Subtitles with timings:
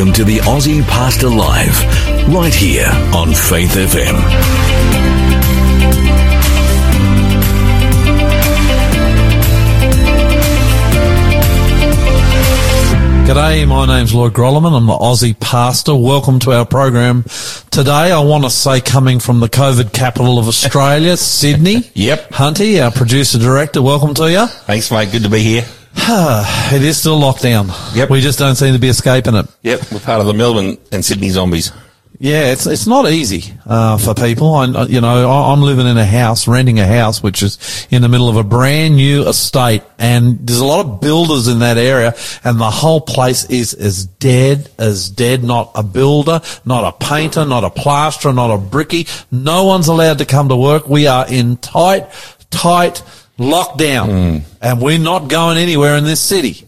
[0.00, 1.78] Welcome to the Aussie Pastor Live,
[2.34, 4.16] right here on Faith FM.
[13.26, 14.74] G'day, my name's Lloyd Grolimund.
[14.74, 15.94] I'm the Aussie pastor.
[15.94, 17.24] Welcome to our program.
[17.70, 21.90] Today, I want to say coming from the COVID capital of Australia, Sydney.
[21.92, 22.30] Yep.
[22.30, 24.46] Hunty, our producer director, welcome to you.
[24.46, 25.12] Thanks, mate.
[25.12, 25.66] Good to be here.
[26.72, 27.68] it is still locked down.
[27.94, 28.10] Yep.
[28.10, 29.46] We just don't seem to be escaping it.
[29.62, 29.92] Yep.
[29.92, 31.72] We're part of the Melbourne and Sydney zombies.
[32.22, 34.54] Yeah, it's it's not easy uh, for people.
[34.54, 38.02] I, you know, I, I'm living in a house, renting a house, which is in
[38.02, 41.78] the middle of a brand new estate, and there's a lot of builders in that
[41.78, 42.14] area,
[42.44, 45.42] and the whole place is as dead as dead.
[45.42, 49.06] Not a builder, not a painter, not a plasterer, not a bricky.
[49.30, 50.90] No one's allowed to come to work.
[50.90, 52.06] We are in tight,
[52.50, 53.02] tight
[53.40, 54.44] lockdown, hmm.
[54.60, 56.66] and we're not going anywhere in this city.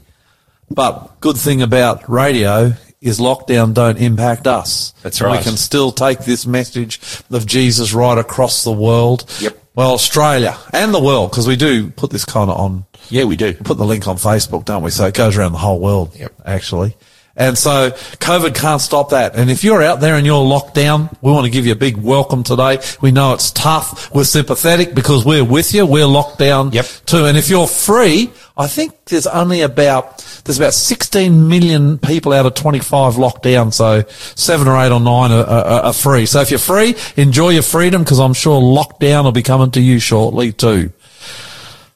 [0.70, 4.92] But good thing about radio is lockdown don't impact us.
[5.02, 5.38] That's right.
[5.38, 7.00] We can still take this message
[7.30, 9.30] of Jesus right across the world.
[9.40, 9.58] Yep.
[9.74, 13.36] Well, Australia and the world, because we do put this kind of on, Yeah, we
[13.36, 13.54] do.
[13.54, 14.90] put the link on Facebook, don't we?
[14.90, 16.32] So it goes around the whole world, Yep.
[16.44, 16.96] actually.
[17.34, 19.36] And so COVID can't stop that.
[19.36, 21.77] And if you're out there and you're locked down, we want to give you a
[21.77, 22.78] big welcome today.
[23.00, 24.12] We know it's tough.
[24.14, 25.86] We're sympathetic because we're with you.
[25.86, 26.86] We're locked down Yep.
[27.06, 27.24] too.
[27.24, 32.44] And if you're free, I think there's only about, there's about 16 million people out
[32.44, 33.72] of 25 locked down.
[33.72, 34.02] So
[34.34, 36.27] seven or eight or nine are, are, are free.
[36.27, 39.80] So if you're free, enjoy your freedom because I'm sure lockdown will be coming to
[39.80, 40.91] you shortly too.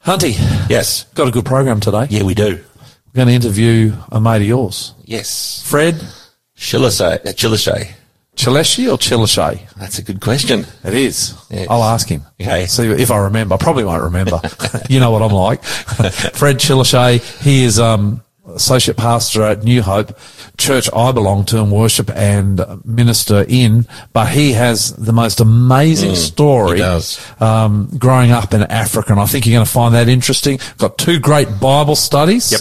[0.07, 0.35] Hunty,
[0.71, 1.05] Yes.
[1.15, 2.07] got a good program today.
[2.09, 2.61] Yeah, we do.
[3.17, 5.63] We're going to interview a mate of yours, Yes.
[5.65, 5.95] Fred
[6.55, 7.25] Chilishay.
[7.25, 7.95] Uh, Chilishay.
[8.37, 9.73] Chileshi or Chilishay?
[9.77, 10.67] That's a good question.
[10.85, 11.35] It is.
[11.49, 11.67] Yes.
[11.71, 12.25] I'll ask him.
[12.39, 12.67] Okay.
[12.67, 13.55] See if I remember.
[13.55, 14.39] I probably won't remember.
[14.91, 15.65] you know what I'm like.
[16.35, 20.19] Fred Chilishay, he is um, associate pastor at New Hope
[20.59, 26.15] church I belong to and worship and minister in, but he has the most amazing
[26.15, 26.71] story.
[26.71, 27.41] Mm, he does.
[27.41, 30.59] Um, growing up in Africa, and I think you're going to find that interesting.
[30.79, 32.53] Got two great Bible studies.
[32.53, 32.61] Yep.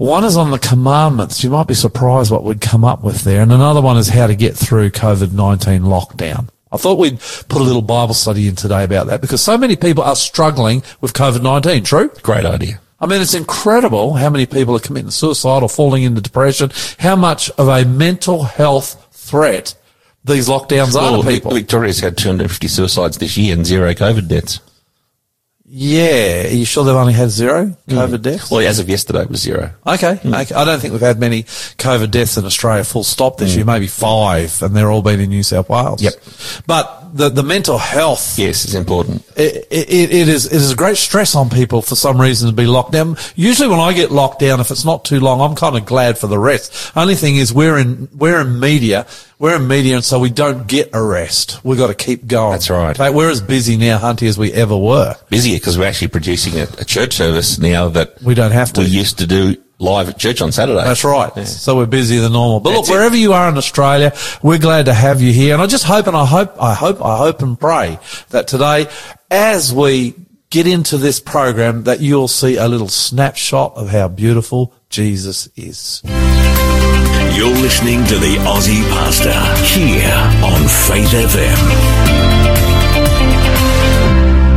[0.00, 1.44] One is on the commandments.
[1.44, 3.42] You might be surprised what we'd come up with there.
[3.42, 6.48] And another one is how to get through COVID-19 lockdown.
[6.72, 9.76] I thought we'd put a little Bible study in today about that because so many
[9.76, 11.84] people are struggling with COVID-19.
[11.84, 12.10] True?
[12.22, 12.80] Great idea.
[12.98, 17.16] I mean, it's incredible how many people are committing suicide or falling into depression, how
[17.16, 19.74] much of a mental health threat
[20.24, 21.52] these lockdowns are to people.
[21.52, 24.60] Victoria's had 250 suicides this year and zero COVID deaths.
[25.72, 26.46] Yeah.
[26.46, 28.22] Are you sure they've only had zero COVID mm.
[28.22, 28.50] deaths?
[28.50, 29.72] Well, as of yesterday, it was zero.
[29.86, 30.42] Okay, mm.
[30.42, 30.54] okay.
[30.54, 33.56] I don't think we've had many COVID deaths in Australia full stop this mm.
[33.56, 36.02] year, maybe five, and they're all been in New South Wales.
[36.02, 36.14] Yep.
[36.66, 39.24] But the, the mental health, Yes, it's important.
[39.36, 42.54] it, it, it is, it is a great stress on people for some reason to
[42.54, 43.16] be locked down.
[43.36, 46.18] Usually when I get locked down, if it's not too long, I'm kind of glad
[46.18, 46.92] for the rest.
[46.96, 49.06] Only thing is we're in, we're in media,
[49.40, 51.58] we're in media and so we don't get a rest.
[51.64, 52.52] We've got to keep going.
[52.52, 52.96] That's right.
[52.96, 55.16] Fact, we're as busy now, Hunty, as we ever were.
[55.30, 58.82] Busier because we're actually producing a, a church service now that We don't have to.
[58.82, 60.84] we used to do live at church on Saturday.
[60.84, 61.32] That's right.
[61.46, 62.60] So we're busier than normal.
[62.60, 62.98] But That's look, it.
[62.98, 64.12] wherever you are in Australia,
[64.42, 65.54] we're glad to have you here.
[65.54, 68.88] And I just hope and I hope, I hope, I hope and pray that today,
[69.30, 70.14] as we
[70.50, 76.02] get into this program, that you'll see a little snapshot of how beautiful Jesus is.
[77.32, 79.32] You're listening to the Aussie Pastor
[79.64, 80.12] here
[80.44, 81.56] on Faith FM.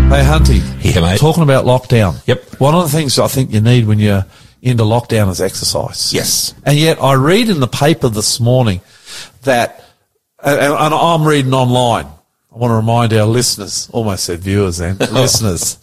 [0.09, 0.61] Hey, Hunty.
[0.83, 1.19] Yeah, mate.
[1.19, 2.25] Talking about lockdown.
[2.27, 2.59] Yep.
[2.59, 4.25] One of the things I think you need when you're
[4.61, 6.13] into lockdown is exercise.
[6.13, 6.53] Yes.
[6.65, 8.81] And yet I read in the paper this morning
[9.43, 9.83] that,
[10.43, 12.05] and, and I'm reading online.
[12.05, 15.77] I want to remind our listeners, almost said viewers then, listeners.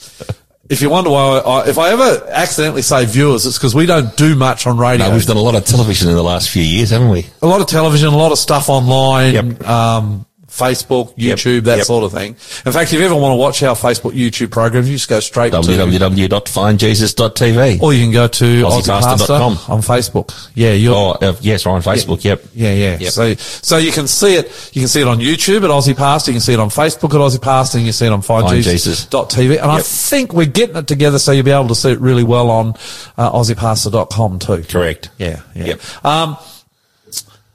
[0.71, 4.17] If you wonder why, I, if I ever accidentally say viewers, it's because we don't
[4.17, 5.09] do much on radio.
[5.09, 7.27] No, we've done a lot of television in the last few years, haven't we?
[7.43, 9.67] a lot of television, a lot of stuff online, Yep.
[9.69, 10.25] um,
[10.61, 11.39] Facebook, Yep.
[11.39, 11.87] YouTube, that Yep.
[11.87, 12.37] sort of thing.
[12.67, 15.21] In fact, if you ever want to watch our Facebook, YouTube programs, you just go
[15.21, 17.81] straight to www.findjesus.tv.
[17.83, 19.59] Or you can go to AussiePastor.com.
[19.69, 20.33] On Facebook.
[20.55, 20.95] Yeah, you're.
[20.95, 22.23] Oh, uh, yes, we're on Facebook.
[22.25, 22.45] Yep.
[22.55, 22.99] Yeah, yeah.
[23.01, 23.13] Yep.
[23.13, 24.51] So, so you can see it.
[24.75, 26.33] You can see it on YouTube at Aussie Pastor.
[26.33, 27.79] You can see it on Facebook at Aussie Pastor.
[27.79, 29.63] And you can see it on FindJesus.tv.
[29.63, 32.25] And I think we're getting it together so you'll be able to see it really
[32.25, 32.75] well on
[33.17, 34.65] uh, AussiePastor.com too.
[34.69, 35.11] Correct.
[35.19, 35.65] Yeah, yeah.
[35.67, 35.81] Yep.
[36.05, 36.37] Um,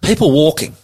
[0.01, 0.75] people walking.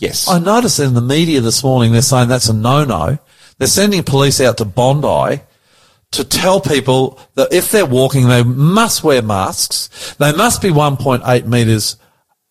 [0.00, 0.28] Yes.
[0.28, 3.18] I noticed in the media this morning they're saying that's a no-no.
[3.58, 5.42] They're sending police out to Bondi
[6.12, 10.14] to tell people that if they're walking, they must wear masks.
[10.18, 11.96] They must be 1.8 meters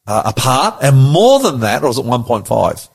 [0.07, 2.45] uh, apart, and more than that, or is it 1.5?
[2.47, 2.87] 1.5,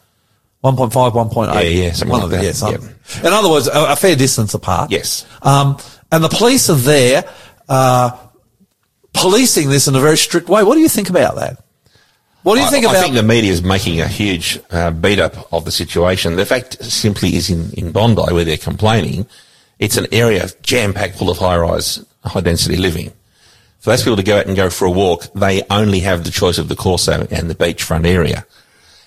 [0.63, 1.55] 1.8.
[1.55, 2.45] Yeah, yeah, something One like the- that.
[2.45, 2.95] yeah, something.
[3.27, 4.91] In other words, a, a fair distance apart.
[4.91, 5.27] Yes.
[5.43, 5.77] Um,
[6.11, 7.25] and the police are there,
[7.69, 8.17] uh,
[9.13, 10.63] policing this in a very strict way.
[10.63, 11.64] What do you think about that?
[12.45, 15.19] What do you I- think I think the media is making a huge uh, beat
[15.19, 16.37] up of the situation.
[16.37, 19.27] The fact simply is in, in Bondi where they're complaining,
[19.79, 23.13] it's an area jam packed full of high rise, high density living.
[23.81, 26.31] For those people to go out and go for a walk, they only have the
[26.31, 28.47] choice of the Corso and the beachfront area.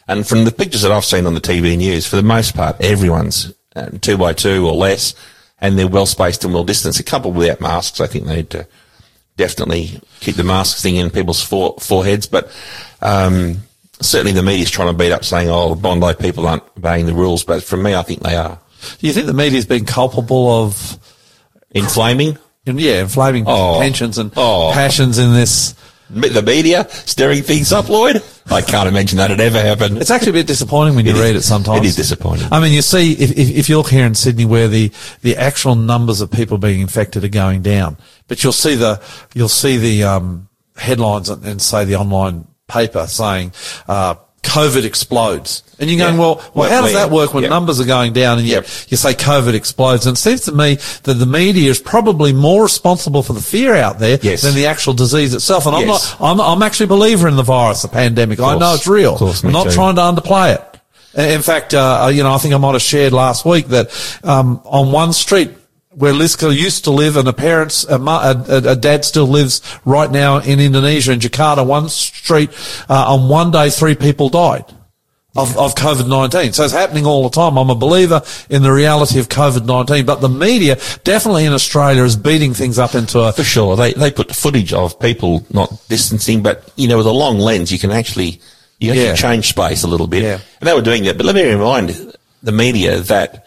[0.08, 2.78] And from the pictures that I've seen on the TV news, for the most part,
[2.80, 5.14] everyone's um, two by two or less,
[5.62, 7.00] and they're well spaced and well distanced.
[7.00, 8.68] A couple without masks, I think they need to
[9.38, 12.28] definitely keep the masks thing in people's fore, foreheads.
[12.28, 12.52] But
[13.02, 13.58] um,
[14.02, 17.14] certainly the media's trying to beat up saying, "Oh, the Bondi people aren't obeying the
[17.14, 18.60] rules." But for me, I think they are
[19.00, 21.00] do you think the media's been culpable of,
[21.72, 22.38] inflaming.
[22.66, 23.80] yeah, inflaming Oh.
[23.80, 24.72] tensions and Oh.
[24.74, 25.74] passions in this?
[26.10, 28.24] The media stirring things up, Lloyd.
[28.50, 29.98] I can't imagine that it ever happened.
[29.98, 31.80] It's actually a bit disappointing when you It is- read it sometimes.
[31.80, 32.48] it is disappointing.
[32.52, 35.36] I mean, you see, if, if, if you look here in Sydney where the, the
[35.36, 37.98] actual numbers of people being infected are going down,
[38.30, 39.02] but you'll see the,
[39.34, 43.52] you'll see the, um, headlines and, and say the online paper saying,
[43.90, 45.64] uh, COVID explodes.
[45.80, 46.20] And you're going, Yeah.
[46.20, 47.50] well, well, how does that work when yeah.
[47.50, 48.68] numbers are going down and you, Yep.
[48.88, 50.08] you say COVID explodes?
[50.08, 53.76] And it seems to me that the media is probably more responsible for the fear
[53.76, 54.42] out there Yes.
[54.42, 55.66] than the actual disease itself.
[55.68, 56.16] And I'm Yes.
[56.20, 58.40] not, I'm, I'm actually a believer in the virus, the pandemic.
[58.40, 59.18] I know it's real.
[59.18, 59.72] Course, I'm not too.
[59.74, 60.64] trying to underplay it.
[61.16, 63.90] In fact, uh, you know, I think I might have shared last week that
[64.24, 65.52] um, on one street
[65.98, 69.62] where Liska used to live, and her parents, a, a, a, a dad still lives
[69.84, 71.66] right now in Indonesia, in Jakarta.
[71.66, 72.52] One street,
[72.88, 74.66] uh, on one day, three people died.
[75.36, 76.56] Of, of COVID-19.
[76.56, 77.58] So it's happening all the time.
[77.58, 82.16] I'm a believer in the reality of COVID-19, but the media definitely in Australia is
[82.16, 83.76] beating things up into a, For sure.
[83.76, 87.72] They, they put footage of people not distancing, but, you know, with a long lens,
[87.72, 88.42] you can actually,
[88.80, 89.16] you actually Yeah.
[89.16, 90.24] change space a little bit.
[90.24, 90.40] Yeah.
[90.60, 91.18] And they were doing that.
[91.18, 91.90] But let me remind
[92.42, 93.47] the media that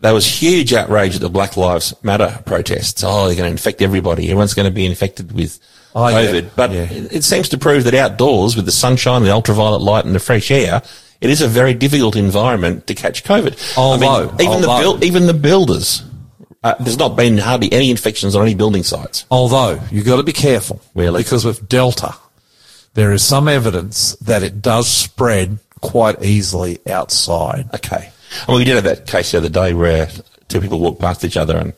[0.00, 3.02] there was huge outrage at the Black Lives Matter protests.
[3.04, 4.24] Oh, they're going to infect everybody.
[4.26, 5.58] Everyone's going to be infected with
[5.94, 6.16] Oh, yeah.
[6.32, 6.50] COVID.
[6.54, 6.82] But Yeah.
[6.82, 10.20] it, it seems to prove that outdoors with the sunshine, the ultraviolet light and the
[10.20, 10.82] fresh air,
[11.20, 13.76] it is a very difficult environment to catch COVID.
[13.76, 16.02] Although- even the although- even the builders,
[16.62, 19.24] uh, there's not been hardly any infections on any building sites.
[19.30, 21.22] Although you've got to be careful, Really?
[21.22, 22.14] because with Delta,
[22.94, 27.68] there is some evidence that it does spread quite easily outside.
[27.74, 28.10] Okay.
[28.46, 30.08] And we did have that case the other day where
[30.48, 31.72] two people walked past each other and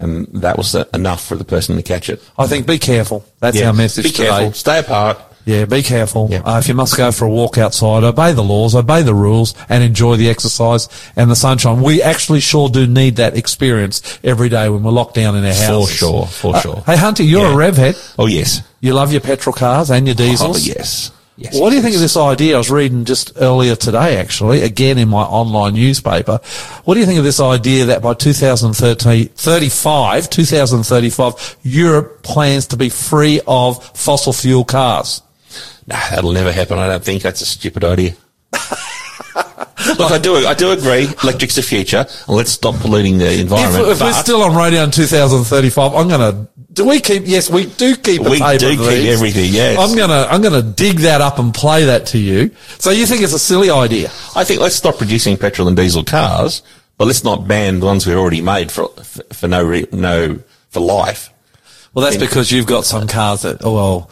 [0.00, 2.22] and that was enough for the person to catch it.
[2.38, 3.24] I think be careful.
[3.40, 4.28] That's our message Be today.
[4.28, 4.52] careful.
[4.52, 5.18] Stay apart.
[5.44, 6.28] Yeah, be careful.
[6.30, 6.42] Yeah.
[6.44, 9.54] Uh, if you must go for a walk outside, obey the laws, obey the rules,
[9.68, 11.82] and enjoy the exercise and the sunshine.
[11.82, 15.52] We actually sure do need that experience every day when we're locked down in our
[15.54, 15.88] house.
[15.88, 16.82] For sure, for Uh, sure.
[16.86, 17.54] Hey, Hunter, you're Yeah.
[17.54, 17.96] a rev head.
[18.18, 18.60] Oh yes.
[18.80, 20.58] You love your petrol cars and your diesels.
[20.58, 21.10] Oh yes.
[21.38, 21.58] Yes.
[21.58, 22.56] What do you think of this idea?
[22.56, 26.40] I was reading just earlier today, actually, again in my online newspaper.
[26.84, 32.88] What do you think of this idea that by 2035, 2035, Europe plans to be
[32.88, 35.22] free of fossil fuel cars?
[35.86, 36.76] Nah, that'll never happen.
[36.76, 38.14] I don't think that's a stupid idea.
[39.98, 41.08] Look, I do, I do agree.
[41.22, 43.88] Electric's the future, and let's stop polluting the environment.
[43.88, 46.48] if we're still on radio in 2035, I'm going to.
[46.72, 47.22] Do we keep?
[47.26, 48.22] Yes, we do keep.
[48.22, 49.14] We do keep these.
[49.14, 49.78] everything, yes.
[49.78, 50.26] I'm gonna.
[50.30, 52.50] I'm gonna dig that up and play that to you.
[52.78, 54.08] So you think it's a silly idea?
[54.36, 56.62] I think let's stop producing petrol and diesel cars,
[56.96, 60.38] but let's not ban the ones we've already made for for, for no re, no
[60.70, 61.30] for life.
[61.94, 63.64] Well, that's because you've got some cars that.
[63.64, 64.10] Oh well,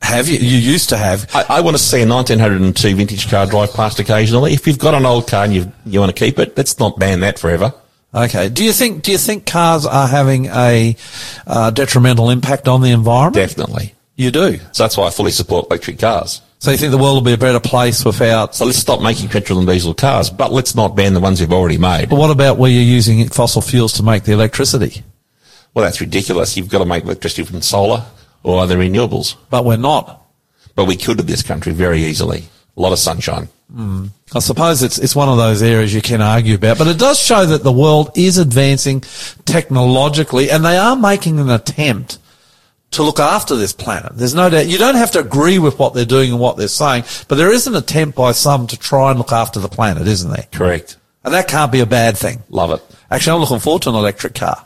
[0.00, 0.38] have you?
[0.38, 1.28] You used to have.
[1.34, 4.52] I, I want to see a 1902 vintage car drive past occasionally.
[4.52, 6.98] If you've got an old car and you you want to keep it, let's not
[6.98, 7.74] ban that forever.
[8.14, 8.48] Okay.
[8.48, 9.02] Do you think?
[9.02, 10.96] Do you think cars are having a
[11.46, 13.34] uh, detrimental impact on the environment?
[13.34, 13.94] Definitely.
[14.16, 14.58] You do.
[14.72, 16.42] So that's why I fully support electric cars.
[16.58, 18.54] So you think the world will be a better place without?
[18.54, 21.52] So let's stop making petrol and diesel cars, but let's not ban the ones we've
[21.52, 22.10] already made.
[22.10, 25.02] But what about where you're using fossil fuels to make the electricity?
[25.72, 26.58] Well, that's ridiculous.
[26.58, 28.04] You've got to make electricity from solar
[28.42, 29.36] or other renewables.
[29.50, 30.22] But we're not.
[30.74, 32.44] But we could in this country very easily.
[32.76, 33.48] A lot of sunshine.
[33.72, 34.06] Hmm.
[34.34, 37.20] I suppose it's it's one of those areas you can argue about, but it does
[37.20, 39.02] show that the world is advancing
[39.44, 42.18] technologically, and they are making an attempt
[42.92, 44.12] to look after this planet.
[44.14, 44.66] There's no doubt.
[44.66, 47.52] You don't have to agree with what they're doing and what they're saying, but there
[47.52, 50.46] is an attempt by some to try and look after the planet, isn't there?
[50.52, 50.96] Correct.
[51.24, 52.42] And that can't be a bad thing.
[52.48, 52.82] Love it.
[53.10, 54.64] Actually, I'm looking forward to an electric car.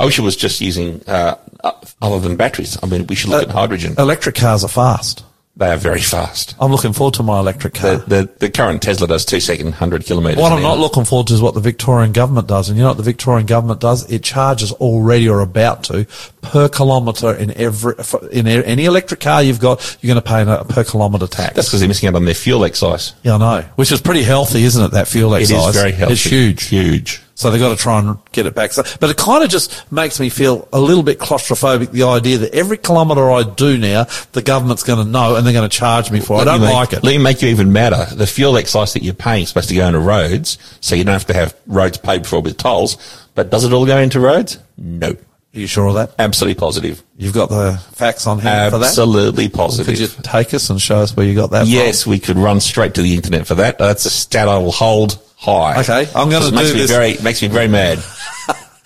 [0.00, 2.78] I wish it was just using, uh, uh, other than batteries.
[2.82, 3.94] I mean, we should look Uh, at hydrogen.
[3.98, 5.22] Electric cars are fast.
[5.58, 6.54] They are very fast.
[6.60, 7.96] I'm looking forward to my electric car.
[7.96, 10.36] The, the, the current Tesla does two second, 100 kilometres.
[10.38, 12.68] What I'm not looking forward to is what the Victorian government does.
[12.68, 14.04] And you know what the Victorian government does?
[14.12, 16.06] It charges already or about to
[16.42, 17.94] per kilometre in every,
[18.32, 21.54] in any electric car you've got, you're going to pay a per kilometre tax.
[21.54, 23.14] That's because they're missing out on their fuel excise.
[23.22, 23.62] yeah, I know.
[23.76, 24.90] Which is pretty healthy, isn't it?
[24.90, 25.68] That fuel excise.
[25.68, 26.12] is very healthy.
[26.12, 26.64] It's huge.
[26.64, 27.22] Huge.
[27.36, 28.72] So they've got to try and get it back.
[28.72, 32.38] So, but it kind of just makes me feel a little bit claustrophobic, the idea
[32.38, 35.76] that every kilometre I do now, the government's going to know and they're going to
[35.76, 36.40] charge me for it.
[36.40, 37.04] I don't me like make, it.
[37.04, 38.06] Let me make you even madder.
[38.10, 41.12] The fuel excise that you're paying is supposed to go into roads, so you don't
[41.12, 42.96] have to have roads paid for with tolls.
[43.34, 44.58] But does it all go into roads?
[44.78, 45.08] No.
[45.10, 46.14] Are you sure of that?
[46.18, 47.02] Absolutely positive.
[47.18, 48.88] You've got the facts on hand for that?
[48.88, 49.86] Absolutely positive.
[49.86, 52.60] Could you take us and show us where you got that Yes, we could run
[52.60, 53.76] straight to the internet for that.
[53.76, 55.80] That's a stat I will hold high.
[55.80, 56.90] Okay, I'm It makes do me this.
[56.90, 57.98] very makes me very mad.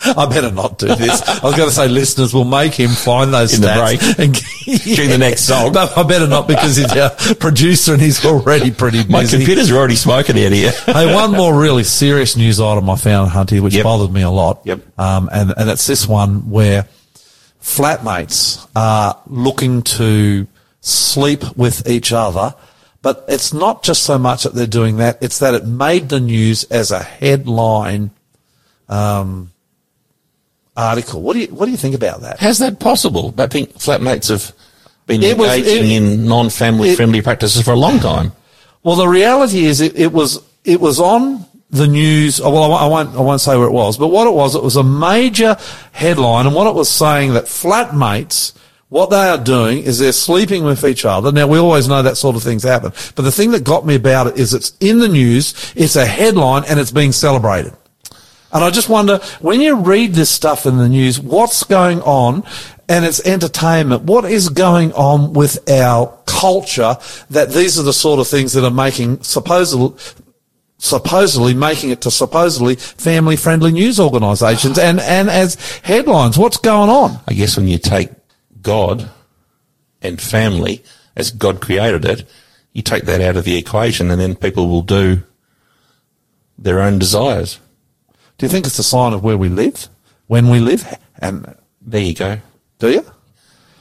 [0.02, 1.21] I better not do this.
[1.28, 4.19] I was going to say listeners will make him find those In the stats break.
[4.19, 5.75] and During the next song.
[5.75, 9.12] But I better not because he's our producer and he's already pretty busy.
[9.12, 10.71] My computers are already smoking out here.
[10.87, 13.85] hey, one more really serious news item I found, Hunty, which Yep.
[13.85, 14.62] bothered me a lot.
[14.64, 14.80] Yep.
[14.99, 16.88] Um, and, and it's this one where
[17.62, 20.47] flatmates are looking to
[20.80, 22.54] sleep with each other.
[23.02, 26.21] But it's not just so much that they're doing that, it's that it made the
[26.21, 28.11] news as a headline,
[28.88, 29.50] um,
[30.76, 31.23] article.
[31.23, 32.40] What do you, what do you think about that?
[32.40, 33.35] How's that possible?
[33.38, 34.52] I think flatmates have
[35.07, 38.33] been It was- engaging it- in non family friendly practices for a long time.
[38.83, 42.40] Well, the reality is it, it was it was on the news.
[42.40, 44.62] oh, Well, I won't I won't say where it was, but what it was, it
[44.62, 45.57] was a major
[45.92, 48.52] headline, and what it was saying that flatmates.
[48.91, 51.31] What they are doing is they're sleeping with each other.
[51.31, 53.95] Now we always know that sort of things happen, but the thing that got me
[53.95, 57.73] about it is it's in the news, it's a headline, and it's being celebrated.
[58.53, 62.43] And I just wonder, when you read this stuff in the news, what's going on?
[62.89, 64.03] And it's entertainment.
[64.03, 66.97] What is going on with our culture
[67.31, 69.97] that these are the sort of things that are making supposedly,
[70.79, 75.55] supposedly making it to supposedly family friendly news organisations and, and as
[75.85, 76.37] headlines?
[76.37, 77.21] What's going on?
[77.29, 78.11] I guess when you take
[78.62, 79.11] God
[80.02, 80.83] and family
[81.17, 82.29] as God created it,
[82.73, 85.23] you take that out of the equation and then people will do
[86.59, 87.59] their own desires.
[88.38, 89.88] Do you think it's a sign of where we live,
[90.29, 90.87] when we live?
[91.19, 92.38] And There you go.
[92.79, 93.05] do you?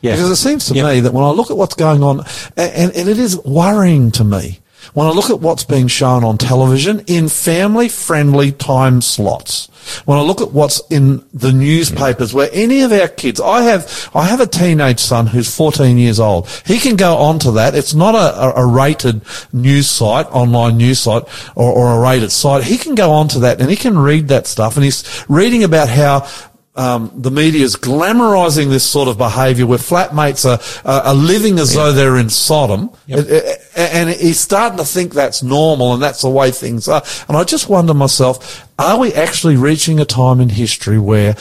[0.01, 0.13] Yeah.
[0.15, 0.85] Because it seems to Yep.
[0.85, 2.21] me that when I look at what's going on,
[2.57, 4.59] and, and it is worrying to me,
[4.93, 9.67] when I look at what's being shown on television in family friendly time slots,
[10.05, 14.09] when I look at what's in the newspapers where any of our kids, I have,
[14.13, 16.47] I have a teenage son who's 14 years old.
[16.65, 17.75] He can go onto that.
[17.75, 21.23] It's not a, a, rated news site, online news site
[21.55, 22.63] or, or a rated site.
[22.63, 25.89] He can go onto that and he can read that stuff and he's reading about
[25.89, 26.27] how
[26.75, 30.59] um, the media is glamorizing this sort of behaviour where flatmates are,
[30.89, 32.91] are, are living as though they're in Sodom.
[33.07, 33.19] Yep.
[33.19, 33.55] Uh, uh,
[33.91, 37.03] And he's starting to think that's normal and that's the way things are.
[37.27, 41.35] And I just wonder myself, are we actually reaching a time in history where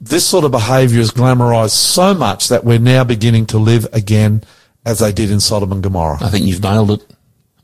[0.00, 4.42] this sort of behaviour is glamorized so much that we're now beginning to live again
[4.84, 6.18] as they did in Sodom and Gomorrah?
[6.20, 7.06] I think you've nailed it.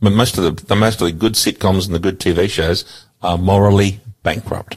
[0.00, 2.84] But most of the, the most of the good sitcoms and the good TV shows
[3.20, 4.76] are morally bankrupt.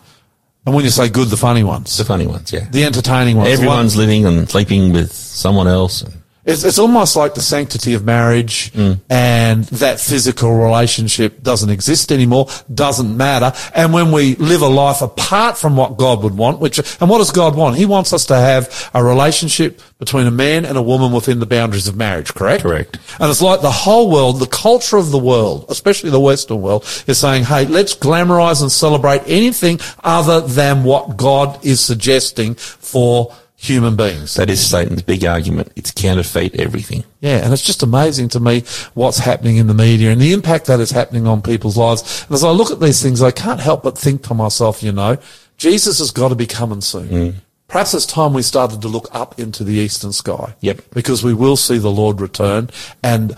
[0.65, 2.67] And when you say good, the funny ones, The funny ones, yeah.
[2.69, 6.03] the entertaining ones, Everyone's living and sleeping with someone else.
[6.03, 8.99] And It's, it's almost like the sanctity of marriage mm.
[9.09, 13.53] and that physical relationship doesn't exist anymore, doesn't matter.
[13.75, 17.19] And when we live a life apart from what God would want, which, and what
[17.19, 17.75] does God want?
[17.75, 21.45] He wants us to have a relationship between a man and a woman within the
[21.45, 22.63] boundaries of marriage, correct?
[22.63, 22.97] Correct.
[23.19, 26.83] And it's like the whole world, the culture of the world, especially the Western world,
[27.05, 33.31] is saying, hey, let's glamorize and celebrate anything other than what God is suggesting for
[33.61, 34.33] human beings.
[34.33, 35.71] that is Satan's big argument.
[35.75, 37.03] It's counterfeit everything.
[37.19, 38.63] Yeah, and it's just amazing to me
[38.95, 42.23] what's happening in the media and the impact that is happening on people's lives.
[42.23, 44.91] And as I look at these things, I can't help but think to myself, you
[44.91, 45.17] know,
[45.57, 47.07] Jesus has got to be coming soon.
[47.09, 47.35] Mm.
[47.67, 50.55] Perhaps it's time we started to look up into the eastern sky.
[50.61, 50.81] Yep.
[50.89, 52.71] Because we will see the Lord return
[53.03, 53.37] and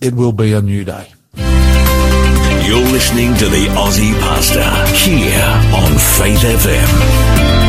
[0.00, 1.12] it will be a new day.
[1.36, 4.64] You're listening to the Aussie Pastor
[4.96, 5.42] here
[5.74, 7.67] on Faith FM.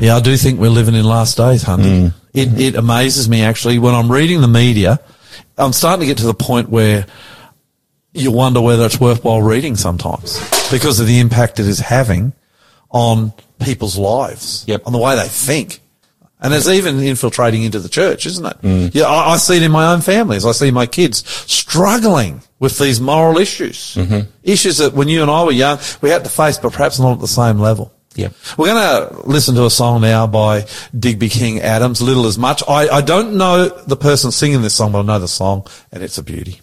[0.00, 2.10] Yeah, I do think we're living in last days, Hunty.
[2.10, 2.14] Mm.
[2.34, 5.00] It, it amazes me actually when I'm reading the media.
[5.56, 7.06] I'm starting to get to the point where
[8.12, 10.38] you wonder whether it's worthwhile reading sometimes
[10.70, 12.32] because of the impact it is having
[12.90, 14.82] on people's lives, Yep.
[14.86, 15.80] on the way they think.
[16.40, 18.62] And it's even infiltrating into the church, isn't it?
[18.62, 18.94] Mm.
[18.94, 20.44] Yeah, I, I see it in my own families.
[20.46, 24.30] I see my kids struggling with these moral issues, mm-hmm.
[24.44, 27.14] issues that when you and I were young, we had to face, but perhaps not
[27.14, 27.92] at the same level.
[28.18, 28.32] Yep.
[28.56, 30.66] We're going to listen to a song now by
[30.98, 32.64] Digby King Adams, Little as Much.
[32.68, 36.02] I, I don't know the person singing this song, but I know the song, and
[36.02, 36.60] it's a beauty.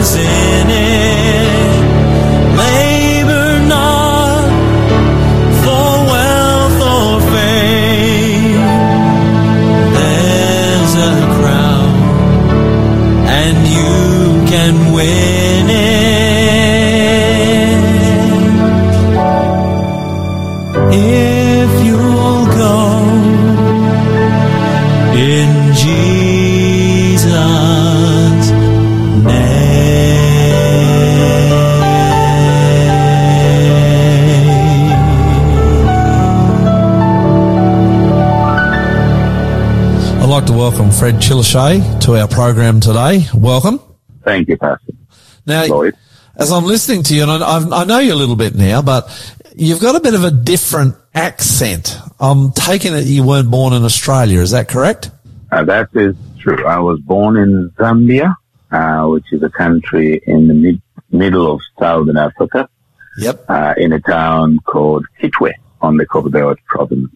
[0.00, 0.39] God
[41.00, 43.24] Fred Chileshe to our program today.
[43.34, 43.80] Welcome.
[44.22, 44.92] Thank you, Pastor
[45.46, 45.94] Now, Lloyd.
[46.36, 49.08] as I'm listening to you, and I, I know you a little bit now, but
[49.56, 51.96] you've got a bit of a different accent.
[52.20, 54.40] I'm taking it you weren't born in Australia.
[54.40, 55.10] Is that correct?
[55.50, 56.66] Uh, that is true.
[56.66, 58.34] I was born in Zambia,
[58.70, 62.68] uh, which is a country in the mid- middle of southern Africa,
[63.16, 63.44] Yep.
[63.48, 67.08] uh, in a town called Kitwe on the Copperbelt province.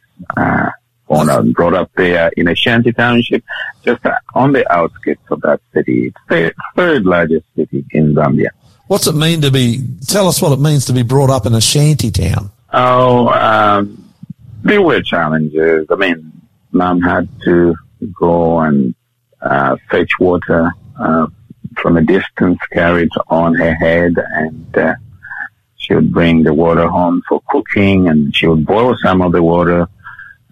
[1.15, 3.45] Born and brought up there in a shanty township,
[3.85, 4.03] just
[4.35, 6.09] on the outskirts of that city.
[6.09, 8.49] It's the third largest city in Zambia.
[8.87, 9.83] What's it mean to be?
[10.07, 12.51] Tell us what it means to be brought up in a shanty town.
[12.73, 14.13] Oh, um,
[14.63, 15.87] there were challenges.
[15.91, 16.33] I mean,
[16.73, 17.75] mom had to
[18.13, 18.95] go and
[19.41, 21.27] uh, fetch water uh,
[21.77, 24.95] from a distance, carry it on her head, and uh,
[25.77, 29.43] she would bring the water home for cooking, and she would boil some of the
[29.43, 29.87] water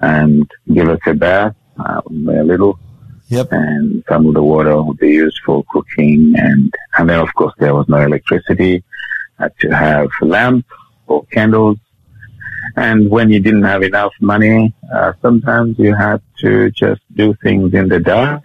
[0.02, 2.78] and give us a bath, uh, a little,
[3.28, 3.48] Yep.
[3.52, 7.54] and some of the water would be used for cooking, and and then of course
[7.58, 8.84] there was no electricity.
[9.38, 10.66] Had to have lamp
[11.06, 11.78] or candles
[12.76, 17.74] and when you didn't have enough money, uh, sometimes you had to just do things
[17.74, 18.42] in the dark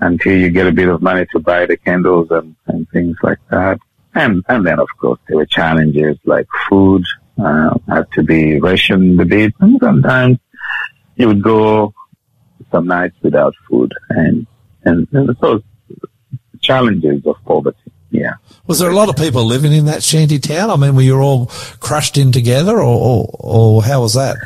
[0.00, 3.38] until you get a bit of money to buy the candles and, and things like
[3.50, 3.78] that.
[4.14, 7.04] And, and then of course there were challenges like food,
[7.42, 9.54] uh, had to be rationed a bit.
[9.60, 10.38] And sometimes
[11.20, 11.92] you would go
[12.72, 14.46] some nights without food and,
[14.84, 15.62] and, and so
[16.62, 17.76] challenges of poverty.
[18.10, 18.34] Yeah.
[18.66, 20.70] Was there a lot of people living in that shanty town?
[20.70, 21.46] I mean, were you all
[21.78, 24.36] crushed in together, or or, or how was that?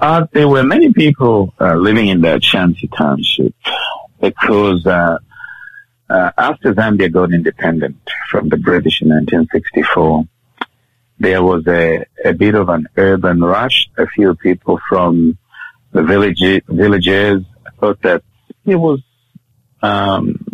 [0.00, 3.54] Uh, there were many people uh, living in that shanty township
[4.18, 5.18] because uh,
[6.08, 7.98] uh, after Zambia got independent
[8.30, 10.24] from the British in 1964,
[11.18, 13.90] there was a, a bit of an urban rush.
[13.98, 15.36] A few people from
[15.92, 17.42] the village, villages
[17.78, 18.22] thought that
[18.66, 19.00] it was
[19.82, 20.44] um,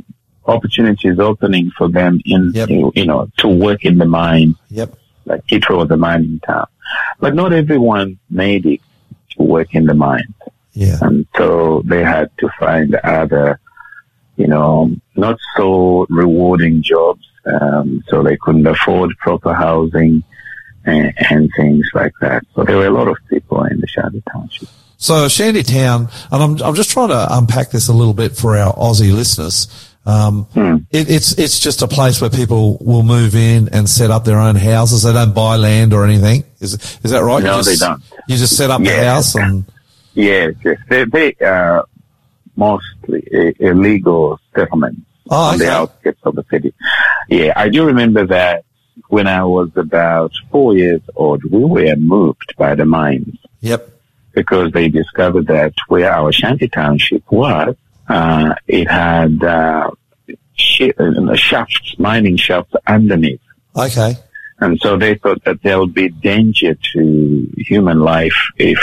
[0.46, 2.68] opportunities opening for them in, Yep.
[2.94, 4.94] you know, to work in the mine Yep.
[5.24, 6.66] like Kitwe was a mining town.
[7.18, 8.80] But not everyone made it
[9.36, 10.34] to work in the mine.
[10.72, 10.98] Yeah.
[11.00, 13.58] And so they had to find other,
[14.36, 17.24] you know, not so rewarding jobs.
[17.44, 20.22] Um, so they couldn't afford proper housing
[20.84, 22.44] and, and things like that.
[22.54, 24.68] So there were a lot of people in the Shanty Township.
[24.96, 28.74] So Shantytown, and I'm, I'm just trying to unpack this a little bit for our
[28.74, 29.92] Aussie listeners.
[30.06, 30.76] Um, hmm.
[30.90, 34.38] it, it's, it's just a place where people will move in and set up their
[34.38, 35.02] own houses.
[35.02, 36.44] They don't buy land or anything.
[36.60, 37.42] Is, is that right?
[37.42, 38.02] No, you they just, don't.
[38.28, 39.64] You just set up the house and,
[40.14, 40.78] Yes, yes.
[40.88, 41.84] They, they are
[42.56, 46.72] mostly uh, illegal settlements Oh, on the outskirts of the city.
[47.28, 48.64] Yeah, I do remember that
[49.08, 53.95] when I was about four years old, we were moved by the mines yep.
[54.36, 57.74] Because they discovered that where our shanty township was,
[58.08, 63.40] uh, it had uh, uh, shafts, mining shafts underneath.
[63.74, 64.14] Okay.
[64.60, 68.78] And so they thought that there would be danger to human life if,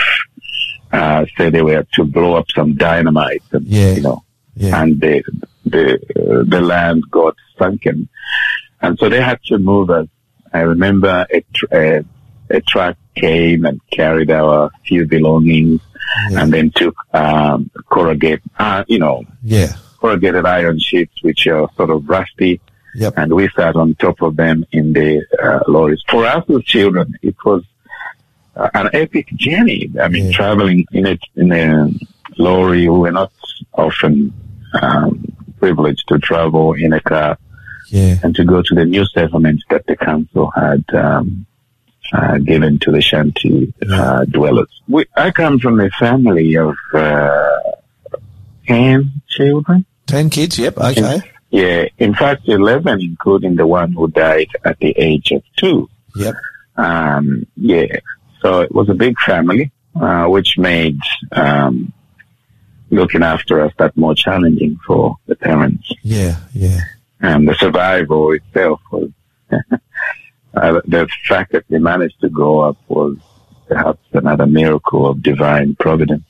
[0.92, 3.94] uh, say they were to blow up some dynamite and, Yeah.
[3.94, 4.24] you know,
[4.56, 4.82] Yeah.
[4.82, 5.24] and the,
[5.66, 8.10] the, uh, the land got sunken.
[8.82, 10.08] And so they had to move us.
[10.52, 12.06] I remember a, tr- a,
[12.54, 15.82] a truck came and carried our few belongings
[16.30, 16.42] Yeah.
[16.44, 19.74] and then took, um, corrugate, uh, you know, Yeah.
[20.00, 22.60] corrugated iron sheets, which are sort of rusty
[22.96, 23.14] Yep.
[23.18, 26.02] and we sat on top of them in the uh, lorries.
[26.10, 27.64] For us as children, it was
[28.56, 29.90] uh, an epic journey.
[30.00, 30.32] I mean, Yeah.
[30.34, 31.90] traveling in a in a
[32.38, 32.88] lorry.
[32.88, 33.32] We were not
[33.74, 34.32] often
[34.82, 35.26] um,
[35.60, 37.38] privileged to travel in a car
[37.90, 38.18] Yeah.
[38.24, 41.46] and to go to the new settlements that the council had um,
[42.14, 44.82] uh, given to the shanty uh, dwellers.
[44.88, 47.60] We, I come from a family of uh,
[48.68, 49.86] ten children.
[50.06, 50.60] Ten kids.
[50.60, 50.78] Yep.
[50.78, 51.22] Okay.
[51.50, 55.88] Yeah, in fact, 11, including the one who died at the age of two.
[56.16, 56.34] Yep.
[56.76, 58.00] Um, yeah,
[58.42, 60.98] so it was a big family, uh, which made
[61.32, 61.94] um,
[62.90, 65.92] looking after us that more challenging for the parents.
[66.02, 66.38] Yeah.
[66.54, 66.80] Yeah.
[67.20, 69.12] And the survival itself was
[70.54, 73.18] uh, the fact that they managed to grow up was
[73.68, 76.24] perhaps another miracle of divine providence.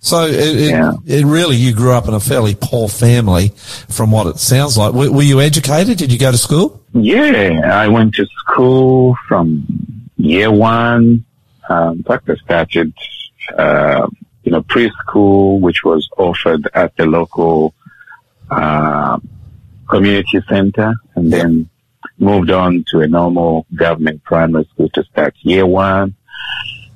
[0.00, 0.94] So it, it, Yeah.
[1.06, 3.52] it really, you grew up in a fairly poor family
[3.88, 4.92] from what it sounds like.
[4.94, 5.98] Were, were you educated?
[5.98, 6.82] Did you go to school?
[6.92, 9.64] Yeah, I went to school from
[10.16, 11.24] year one.
[11.68, 12.92] Um, in fact, I started,
[13.56, 14.08] uh,
[14.42, 17.72] you know, preschool, which was offered at the local
[18.50, 19.18] uh,
[19.88, 21.68] community center, and then
[22.18, 26.14] moved on to a normal government primary school to start year one,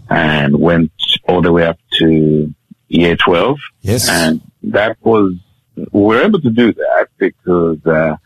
[0.09, 0.93] and went
[1.29, 2.55] all the way up to
[2.89, 3.59] year twelve.
[3.81, 4.09] Yes.
[4.09, 5.35] And that was,
[5.77, 8.17] we were able to do that because, uh,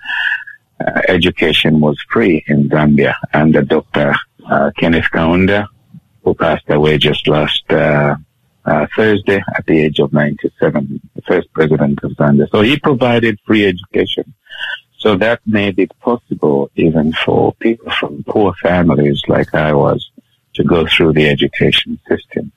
[0.81, 4.15] uh, education was free in Zambia under Dr.
[4.51, 5.67] Uh, Kenneth Kaunda,
[6.25, 8.17] who passed away just last, uh,
[8.65, 12.49] uh, Thursday at the age of 97, the first president of Zambia.
[12.51, 14.35] So he provided free education.
[15.01, 20.11] So that made it possible even for people from poor families like I was
[20.55, 22.53] to go through the education system.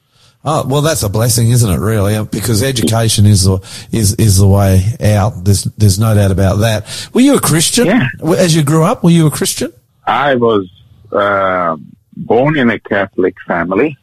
[0.45, 1.79] Oh, well, that's a blessing, isn't it?
[1.79, 3.59] Really, because education is the
[3.93, 5.45] is is the way out.
[5.45, 7.09] There's there's no doubt about that.
[7.13, 8.07] Were you a Christian Yeah.
[8.37, 9.03] as you grew up?
[9.05, 9.71] Were you a Christian?
[10.05, 10.69] I was
[11.13, 11.77] uh,
[12.17, 13.97] born in a Catholic family,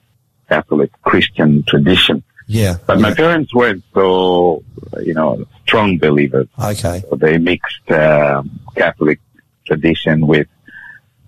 [0.48, 2.22] Catholic Christian tradition,
[2.58, 2.76] Yeah.
[2.86, 4.62] but my parents weren't so,
[5.08, 6.48] you know, strong believers.
[6.58, 7.02] Okay.
[7.08, 8.42] So they mixed um
[8.76, 9.20] Catholic
[9.68, 10.48] tradition with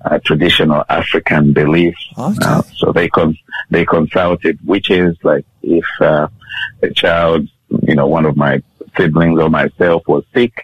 [0.05, 2.05] uh, traditional African beliefs.
[2.19, 2.39] Okay.
[2.45, 3.39] Uh, so they con-
[3.71, 6.27] they consulted witches, like if uh,
[6.83, 7.41] a child,
[7.89, 8.55] you know, one of my
[8.97, 10.55] siblings or myself was sick,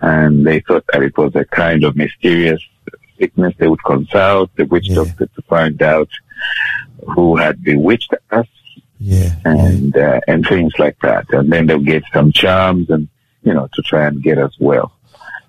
[0.00, 2.60] and they thought that it was a kind of mysterious
[3.18, 4.96] sickness, they would consult the witch Yeah.
[4.96, 6.10] doctor to find out
[7.14, 8.46] who had bewitched us
[9.00, 9.34] Yeah.
[9.44, 9.52] yeah.
[9.66, 11.26] and uh, and things like that.
[11.32, 13.08] And then they'll get some charms and
[13.42, 14.92] you know to try and get us well.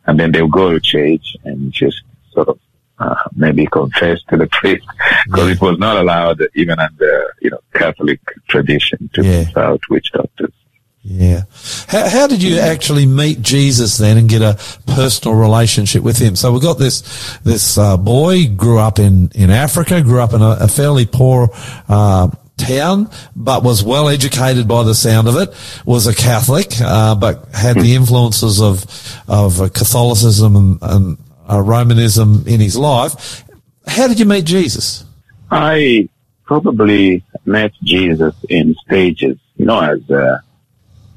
[0.05, 2.59] And then they'll go to church and just sort of
[2.99, 4.85] uh, maybe confess to the priest
[5.25, 9.43] because it was not allowed even under you know Catholic tradition to Yeah.
[9.45, 10.53] consult witch doctors.
[11.01, 11.43] Yeah.
[11.87, 16.35] How, how did you actually meet Jesus then and get a personal relationship with him?
[16.35, 20.41] So we've got this, this, uh, boy grew up in, in Africa, grew up in
[20.41, 21.49] a, a fairly poor,
[21.87, 22.27] uh,
[22.59, 25.49] town, but was well educated by the sound of it,
[25.85, 28.85] was a Catholic, uh, but had the influences of,
[29.27, 31.17] of uh, Catholicism and, and
[31.49, 33.43] uh, Romanism in his life.
[33.87, 35.03] How did you meet Jesus?
[35.49, 36.09] I
[36.45, 40.39] probably met Jesus in stages, you know, as uh,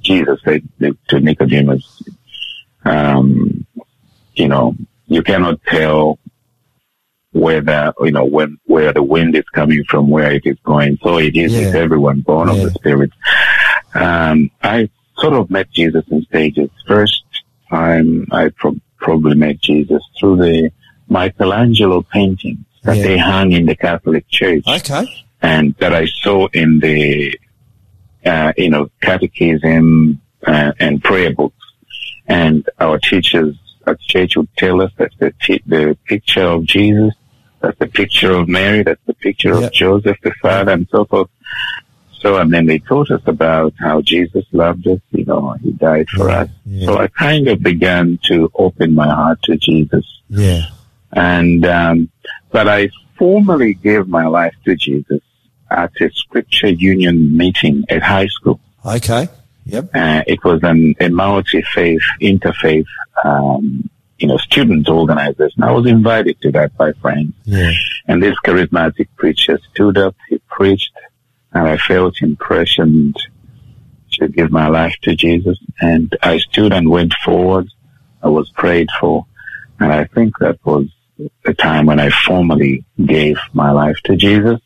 [0.02, 0.66] Jesus said
[1.08, 2.02] to Nicodemus,
[2.84, 3.66] um,
[4.34, 4.74] you know,
[5.06, 6.18] you cannot tell
[7.32, 10.98] whether, you know, when, where the wind is coming from, where it is going.
[11.02, 11.66] So it is Yeah.
[11.66, 13.10] with everyone born of the Spirit.
[13.94, 16.70] Um, I sort of met Jesus in stages.
[16.86, 17.24] First
[17.70, 20.70] time I pro- probably met Jesus through the
[21.08, 23.02] Michelangelo paintings that Yeah.
[23.02, 25.06] they hung in the Catholic Church Okay.
[25.40, 27.38] and that I saw in the,
[28.26, 31.56] uh, you know, catechism uh, and prayer books.
[32.26, 37.14] And our teachers at church would tell us that the, t- the picture of Jesus,
[37.62, 39.66] that's the picture of Mary, that's the picture Yeah.
[39.66, 41.28] of Joseph the Father, and so forth.
[42.20, 46.08] So, and then they taught us about how Jesus loved us, you know, he died
[46.10, 46.48] for us.
[46.64, 46.86] yeah.
[46.86, 50.04] So I kind of began to open my heart to Jesus.
[50.28, 50.66] Yeah.
[51.12, 52.10] And, um,
[52.52, 55.20] but I formally gave my life to Jesus
[55.70, 58.60] at a scripture union meeting at high school.
[58.86, 59.28] Okay.
[59.66, 59.90] Yep.
[59.94, 62.86] Uh, it was an, a multi-faith, interfaith,
[63.24, 63.88] um,
[64.22, 65.62] you know, students student organization.
[65.62, 67.34] I was invited to that by friends.
[67.44, 67.72] Yeah.
[68.06, 70.92] And this charismatic preacher stood up, he preached,
[71.52, 73.16] and I felt impressioned
[74.12, 75.58] to give my life to Jesus.
[75.80, 77.66] And I stood and went forward.
[78.22, 79.26] I was prayed for.
[79.80, 80.86] And I think that was
[81.44, 84.60] the time when I formally gave my life to Jesus,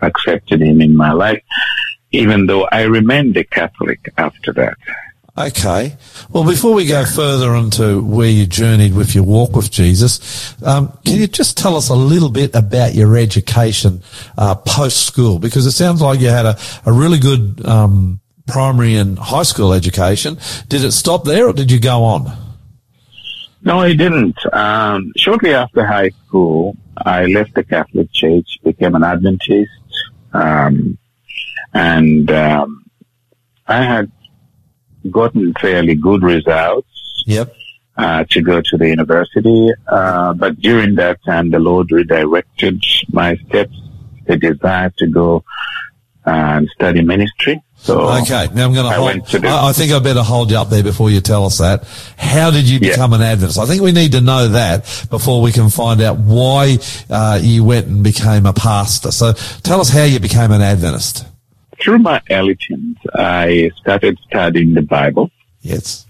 [0.00, 1.42] accepted him in my life,
[2.10, 4.78] even though I remained a Catholic after that.
[5.36, 5.96] Okay.
[6.28, 10.92] Well, before we go further into where you journeyed with your walk with Jesus, um,
[11.06, 14.02] can you just tell us a little bit about your education
[14.36, 15.38] uh, post school?
[15.38, 19.72] Because it sounds like you had a, a really good um, primary and high school
[19.72, 20.36] education.
[20.68, 22.30] Did it stop there, or did you go on?
[23.62, 24.36] No, I didn't.
[24.52, 29.70] Um, shortly after high school, I left the Catholic Church, became an Adventist,
[30.34, 30.98] um,
[31.72, 32.84] and um,
[33.66, 34.12] I had
[35.10, 36.88] gotten fairly good results
[37.26, 37.54] Yep.
[37.96, 39.68] uh, to go to the university.
[39.86, 43.76] Uh, but during that time, the Lord redirected my steps,
[44.26, 45.44] the desire to go
[46.24, 47.60] and study ministry.
[47.76, 48.46] So Okay.
[48.54, 49.26] Now I'm going to I hold.
[49.30, 51.82] to I, I think I better hold you up there before you tell us that.
[52.16, 52.90] How did you Yeah.
[52.90, 53.58] become an Adventist?
[53.58, 56.78] I think we need to know that before we can find out why
[57.10, 59.10] uh, you went and became a pastor.
[59.10, 59.32] So
[59.64, 61.26] tell us how you became an Adventist.
[61.82, 65.30] Through my early teens, I started studying the Bible.
[65.62, 66.06] Yes.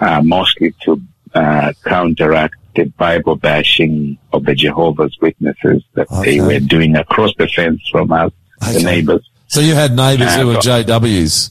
[0.00, 1.00] uh, mostly to
[1.34, 6.38] uh, counteract the Bible bashing of the Jehovah's Witnesses that Okay.
[6.38, 8.30] they were doing across the fence from us,
[8.62, 8.72] Okay.
[8.74, 9.30] the neighbors.
[9.48, 11.50] So you had neighbours Uh, who were JWs.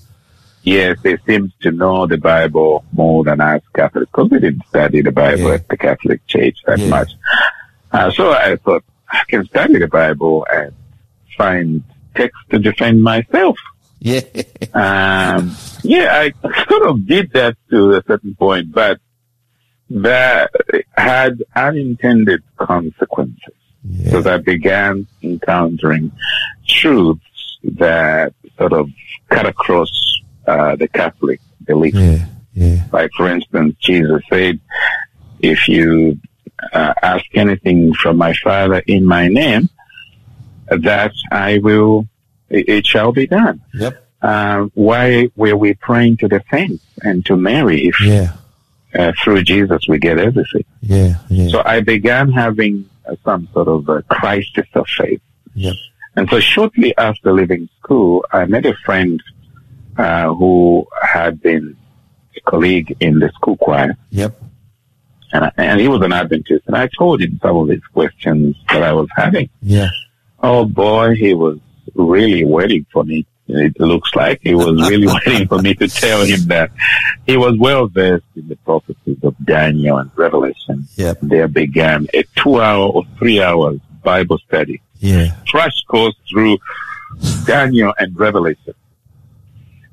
[0.64, 5.02] Yes, they seemed to know the Bible more than us Catholics because we didn't study
[5.02, 5.54] the Bible Yeah.
[5.56, 6.90] at the Catholic Church that Yeah.
[6.90, 7.12] much.
[7.92, 10.72] Uh, so I thought I can study the Bible and
[11.38, 11.84] find
[12.16, 13.58] text to defend myself.
[14.00, 14.22] Yeah.
[14.74, 16.34] Um, yeah, I
[16.70, 19.00] sort of did that to a certain point, but
[19.90, 20.52] that
[20.98, 24.06] had unintended consequences yeah.
[24.06, 26.12] because I began encountering
[26.68, 28.90] truths that sort of
[29.30, 29.92] cut across
[30.48, 31.96] uh, the Catholic belief.
[31.96, 32.26] Yeah.
[32.54, 32.84] Yeah.
[32.92, 34.60] Like, for instance, Jesus said,
[35.40, 36.20] if you
[36.72, 39.70] uh, ask anything from my Father in my name,
[40.70, 42.08] that I will,
[42.50, 44.08] it, it shall be done Yep.
[44.22, 48.34] uh, why were we praying to the saints and to Mary if Yeah.
[48.94, 50.66] uh, through Jesus we get everything?
[50.82, 51.16] Yeah.
[51.30, 51.50] Yeah.
[51.50, 55.22] So I began having uh, some sort of a crisis of faith.
[55.54, 55.76] Yep.
[56.16, 59.22] And so shortly after leaving school, I met a friend
[59.98, 61.76] uh, who had been
[62.38, 64.42] a colleague in the school choir, Yep.
[65.34, 66.64] and, I, and he was an Adventist.
[66.68, 69.50] And I told him some of these questions that I was having.
[69.62, 69.90] Yeah.
[70.42, 71.60] Oh boy, he was
[71.94, 73.26] really waiting for me.
[73.48, 76.72] It looks like he was really waiting for me to tell him that
[77.28, 80.88] he was well versed in the prophecies of Daniel and Revelation.
[80.96, 81.20] Yep.
[81.22, 85.36] There began a two hour or three hours Bible study, Yeah.
[85.48, 86.58] crash course through
[87.46, 88.74] Daniel and Revelation.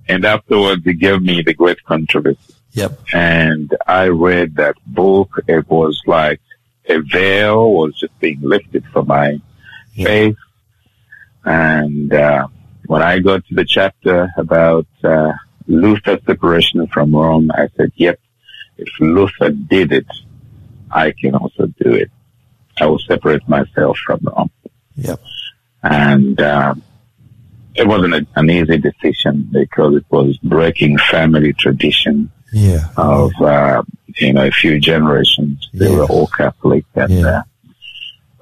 [0.09, 2.39] And afterwards he gave me the great controversy
[2.73, 3.01] Yep.
[3.13, 5.41] and I read that book.
[5.47, 6.41] It was like
[6.89, 9.41] a veil was just being lifted from my
[9.95, 10.07] Yeah.
[10.07, 10.37] face.
[11.45, 12.47] And uh,
[12.87, 15.33] when I got to the chapter about uh,
[15.67, 18.19] Luther's separation from Rome, I said, "Yep,
[18.79, 20.07] if Luther did it,
[20.91, 22.11] I can also do it.
[22.81, 24.51] I will separate myself from Rome."
[24.97, 25.21] Yep.
[25.83, 26.83] And um,
[27.75, 32.89] it wasn't a, an easy decision because it was breaking family tradition Yeah.
[32.97, 33.83] of, uh,
[34.19, 35.69] you know, a few generations.
[35.75, 35.97] They Yeah.
[35.97, 36.85] were all Catholic.
[36.95, 37.43] And, Yeah.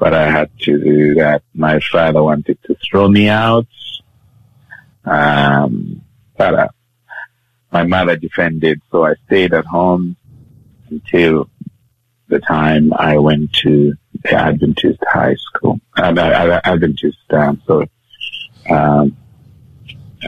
[0.01, 1.43] Uh, but I had to do that.
[1.55, 3.67] My father wanted to throw me out.
[5.05, 6.03] Um,
[6.37, 6.69] but, uh,
[7.73, 10.17] my mother defended, so I stayed at home
[10.91, 11.49] until
[12.29, 17.91] the time I went to the Adventist high school, uh, Ad- Adventist, um, sorry,
[18.69, 19.17] um,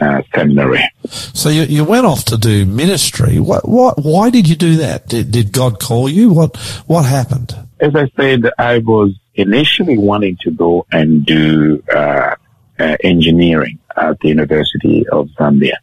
[0.01, 0.79] uh, seminary.
[1.07, 3.39] So you, you went off to do ministry.
[3.39, 5.07] What, what, why did you do that?
[5.07, 6.31] Did, did God call you?
[6.31, 6.57] What,
[6.87, 7.62] what happened?
[7.83, 12.35] As I said, I was initially wanting to go and do uh,
[12.79, 15.75] uh, engineering at the University of Zambia.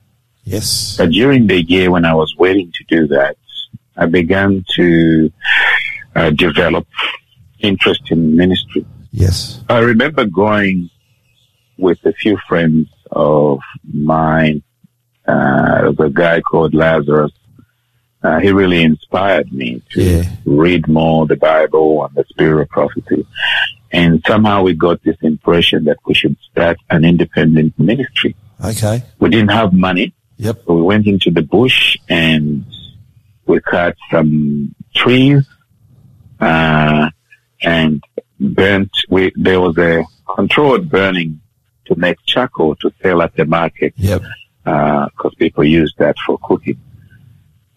[0.44, 0.96] Yes.
[0.96, 3.36] But during the year when I was waiting to do that,
[3.98, 5.30] I began to
[6.16, 6.86] uh, develop
[7.58, 8.86] interest in ministry.
[9.10, 9.60] Yes.
[9.68, 10.88] I remember going
[11.76, 14.62] with a few friends of mine.
[15.28, 17.32] Uh, the guy called Lazarus.
[18.22, 20.24] Uh, he really inspired me to Yeah.
[20.44, 23.26] read more the Bible and the spirit of prophecy.
[23.92, 28.36] And somehow we got this impression that we should start an independent ministry.
[28.62, 29.02] Okay.
[29.18, 30.12] We didn't have money.
[30.36, 30.62] Yep.
[30.66, 32.64] So we went into the bush and
[33.46, 35.42] we cut some trees,
[36.40, 37.10] uh,
[37.62, 38.02] and
[38.38, 40.04] burnt, we, there was a
[40.36, 41.40] controlled burning
[41.86, 44.22] to make charcoal to sell at the market, Yep.
[44.66, 46.78] uh, cause people use that for cooking.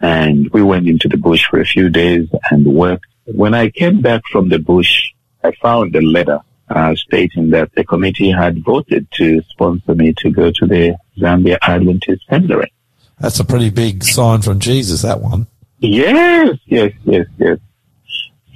[0.03, 3.05] And we went into the bush for a few days and worked.
[3.25, 7.85] When I came back from the bush, I found a letter, uh, stating that the
[7.85, 12.73] committee had voted to sponsor me to go to the Zambia Adventist Seminary.
[13.17, 15.47] That's a pretty big sign from Jesus, that one.
[15.79, 17.59] Yes, yes, yes, yes.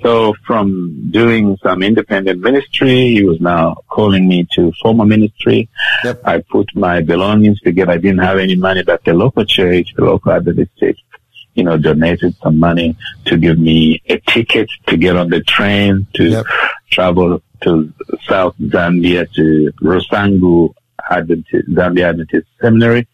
[0.02, 5.70] So from doing some independent ministry, he was now calling me to form a ministry.
[6.04, 6.22] Yep.
[6.26, 7.94] I put my belongings together.
[7.94, 11.00] I didn't have any money, but the local church, the local Adventist church,
[11.58, 16.06] you know, donated some money to give me a ticket to get on the train
[16.14, 16.46] to Yep.
[16.92, 17.92] travel to
[18.30, 20.74] South Zambia to Rusangu
[21.10, 23.08] Adventist, Zambia Adventist Seminary.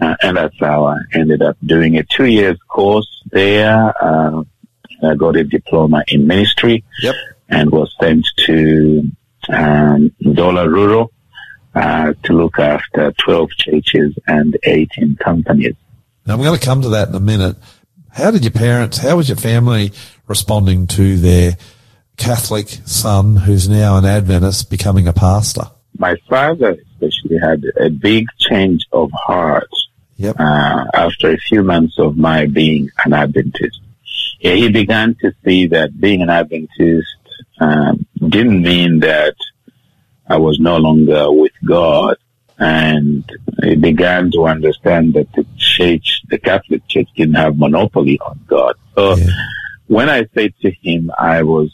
[0.00, 3.92] Uh, and that's how I ended up doing a two years course there.
[4.02, 4.42] Uh,
[5.02, 7.14] I got a diploma in ministry Yep.
[7.50, 9.10] and was sent to
[9.50, 11.12] um, Dollar Rural
[11.74, 15.74] uh, to look after 12 churches and 18 companies.
[16.26, 17.56] Now I'm going to come to that in a minute.
[18.10, 19.92] How did your parents, how was your family
[20.26, 21.56] responding to their
[22.16, 25.64] Catholic son who's now an Adventist becoming a pastor?
[25.98, 29.68] My father especially had a big change of heart
[30.18, 30.36] Yep.
[30.38, 33.80] uh, after a few months of my being an Adventist.
[34.40, 37.06] Yeah, he began to see that being an Adventist
[37.60, 39.34] um, didn't mean that
[40.26, 42.16] I was no longer with God,
[42.58, 43.24] and
[43.62, 48.74] he began to understand that the church, the Catholic Church, didn't have monopoly on God.
[48.94, 49.26] So Yeah.
[49.88, 51.70] when I said to him I was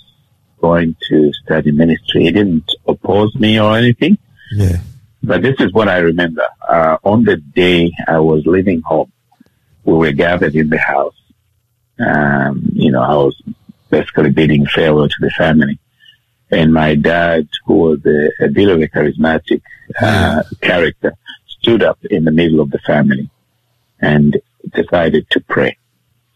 [0.61, 4.19] going to study ministry, he didn't oppose me or anything.
[4.53, 4.79] Yeah.
[5.23, 6.47] But this is what I remember.
[6.69, 9.13] Uh, on the day I was leaving home,
[9.85, 11.15] we were gathered in the house.
[11.99, 13.41] Um, you know, I was
[13.91, 15.79] basically bidding farewell to the family.
[16.53, 19.63] And my dad, who was a, a bit of a charismatic
[20.01, 21.15] uh, character,
[21.47, 23.31] stood up in the middle of the family
[23.99, 24.37] and
[24.71, 25.79] decided to pray.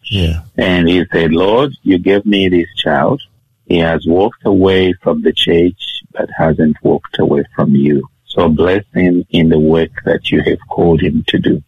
[0.05, 0.45] Yeah.
[0.57, 3.21] And he said, Lord, you gave me this child.
[3.67, 8.09] He has walked away from the church, but hasn't walked away from you.
[8.25, 11.63] So bless him in the work that you have called him to do.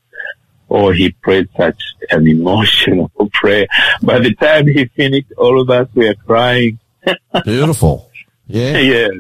[0.68, 3.66] Or he prayed such an emotional prayer.
[4.02, 6.78] By the time he finished, all of us were crying.
[7.44, 8.07] Beautiful.
[8.48, 8.78] Yeah.
[8.78, 9.10] yes.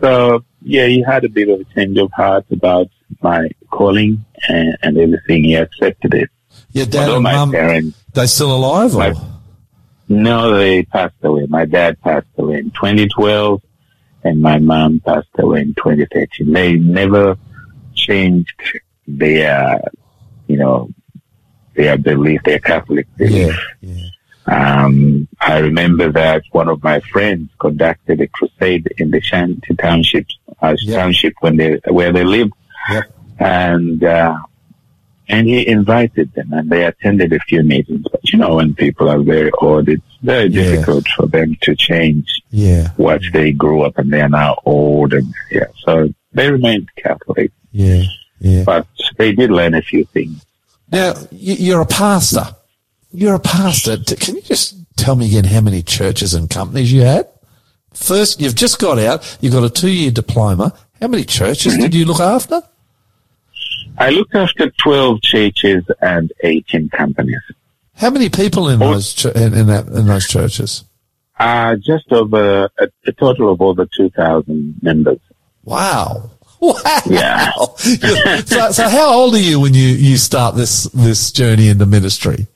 [0.00, 2.88] So yeah, he had a bit of a change of heart about
[3.22, 5.44] my calling and, and everything.
[5.44, 6.30] He accepted it.
[6.72, 8.98] Your dad Although and my mum, parents they still alive or?
[8.98, 9.14] My-
[10.08, 11.46] No, they passed away.
[11.48, 13.60] My dad passed away in 2012
[14.24, 16.52] and my mom passed away in 2013.
[16.52, 17.36] They never
[17.94, 18.52] changed
[19.06, 19.80] their,
[20.48, 20.90] you know,
[21.74, 23.56] their belief, their Catholic belief.
[23.80, 23.92] yeah.
[23.92, 24.02] Yeah.
[24.46, 30.26] Um, I remember that one of my friends conducted a crusade in the Shanty Township,
[30.62, 30.96] uh, Yep.
[30.98, 32.52] township when they, where they lived.
[32.90, 33.04] Yep.
[33.38, 34.36] And, uh,
[35.28, 38.06] and he invited them and they attended a few meetings.
[38.10, 40.62] But you know, when people are very old, it's very Yeah.
[40.62, 42.90] difficult for them to change Yeah.
[42.96, 45.64] what they grew up and they are now old and yeah.
[45.84, 48.04] So they remained Catholic, Yeah.
[48.38, 48.62] Yeah.
[48.64, 48.86] but
[49.18, 50.44] they did learn a few things.
[50.92, 52.46] Now, you're a pastor.
[53.16, 53.96] You're a pastor.
[53.96, 57.26] Can you just tell me again how many churches and companies you had?
[57.94, 59.38] First, you've just got out.
[59.40, 60.74] You've got a two-year diploma.
[61.00, 62.60] How many churches did you look after?
[63.96, 67.40] I looked after 12 churches and 18 companies.
[67.94, 70.84] How many people in those ch- in, in that in those churches?
[71.38, 75.20] Uh, just over a, a total of over 2,000 members.
[75.64, 76.32] Wow.
[76.58, 77.02] Wow.
[77.04, 77.52] Yeah.
[78.46, 82.46] so, so how old are you when you, you start this, this journey into ministry?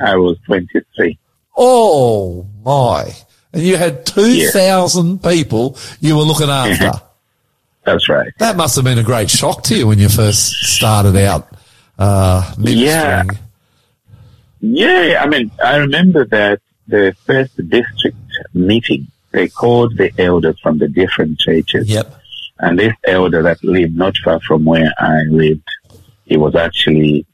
[0.00, 1.18] I was 23.
[1.56, 3.12] Oh my.
[3.52, 6.92] And you had 2,000 people you were looking after.
[7.84, 8.32] That's right.
[8.38, 11.48] that must have been a great shock to you when you first started out,
[11.98, 13.24] uh, Yeah.
[14.60, 18.16] Yeah, I mean, I remember that the first district
[18.52, 21.88] meeting, they called the elders from the different churches.
[21.88, 22.12] Yep.
[22.58, 25.68] And this elder that lived not far from where I lived,
[26.24, 27.26] he was actually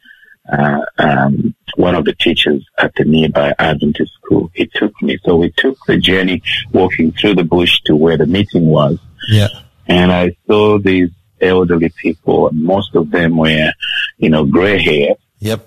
[0.53, 4.51] uh, um, one of the teachers at the nearby Adventist school.
[4.55, 6.43] He took me, so we took the journey
[6.73, 8.99] walking through the bush to where the meeting was,
[9.29, 9.49] Yeah.
[9.87, 11.11] and I saw these
[11.41, 12.49] elderly people.
[12.49, 13.73] and Most of them were,
[14.19, 15.67] you know, gray hair, Yep.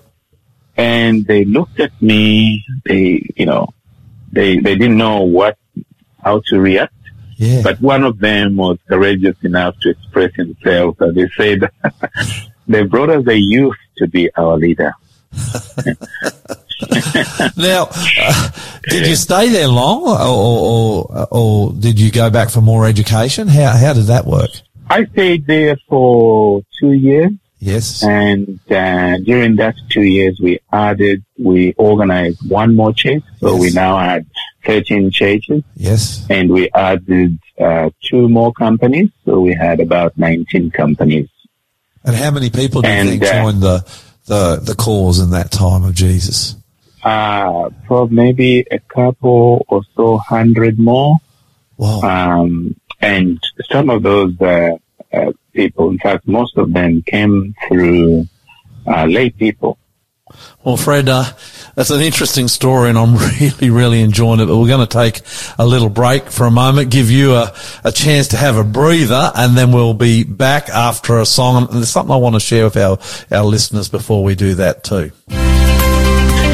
[0.76, 2.64] and they looked at me.
[2.84, 3.68] They, you know,
[4.32, 5.58] they they didn't know what
[6.22, 6.92] how to react.
[7.38, 7.60] Yeah.
[7.62, 10.96] But one of them was courageous enough to express himself.
[11.00, 11.68] And they said,
[12.66, 14.94] they brought us a youth to be our leader.
[17.56, 17.88] Now,
[18.20, 18.50] uh,
[18.90, 23.48] did you stay there long, or, or, or, did you go back for more education?
[23.48, 24.50] How how did that work?
[24.88, 27.32] I stayed there for two years.
[27.58, 28.04] Yes.
[28.04, 33.22] And uh, during that two years, we added, we organized one more church.
[33.40, 33.60] So Yes.
[33.60, 34.26] we now had
[34.66, 35.62] 13 churches.
[35.74, 36.24] Yes.
[36.28, 39.08] And we added uh, two more companies.
[39.24, 41.28] So we had about 19 companies.
[42.04, 43.84] And how many people do you And, think uh, joined the,
[44.26, 46.56] the the cause in that time of Jesus?
[47.02, 51.16] Uh, probably maybe a couple or so hundred more.
[51.76, 52.00] Wow.
[52.00, 53.38] Um, and
[53.70, 54.72] some of those uh,
[55.12, 58.26] uh, people, in fact, most of them came through
[58.86, 59.78] uh, lay people.
[60.64, 61.24] Well, Fred, uh,
[61.76, 64.46] that's an interesting story, and I'm really, really enjoying it.
[64.46, 65.20] But we're going to take
[65.58, 67.54] a little break for a moment, give you a,
[67.84, 71.68] a chance to have a breather, and then we'll be back after a song.
[71.68, 72.98] And there's something I want to share with our,
[73.30, 75.12] our listeners before we do that too.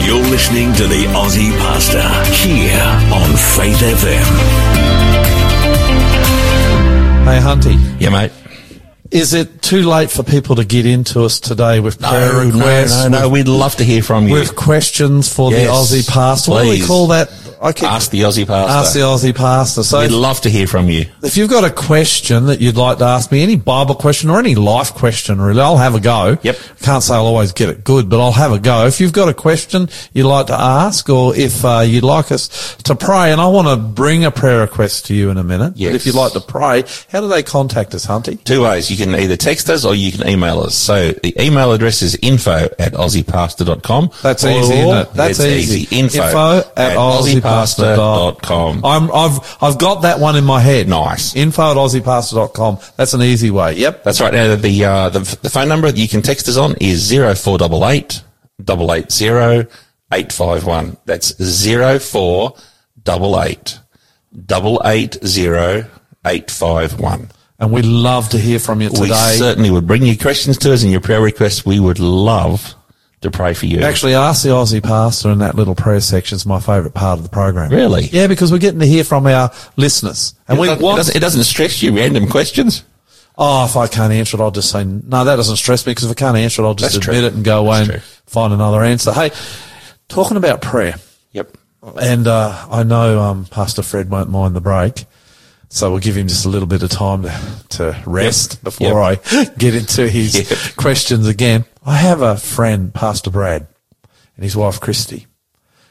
[0.04, 2.02] You're listening to the Aussie Pastor
[2.46, 2.82] here
[3.14, 4.82] on Faith FM.
[7.24, 8.32] Hey, Hunty, Yeah, mate.
[9.12, 12.56] Is it too late for people to get into us today with prayer No, no,
[12.56, 13.02] requests?
[13.04, 13.28] no, no.
[13.28, 14.34] with- We'd love to hear from you.
[14.34, 16.50] with questions for Yes, the Aussie pastor.
[16.52, 17.30] What do we call that?
[17.62, 18.72] I keep, Ask the Aussie pastor.
[18.72, 19.84] ask the Aussie pastor.
[19.84, 21.06] So We'd love to hear from you.
[21.22, 24.40] if you've got a question that you'd like to ask me, any Bible question or
[24.40, 26.38] any life question, really, I'll have a go.
[26.42, 26.56] Yep.
[26.80, 28.86] Can't say I'll always get it good, but I'll have a go.
[28.86, 32.74] If you've got a question you'd like to ask, or if uh, you'd like us
[32.82, 35.74] to pray, and I want to bring a prayer request to you in a minute.
[35.76, 35.92] Yes.
[35.92, 38.42] But if you'd like to pray, how do they contact us, Hunty?
[38.42, 38.90] Two ways.
[38.90, 40.74] You can either text us or you can email us.
[40.74, 44.10] So the email address is info at aussiepastor.com.
[44.22, 45.14] That's easy, isn't it?
[45.14, 45.96] That's it's easy.
[45.96, 47.51] Info, Info at at aussiepastor.com.
[48.84, 50.88] I'm, I've I've got that one in my head.
[50.88, 51.34] Nice.
[51.36, 52.78] Info at aussiepastor.com.
[52.96, 53.74] That's an easy way.
[53.76, 54.04] Yep.
[54.04, 54.32] That's right.
[54.32, 57.34] Now the, uh, the the phone number that you can text us on is zero
[57.34, 58.22] four double eight
[58.62, 59.66] double eight zero
[60.12, 60.96] eight five one.
[61.04, 62.56] That's zero four
[63.02, 63.78] double eight
[64.46, 65.84] double eight zero
[66.26, 67.30] eight five one.
[67.58, 69.02] And we'd love to hear from you today.
[69.32, 71.64] We certainly would bring your questions to us and your prayer requests.
[71.64, 72.74] We would love
[73.22, 73.80] to pray for you.
[73.80, 77.22] Actually, ask the Aussie pastor in that little prayer section is my favourite part of
[77.24, 77.70] the program.
[77.70, 78.04] Really?
[78.04, 81.16] Yeah, because we're getting to hear from our listeners, and it, we doesn't, it, doesn't,
[81.16, 82.84] it doesn't stress you random questions.
[83.38, 85.24] oh, if I can't answer it, I'll just say no.
[85.24, 87.26] That doesn't stress me because if I can't answer it, I'll just That's admit true.
[87.28, 88.08] it and go away That's and true.
[88.26, 89.12] find another answer.
[89.12, 89.30] Hey,
[90.08, 90.96] talking about prayer.
[91.32, 91.56] Yep.
[92.00, 95.04] And uh, I know um, Pastor Fred won't mind the break,
[95.72, 99.14] so we'll give him just a little bit of time to, to rest before I
[99.58, 100.76] get into his Yep.
[100.76, 101.64] questions again.
[101.84, 103.66] I have a friend, Pastor Brad,
[104.36, 105.26] and his wife Christy.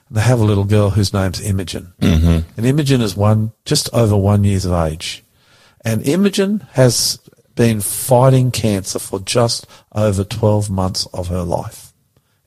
[0.08, 1.94] And they have a little girl whose name's Imogen.
[2.00, 2.50] Mm-hmm.
[2.58, 5.24] And Imogen is one just over one years of age.
[5.84, 7.20] And Imogen has
[7.56, 11.92] been fighting cancer for just over 12 months of her life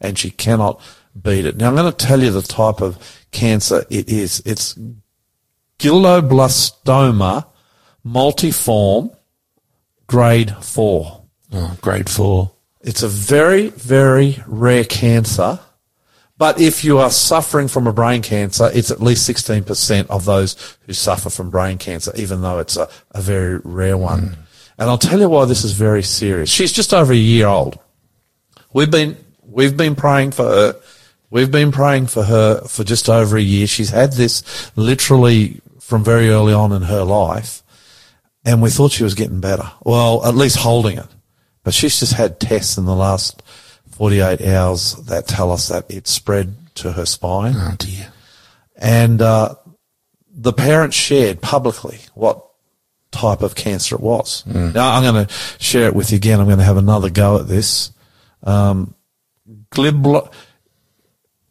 [0.01, 0.80] and she cannot
[1.20, 1.57] beat it.
[1.57, 2.99] Now I'm going to tell you the type of
[3.32, 4.43] cancer it is.
[4.45, 4.78] It's
[5.78, 7.46] glioblastoma
[8.04, 9.14] multiforme
[10.06, 11.24] grade four.
[11.52, 12.52] Oh, grade four.
[12.82, 15.60] It's a very, very rare cancer.
[16.36, 20.76] But if you are suffering from a brain cancer, it's at least 16% of those
[20.86, 24.20] who suffer from brain cancer, even though it's a, a very rare one.
[24.20, 24.36] Mm.
[24.78, 26.50] And I'll tell you why this is very serious.
[26.50, 27.78] She's just over a year old.
[28.72, 30.76] We've been, we've been praying for her.
[31.30, 33.68] We've been praying for her for just over a year.
[33.68, 37.62] She's had this literally from very early on in her life.
[38.47, 39.70] and we thought she was getting better.
[39.85, 41.07] Well, at least holding it.
[41.62, 43.43] But she's just had tests in the last
[43.93, 47.55] 48 hours that tell us that it's spread to her spine.
[47.57, 48.12] Oh dear.
[48.76, 49.55] And uh,
[50.30, 52.45] the parents shared publicly what
[53.12, 54.45] type of cancer it was.
[54.47, 56.39] Now, I'm going to share it with you again.
[56.41, 57.93] I'm going to have another go at this.
[58.43, 58.95] Um,
[59.70, 60.30] glibla,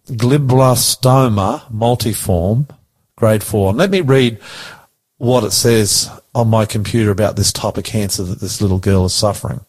[0.10, 2.68] glioblastoma multiforme,
[3.16, 3.70] grade four.
[3.70, 4.40] And let me read
[5.18, 9.06] what it says on my computer about this type of cancer that this little girl
[9.06, 9.62] is suffering.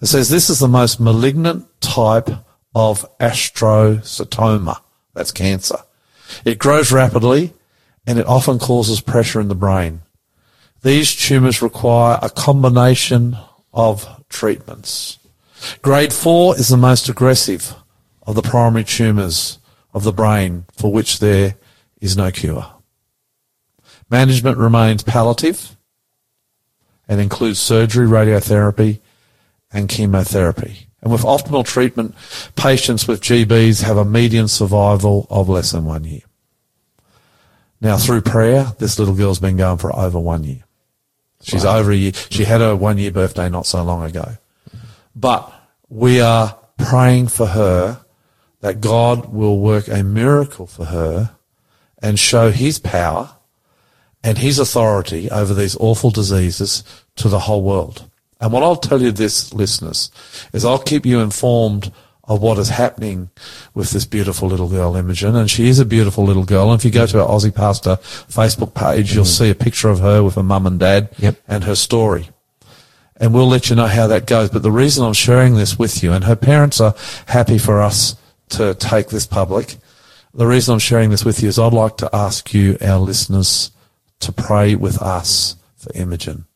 [0.00, 2.28] It says this is the most malignant type
[2.74, 4.80] of astrocytoma.
[5.14, 5.78] That's cancer.
[6.44, 7.52] It grows rapidly
[8.06, 10.02] and it often causes pressure in the brain.
[10.82, 13.36] These tumours require a combination
[13.72, 15.18] of treatments.
[15.82, 17.74] Grade four is the most aggressive
[18.26, 19.58] of the primary tumours
[19.92, 21.56] of the brain for which there
[22.00, 22.66] is no cure.
[24.10, 25.76] Management remains palliative
[27.08, 29.00] and includes surgery, radiotherapy,
[29.72, 30.88] and chemotherapy.
[31.02, 32.14] And with optimal treatment,
[32.56, 36.22] patients with GBs have a median survival of less than one year.
[37.80, 40.64] Now, through prayer, this little girl's been going for over one year.
[41.42, 42.12] She's over a year.
[42.30, 44.36] She had her one year birthday not so long ago.
[45.14, 45.52] But
[45.88, 48.04] we are praying for her
[48.60, 51.37] that God will work a miracle for her
[52.02, 53.30] and show his power
[54.22, 56.82] and his authority over these awful diseases
[57.16, 58.08] to the whole world.
[58.40, 60.10] And what I'll tell you this, listeners,
[60.52, 61.92] is I'll keep you informed
[62.24, 63.30] of what is happening
[63.74, 65.34] with this beautiful little girl, Imogen.
[65.34, 66.70] And she is a beautiful little girl.
[66.70, 69.38] And if you go to our Aussie Pastor Facebook page, you'll mm.
[69.38, 71.36] see a picture of her with her mum and dad Yep.
[71.48, 72.28] and her story.
[73.16, 74.50] And we'll let you know how that goes.
[74.50, 76.94] But the reason I'm sharing this with you, and her parents are
[77.26, 78.14] happy for us
[78.50, 79.76] to take this public.
[80.38, 83.72] The reason I'm sharing this with you is I'd like to ask you, our listeners,
[84.20, 86.46] to pray with us for Imogen.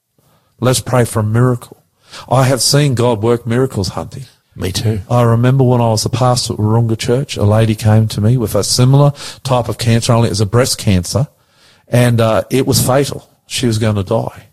[0.61, 1.83] Let's pray for a miracle.
[2.30, 4.28] I have seen God work miracles, Hunty.
[4.55, 5.01] Me too.
[5.11, 8.37] I remember when I was a pastor at Wahroonga Church, a lady came to me
[8.37, 9.11] with a similar
[9.43, 11.26] type of cancer, only it was a breast cancer,
[11.89, 13.28] and uh, it was fatal.
[13.49, 14.47] She was going to die.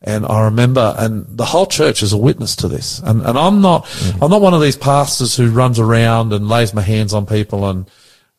[0.00, 3.00] And I remember, and the whole church is a witness to this.
[3.00, 3.86] And, and I'm not,
[4.22, 7.68] I'm not one of these pastors who runs around and lays my hands on people
[7.68, 7.90] and,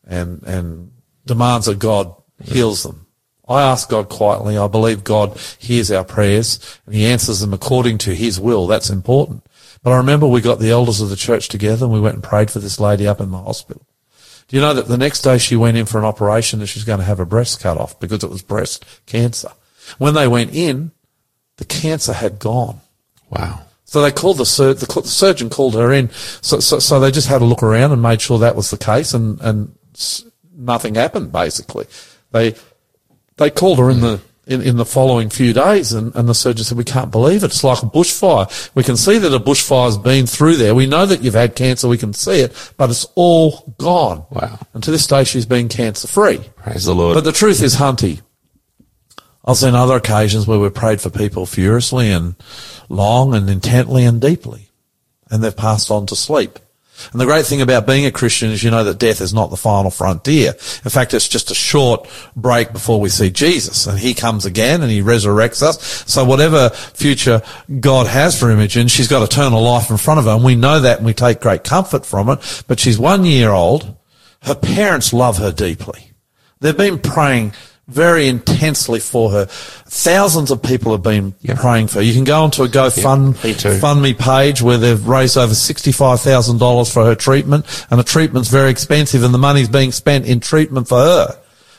[0.08, 0.90] and, and
[1.26, 3.06] demands that God heals them.
[3.48, 4.58] I ask God quietly.
[4.58, 8.66] I believe God hears our prayers and he answers them according to his will.
[8.66, 9.46] That's important.
[9.82, 12.22] But I remember we got the elders of the church together and we went and
[12.22, 13.86] prayed for this lady up in the hospital.
[14.48, 16.84] Do you know that the next day she went in for an operation and she's
[16.84, 19.50] going to have her breast cut off because it was breast cancer.
[19.98, 20.92] When they went in,
[21.56, 22.80] the cancer had gone.
[23.30, 23.62] Wow.
[23.84, 26.10] So they called the, sur- the, the surgeon called her in.
[26.42, 28.76] So, so, so they just had a look around and made sure that was the
[28.76, 29.74] case and, and
[30.52, 31.86] nothing happened basically.
[32.32, 32.54] They,
[33.36, 36.64] they called her in the, in, in the following few days and, and the surgeon
[36.64, 37.46] said, we can't believe it.
[37.46, 38.74] It's like a bushfire.
[38.74, 40.74] We can see that a bushfire's been through there.
[40.74, 41.86] We know that you've had cancer.
[41.86, 44.24] We can see it, but it's all gone.
[44.30, 44.58] Wow.
[44.74, 46.40] And to this day, she's been cancer free.
[46.56, 47.14] Praise the Lord.
[47.14, 48.22] But the truth is, Hunty,
[49.44, 52.34] I've seen other occasions where we've prayed for people furiously and
[52.88, 54.70] long and intently and deeply,
[55.30, 56.58] and they've passed on to sleep.
[57.12, 59.50] And the great thing about being a Christian is you know that death is not
[59.50, 60.50] the final frontier.
[60.50, 64.82] In fact, it's just a short break before we see Jesus and he comes again
[64.82, 65.82] and he resurrects us.
[66.10, 67.42] So whatever future
[67.80, 70.80] God has for Imogen, she's got eternal life in front of her and we know
[70.80, 72.64] that and we take great comfort from it.
[72.66, 73.96] But she's one year old.
[74.42, 76.12] Her parents love her deeply.
[76.60, 77.52] They've been praying
[77.88, 79.46] very intensely for her.
[79.46, 82.02] Thousands of people have been praying for her.
[82.02, 83.68] You can go onto a GoFund me too.
[83.70, 89.22] GoFundMe page where they've raised over $65,000 for her treatment and the treatment's very expensive
[89.24, 91.38] and the money's being spent in treatment for her.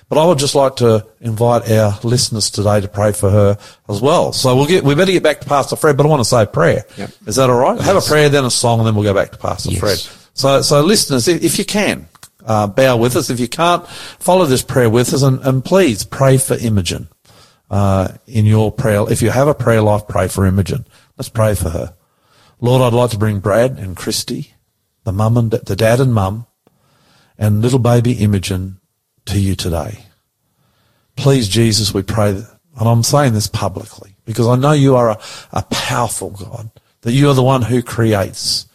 [0.10, 4.02] But I would just like to invite our listeners today to pray for her as
[4.02, 4.34] well.
[4.34, 6.42] So we'll get, we better get back to Pastor Fred, but I want to say
[6.42, 6.84] a prayer.
[6.98, 7.12] Yep.
[7.28, 7.80] Is that all right?
[7.80, 9.80] Have a prayer, then a song, and then we'll go back to Pastor Yes.
[9.80, 9.98] Fred.
[10.34, 12.08] So, so listeners, if you can,
[12.46, 13.30] uh, bow with us.
[13.30, 17.10] If you can't, follow this prayer with us and, and please pray for Imogen,
[17.70, 19.10] uh, in your prayer.
[19.12, 20.86] If you have a prayer life, pray for Imogen.
[21.18, 21.94] Let's pray for her.
[22.62, 24.54] Lord, I'd like to bring Brad and Christy,
[25.04, 26.46] the mum and the dad and mum,
[27.38, 28.80] and little baby Imogen
[29.26, 30.06] to you today.
[31.16, 35.20] Please, Jesus, we pray, and I'm saying this publicly because I know you are a,
[35.52, 36.70] a powerful God,
[37.02, 38.68] that you are the one who creates.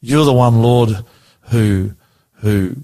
[0.00, 1.04] You're the one, Lord,
[1.50, 1.94] who,
[2.34, 2.76] who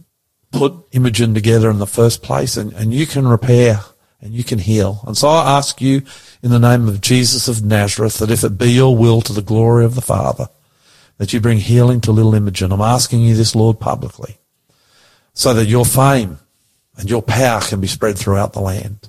[0.53, 3.81] put Imogen together in the first place and, and you can repair
[4.21, 5.03] and you can heal.
[5.07, 6.03] And so I ask you
[6.43, 9.43] in the name of Jesus of Nazareth that if it be your will to the
[9.43, 10.49] glory of the Father,
[11.19, 12.73] that you bring healing to little Imogen.
[12.73, 14.39] I'm asking you this, Lord, publicly,
[15.33, 16.39] so that your fame
[16.97, 19.09] and your power can be spread throughout the land.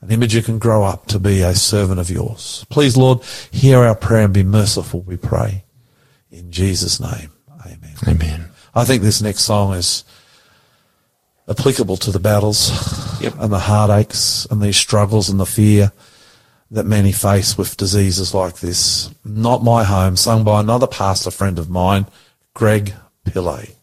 [0.00, 2.66] And Imogen can grow up to be a servant of yours.
[2.68, 5.64] Please, Lord, hear our prayer and be merciful, we pray.
[6.30, 7.32] In Jesus' name,
[7.64, 7.94] amen.
[8.06, 8.44] Amen.
[8.74, 10.04] I think this next song is
[11.48, 12.70] applicable to the battles
[13.20, 13.34] yep.
[13.38, 15.92] and the heartaches and these struggles and the fear
[16.70, 19.10] that many face with diseases like this.
[19.24, 22.06] Not My Home, sung by another pastor friend of mine,
[22.54, 22.94] Greg
[23.24, 23.74] Pillay.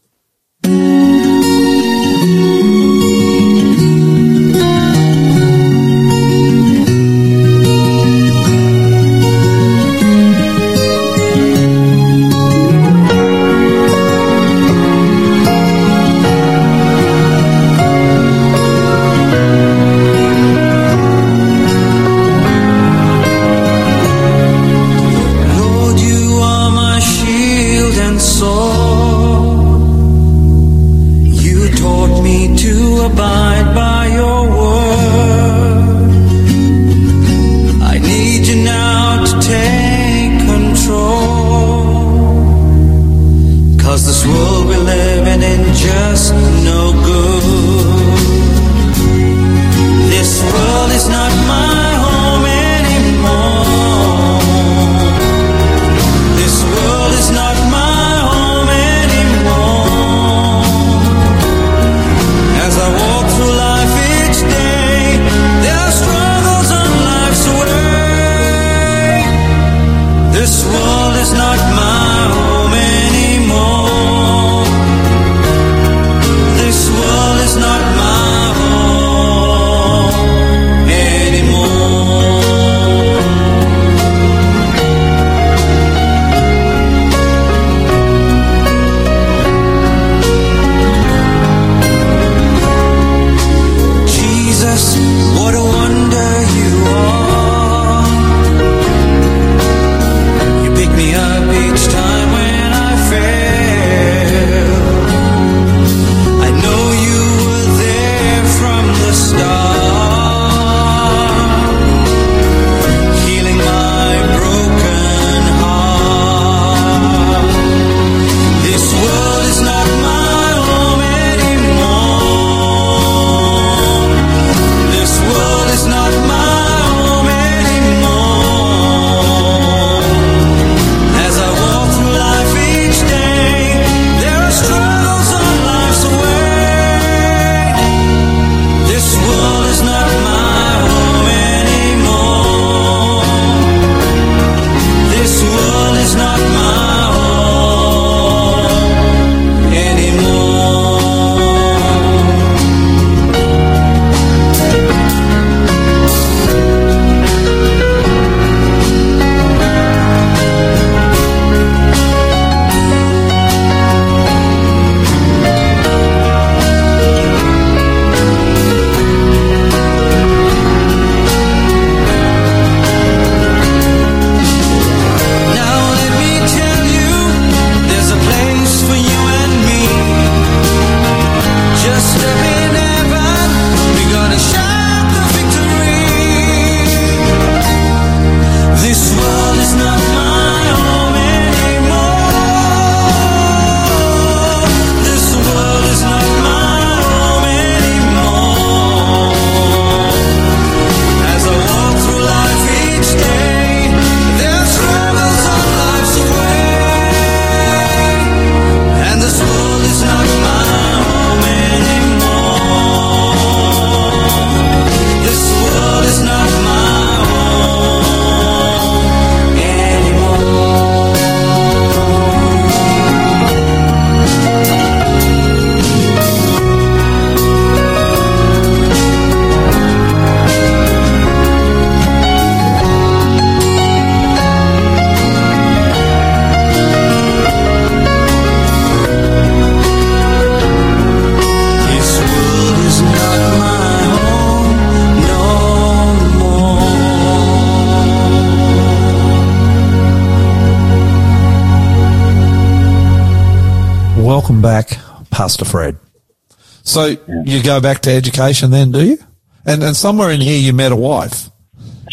[257.54, 259.18] you go back to education then, do you?
[259.66, 261.50] And and somewhere in here, you met a wife.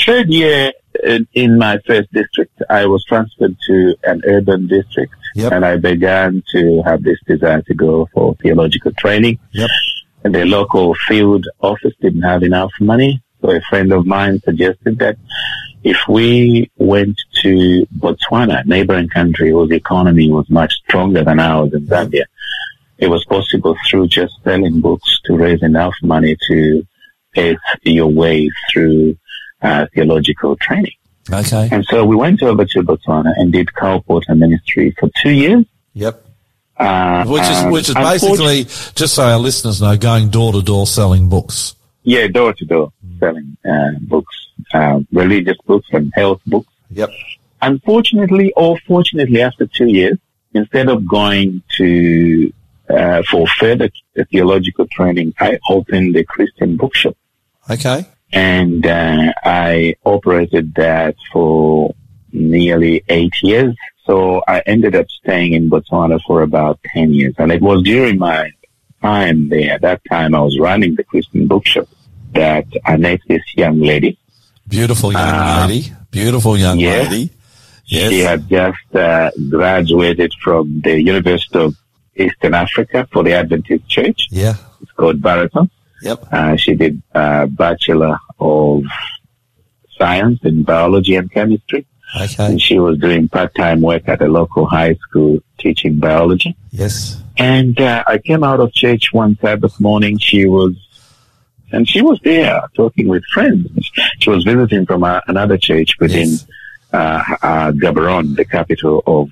[0.06, 0.72] Third year
[1.34, 5.52] in my first district, I was transferred to an urban district, yep.
[5.52, 9.38] and I began to have this desire to go for theological training.
[9.52, 9.70] Yep.
[10.24, 14.98] And the local field office didn't have enough money, so a friend of mine suggested
[14.98, 15.16] that
[15.82, 21.86] if we went to Botswana, neighboring country whose economy was much stronger than ours in
[21.86, 22.24] Zambia,
[23.00, 26.82] it was possible through just selling books to raise enough money to
[27.32, 29.16] pay your way through
[29.62, 30.92] uh, theological training.
[31.32, 31.68] Okay.
[31.70, 35.64] And so we went over to Botswana and did Porter ministry for two years.
[35.94, 36.26] Yep.
[36.76, 40.86] Uh, Which is which is basically just so our listeners know, going door to door
[40.86, 41.74] selling books.
[42.04, 44.34] Yeah, door to door selling uh, books,
[44.72, 46.72] uh, religious books and health books.
[46.90, 47.10] Yep.
[47.60, 50.16] Unfortunately or fortunately, after two years,
[50.54, 52.50] instead of going to
[52.90, 53.88] uh, for further
[54.30, 57.16] theological training, I opened a Christian bookshop
[57.68, 58.06] Okay.
[58.32, 61.94] and uh, I operated that for
[62.32, 63.74] nearly eight years.
[64.06, 68.18] So I ended up staying in Botswana for about ten years, and it was during
[68.18, 68.50] my
[69.02, 69.74] time there.
[69.74, 71.88] At that time, I was running the Christian bookshop
[72.32, 74.18] that I met this young lady.
[74.68, 75.92] Beautiful young Uh, lady.
[76.10, 77.02] Beautiful young yeah.
[77.02, 77.30] lady.
[77.86, 78.10] Yes.
[78.10, 81.74] She had just uh, graduated from the University of
[82.20, 84.28] Eastern Africa for the Adventist Church.
[84.30, 84.54] Yeah.
[84.82, 85.70] It's called Baraton.
[86.02, 86.24] Yep.
[86.32, 88.84] Uh, she did uh, Bachelor of
[89.98, 91.86] Science in Biology and Chemistry.
[92.20, 92.46] Okay.
[92.46, 96.56] And she was doing part-time work at a local high school teaching biology.
[96.70, 97.22] Yes.
[97.36, 100.18] And uh, I came out of church one Sabbath morning.
[100.18, 100.72] She was,
[101.70, 103.68] and she was there talking with friends.
[104.18, 106.46] She was visiting from uh, another church within Yes.
[106.92, 109.30] uh, uh, Gaborone, the capital of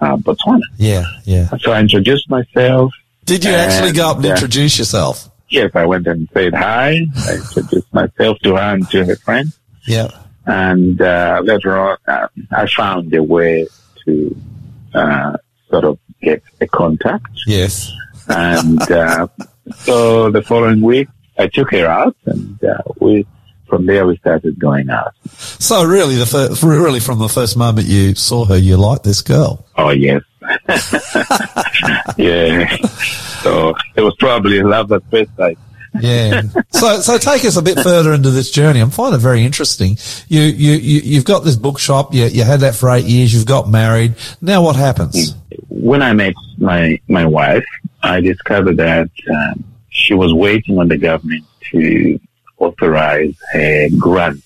[0.00, 0.60] uh, Botswana.
[0.76, 1.04] Yeah.
[1.24, 1.48] Yeah.
[1.60, 2.92] So I introduced myself.
[3.24, 5.30] Did you actually go up and And, uh, introduce yourself?
[5.48, 7.00] Yes, I went and said hi.
[7.26, 9.52] I introduced myself to her and to her friend.
[9.86, 10.08] Yeah.
[10.46, 13.66] And uh, later on, uh, I found a way
[14.04, 14.36] to
[14.94, 15.36] uh,
[15.70, 17.28] sort of get a contact.
[17.46, 17.90] Yes.
[18.28, 19.28] And uh,
[19.76, 23.26] so the following week, I took her out, and uh, we
[23.74, 25.14] from there we started going out.
[25.36, 29.20] So really, the fir- really from the first moment you saw her, you liked this
[29.20, 29.66] girl.
[29.76, 30.22] Oh yes,
[32.16, 32.76] yeah.
[33.42, 35.58] So it was probably love at first sight.
[36.00, 36.42] Yeah.
[36.70, 38.80] so, so take us a bit further into this journey.
[38.82, 39.96] I find it very interesting.
[40.28, 42.12] You, you, you, you've got this bookshop.
[42.12, 43.32] You, you had that for eight years.
[43.32, 44.14] You've got married.
[44.40, 45.34] Now what happens?
[45.68, 47.64] When I met my my wife,
[48.02, 52.20] I discovered that um, she was waiting on the government to
[52.58, 54.42] authorize a grant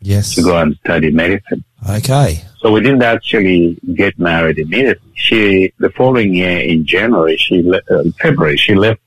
[0.00, 0.34] Yes.
[0.36, 1.64] to go and study medicine.
[1.88, 2.42] Okay.
[2.58, 5.10] So we didn't actually get married immediately.
[5.14, 9.00] She, the following year in January, she le- uh, February, she left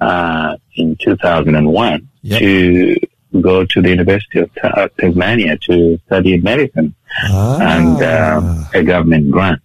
[0.00, 2.40] uh, in 2001 Yep.
[2.40, 2.96] to
[3.40, 6.94] go to the University of Ta- Tasmania to study medicine
[7.30, 9.62] Ah, and uh, a government grant.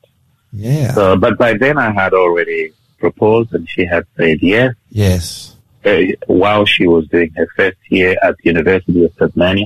[0.53, 0.93] yeah.
[0.93, 4.75] So, but by then I had already proposed, and she had said yes.
[4.91, 5.50] yes.
[5.85, 9.65] Uh, while she was doing her first year at the University of Tasmania,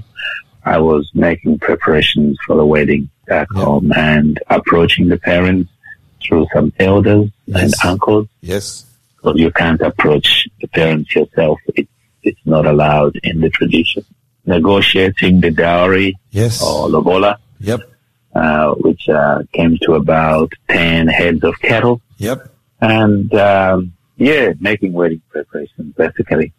[0.63, 3.63] I was making preparations for the wedding back Yeah.
[3.65, 5.69] home and approaching the parents
[6.23, 8.27] through some elders and uncles.
[8.41, 8.85] Yes.
[9.17, 11.59] Because you can't approach the parents yourself.
[11.75, 11.87] It,
[12.23, 14.03] it's not allowed in the tradition.
[14.45, 16.63] Negotiating the dowry Yes.
[16.63, 17.81] or lobola, Yep.
[18.35, 22.01] uh, which uh, came to about 10 heads of cattle.
[22.17, 22.49] Yep.
[22.81, 26.53] And, um, yeah, making wedding preparations, basically.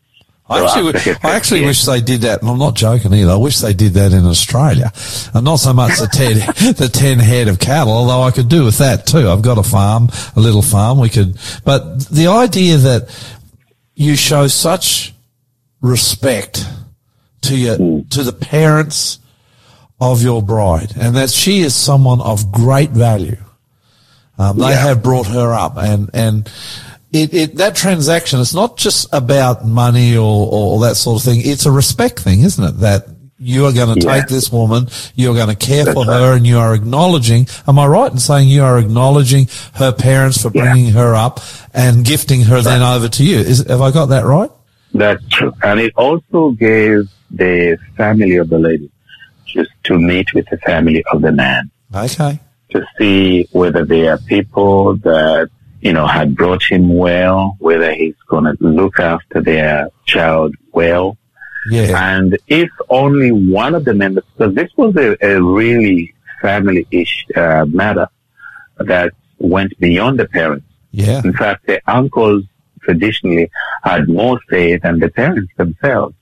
[0.48, 3.32] I actually, I actually first wish they did that, and I'm not joking either.
[3.32, 4.92] I wish they did that in Australia,
[5.34, 6.36] and not so much the ten,
[6.74, 7.92] the ten head of cattle.
[7.92, 9.28] Although I could do with that too.
[9.28, 11.00] I've got a farm, a little farm.
[11.00, 13.32] We could, but the idea that
[13.96, 15.14] you show such
[15.80, 16.64] respect
[17.42, 19.18] to your to the parents
[20.00, 23.38] of your bride, and that she is someone of great value.
[24.38, 26.48] Um, they have brought her up, and and
[27.16, 28.40] it, it that transaction.
[28.40, 31.40] It's not just about money or, or that sort of thing.
[31.44, 32.78] It's a respect thing, isn't it?
[32.80, 33.06] That
[33.38, 34.14] you are going to Yeah.
[34.20, 37.46] take this woman, you are going to care for That's her, and you are acknowledging.
[37.68, 40.62] Am I right in saying you are acknowledging her parents for Yeah.
[40.62, 41.40] bringing her up
[41.74, 43.38] and gifting her then over to you?
[43.38, 44.50] Is have I got that right?
[44.94, 45.52] That's true.
[45.62, 48.90] And it also gave the family of the lady
[49.44, 52.40] just to meet with the family of the man Okay.
[52.70, 55.50] to see whether they are people that,
[55.80, 61.16] you know, had brought him well, whether he's going to look after their child well.
[61.68, 62.16] Yeah.
[62.16, 67.66] And if only one of the members, because this was a, a really family-ish uh,
[67.66, 68.08] matter
[68.78, 70.66] that went beyond the parents.
[70.92, 71.22] Yeah.
[71.24, 72.44] In fact, the uncles
[72.82, 73.50] traditionally
[73.82, 76.14] had more say than the parents themselves.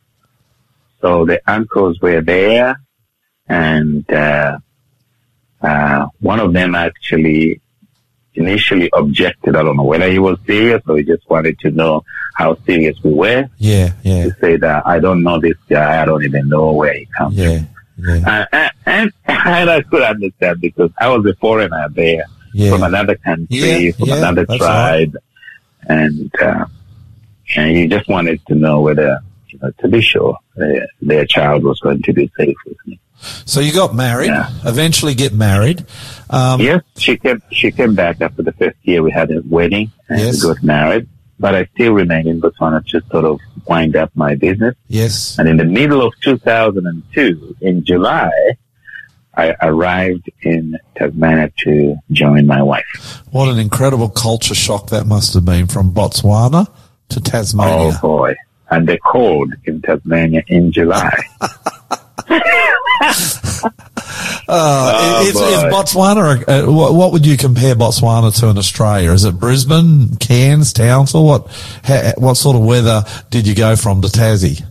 [1.01, 2.81] So the uncles were there,
[3.47, 4.59] and uh,
[5.61, 7.61] uh, one of them actually
[8.35, 9.57] initially objected.
[9.57, 12.05] I don't know whether he was serious or he just wanted to know
[12.35, 13.49] how serious we were.
[13.59, 16.03] Yeah, yeah, He said, that I don't know this guy.
[16.03, 17.63] I don't even know where he comes yeah,
[17.97, 22.71] yeah, uh, and, and, I could understand because I was a foreigner there yeah.
[22.71, 25.17] from another country, Yeah, from yeah, another tribe,
[25.89, 26.67] and uh,
[27.57, 31.63] and you just wanted to know whether you know to be sure uh, their child
[31.63, 32.99] was going to be safe with me.
[33.45, 34.29] So you got married.
[34.29, 34.51] Yeah.
[34.65, 35.85] Eventually, get married.
[36.31, 37.43] Um, yes, she came.
[37.53, 39.03] She came back after the first year.
[39.03, 40.43] We had a wedding and Yes.
[40.45, 41.09] we got married.
[41.39, 44.77] But I still remained in Botswana to sort of wind up my business.
[44.87, 45.37] Yes.
[45.39, 48.31] And in the middle of 2002, in July,
[49.37, 53.23] I arrived in Tasmania to join my wife.
[53.33, 56.69] What an incredible culture shock that must have been from Botswana
[57.09, 57.95] to Tasmania.
[57.97, 58.37] Oh boy.
[58.71, 61.13] And the cold in Tasmania in July.
[64.47, 65.41] Uh, if, boy.
[65.41, 69.13] if Botswana, uh, what, what would you compare Botswana to in Australia?
[69.13, 71.25] Is it Brisbane, Cairns, Townsville?
[71.25, 71.47] What
[71.85, 74.63] ha, what sort of weather did you go from to Tassie?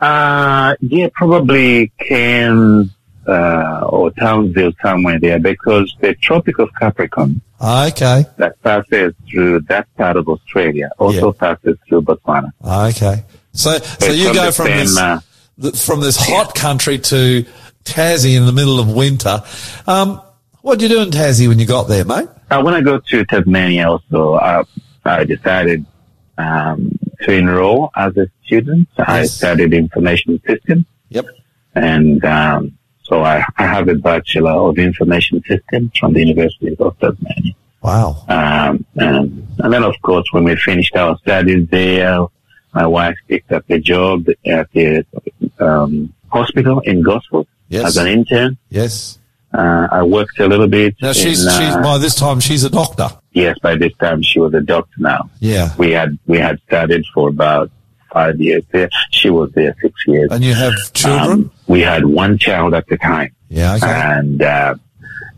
[0.00, 2.90] uh, yeah, probably Cairns,
[3.26, 9.92] uh, or Townsville somewhere there because the Tropic of Capricorn Okay, that passes through that
[9.96, 12.52] part of Australia also passes through Botswana.
[12.90, 13.24] okay.
[13.52, 15.20] So so It's you from go the from same, this uh,
[15.86, 17.46] from this hot country to
[17.86, 19.42] Tassie in the middle of winter.
[19.86, 20.20] Um,
[20.62, 22.28] what did you do in Tassie when you got there, mate?
[22.50, 24.64] Uh, when I go to Tasmania also, uh,
[25.04, 25.86] I decided
[26.36, 28.88] um, to enroll as a student.
[28.98, 31.26] I studied information systems Yep.
[31.74, 36.98] and um, so I, I have a Bachelor of Information Systems from the University of
[36.98, 37.54] Tasmania.
[37.80, 38.24] Wow.
[38.28, 42.26] Um, and, and then, of course, when we finished our studies there,
[42.74, 45.06] my wife picked up a job at the
[45.60, 47.84] um, hospital in Gosford Yes.
[47.86, 48.58] as an intern.
[48.68, 49.18] Yes.
[49.52, 50.96] Uh, I worked a little bit.
[51.00, 53.08] Now she's in, she's uh, by this time she's a doctor.
[53.32, 55.30] yes, by this time she was a doctor now.
[55.40, 55.74] Yeah.
[55.78, 57.70] We had we had studied for about
[58.12, 58.88] five years there.
[59.12, 60.28] She was there six years.
[60.30, 61.32] And you have children?
[61.32, 63.76] Um, we had one child at the time, yeah.
[63.76, 63.86] Okay.
[63.86, 64.74] and uh,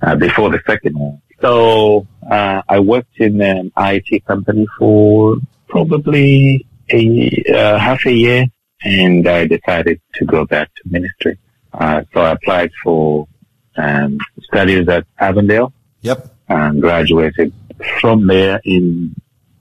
[0.02, 1.20] uh, before the second one.
[1.40, 5.36] So uh, I worked in an IT company for
[5.68, 8.46] probably a uh, half a year,
[8.82, 11.38] and I decided to go back to ministry.
[11.72, 13.28] Uh, so I applied for
[13.76, 16.34] um, studies at Avondale yep.
[16.48, 17.52] and graduated
[18.00, 19.14] from there in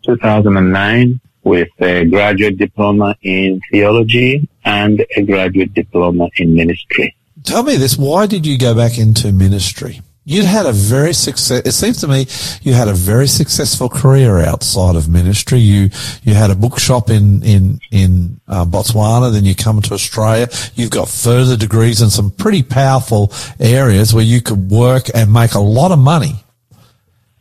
[0.05, 7.15] 2009 with a graduate diploma in theology and a graduate diploma in ministry.
[7.43, 7.97] Tell me this.
[7.97, 10.01] Why did you go back into ministry?
[10.29, 11.65] You'd had a very success.
[11.65, 12.27] It seems to me
[12.61, 15.59] you had a very successful career outside of ministry.
[15.59, 15.89] You
[16.21, 19.31] you had a bookshop in in in uh, Botswana.
[19.31, 20.49] Then you come to Australia.
[20.75, 25.53] You've got further degrees in some pretty powerful areas where you could work and make
[25.53, 26.43] a lot of money.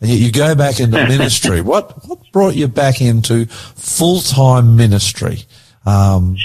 [0.01, 1.63] And yet you go back into ministry.
[1.63, 5.41] What what brought you back into full time ministry?
[5.85, 6.37] Um,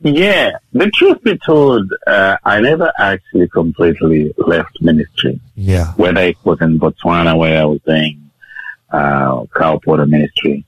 [0.00, 5.40] Yeah, the truth be told, uh, I never actually completely left ministry.
[5.56, 8.30] yeah, Whether it was in Botswana where I was doing
[8.90, 10.64] uh, colporteur ministry,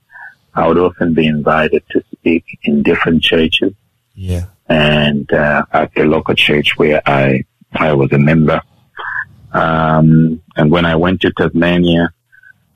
[0.55, 3.73] I would often be invited to speak in different churches.
[4.15, 8.61] yeah, and uh, at the local church where I I was a member.
[9.53, 12.13] Um, and when I went to Tasmania,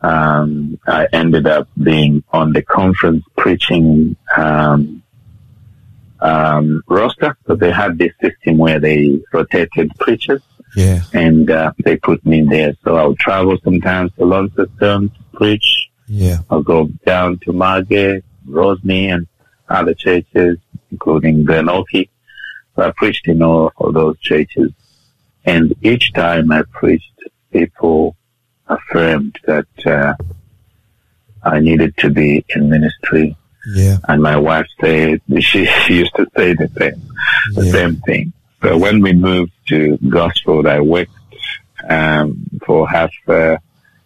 [0.00, 5.03] um, I ended up being on the conference preaching um,
[6.20, 7.36] um, roster.
[7.46, 10.42] So they had this system where they rotated preachers,
[10.76, 12.74] yeah, and uh, they put me in there.
[12.84, 15.88] So I would travel sometimes to Launceston to preach.
[16.06, 16.38] yeah.
[16.50, 19.26] I'll go down to Margate, Rosny, and
[19.68, 20.58] other churches,
[20.90, 22.08] including Glenorchy.
[22.76, 24.72] So I preached in all of those churches.
[25.44, 27.12] And each time I preached,
[27.52, 28.16] people
[28.66, 30.14] affirmed that uh,
[31.42, 33.36] I needed to be in ministry.
[33.66, 37.02] Yeah, And my wife said, she, she used to say the same,
[37.54, 37.72] the Yeah.
[37.72, 38.32] same thing.
[38.62, 41.12] So when we moved to Gosford, I worked
[41.88, 43.56] um, for half uh,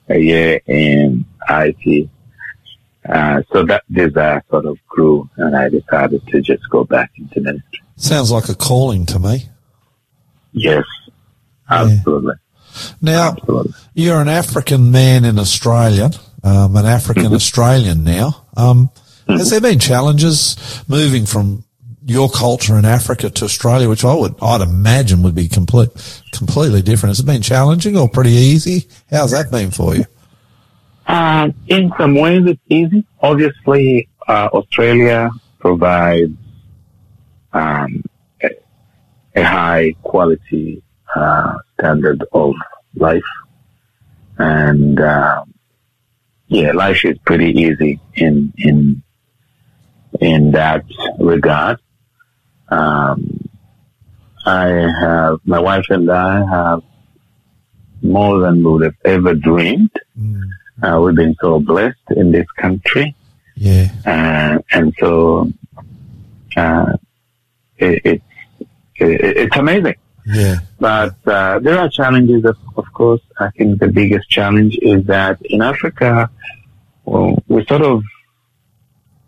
[0.09, 2.09] a year in IT.
[3.09, 7.41] Uh, so that desire sort of grew, and I decided to just go back into
[7.41, 7.81] ministry.
[7.97, 9.49] sounds like a calling to me.
[10.53, 10.85] Yes,
[11.71, 12.35] absolutely,
[13.01, 13.73] Now, absolutely.
[13.95, 16.11] you're an African man in Australia,
[16.43, 18.45] um, an African Australian now.
[18.57, 18.91] Um,
[19.29, 21.65] has there been challenges moving from
[22.05, 25.91] your culture in Africa to Australia, which I would, I'd imagine would be complete,
[26.33, 27.11] completely different?
[27.11, 28.89] Has it been challenging or pretty easy?
[29.11, 30.05] How's that been for you?
[31.07, 33.05] Um, in some ways, it's easy.
[33.21, 36.33] Obviously, uh, Australia provides
[37.53, 38.05] um,
[38.43, 38.51] a,
[39.35, 40.83] a high quality
[41.15, 42.55] uh, standard of
[42.95, 43.23] life,
[44.39, 45.55] and um
[46.49, 49.03] yeah, life is pretty easy in in
[50.21, 50.85] in that
[51.19, 51.79] regard.
[52.69, 53.49] Um,
[54.45, 54.67] I
[55.01, 56.83] have my wife and I have
[58.03, 59.91] more than we would have ever dreamed.
[60.83, 63.15] Uh, we've been so blessed in this country,
[63.57, 63.89] Yeah.
[64.07, 65.51] uh, and so
[66.57, 66.93] uh,
[67.79, 68.25] it, it's
[68.97, 69.97] it, it's amazing.
[70.27, 70.57] Yeah.
[70.79, 73.21] But uh, there are challenges, of, of course.
[73.41, 76.31] I think the biggest challenge is that in Africa,
[77.05, 78.03] well, we sort of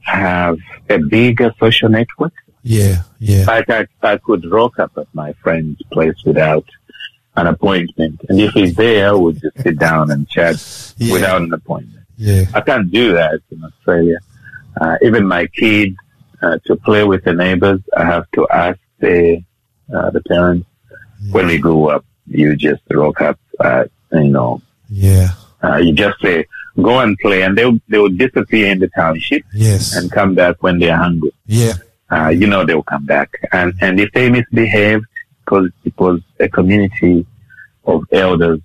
[0.03, 2.33] have a bigger social network.
[2.63, 3.03] Yeah.
[3.19, 3.45] Yeah.
[3.47, 6.65] Like I, I could rock up at my friend's place without
[7.37, 8.21] an appointment.
[8.29, 10.57] And if he's there, we'll just sit down and chat
[10.99, 11.13] Yeah.
[11.13, 12.05] without an appointment.
[12.17, 12.45] Yeah.
[12.53, 14.19] I can't do that in Australia.
[14.81, 15.97] Uh, even my kids,
[16.43, 19.43] uh, to play with the neighbors, I have to ask the,
[19.95, 20.67] uh, the parents.
[21.31, 25.29] When we grew up, you just rock up, uh, you know, Yeah.
[25.63, 26.47] uh, you just say,
[26.83, 29.95] go and play and they'll, they'll disappear in the township Yes.
[29.97, 31.33] and come back when they're hungry.
[31.47, 31.75] Yeah.
[32.11, 33.31] Uh, you know they'll come back.
[33.53, 35.05] And, and if they misbehaved,
[35.45, 37.27] because it was a community
[37.85, 38.61] of elders,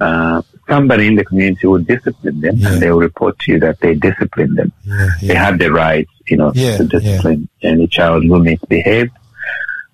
[0.00, 2.72] uh, somebody in the community would discipline them Yeah.
[2.72, 4.72] and they'll report to you that they disciplined them.
[4.84, 5.08] Yeah.
[5.20, 5.44] They Yeah.
[5.44, 9.12] had the right, you know, to discipline any child who misbehaved.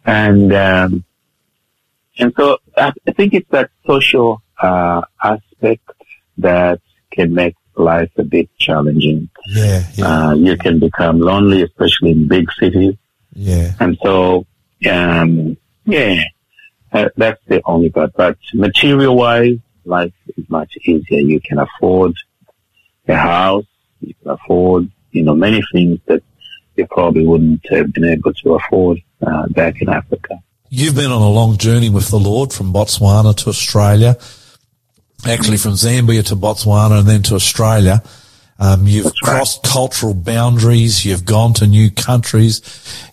[0.06, 1.04] And, um,
[2.18, 5.88] and so I, I think it's that social, uh, aspect
[6.38, 6.80] that
[7.10, 9.30] can make life a bit challenging.
[9.46, 9.84] Yeah.
[9.94, 10.06] Yeah.
[10.06, 12.94] Uh, you can become lonely, especially in big cities.
[13.32, 13.72] Yeah.
[13.80, 14.46] And so,
[14.90, 16.24] um, yeah,
[16.92, 18.12] uh, that's the only part.
[18.14, 21.20] But material wise, life is much easier.
[21.20, 22.14] You can afford
[23.08, 23.66] a house.
[24.00, 26.22] You can afford, you know, many things that
[26.76, 30.38] you probably wouldn't have been able to afford uh, back in Africa.
[30.68, 34.16] You've been on a long journey with the Lord from Botswana to Australia,
[35.26, 38.02] actually from Zambia to Botswana and then to Australia.
[38.58, 39.36] Um, you've That's right.
[39.36, 41.04] crossed cultural boundaries.
[41.04, 42.60] You've gone to new countries.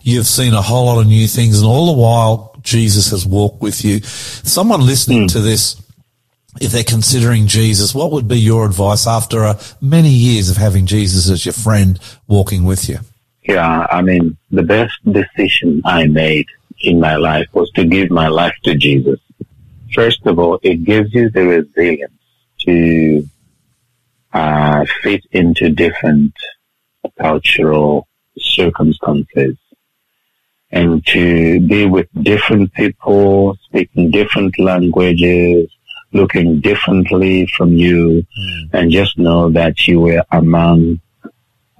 [0.02, 3.62] You've seen a whole lot of new things and all the while Jesus has walked
[3.62, 4.00] with you.
[4.00, 5.80] Someone listening to this,
[6.60, 10.84] if they're considering Jesus, what would be your advice after uh, many years of having
[10.84, 12.98] Jesus as your friend walking with you?
[13.42, 16.46] Yeah, I mean, the best decision I made
[16.82, 19.18] in my life was to give my life to Jesus.
[19.94, 22.12] First of all, it gives you the resilience
[22.60, 23.26] to
[24.32, 26.32] uh, fit into different
[27.18, 28.06] cultural
[28.38, 29.56] circumstances
[30.70, 35.70] and to be with different people, speaking different languages,
[36.12, 38.22] looking differently from you,
[38.72, 41.00] and just know that you were among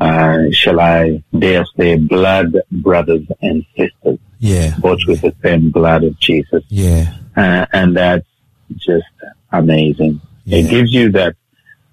[0.00, 4.76] uh, shall I dare say, blood brothers and sisters, Yeah.
[4.78, 6.62] both with the same blood of Jesus.
[6.68, 7.14] Yeah.
[7.38, 8.26] Uh, and that's
[8.76, 9.06] just
[9.52, 10.20] amazing.
[10.44, 10.58] Yeah.
[10.58, 11.36] It gives you that,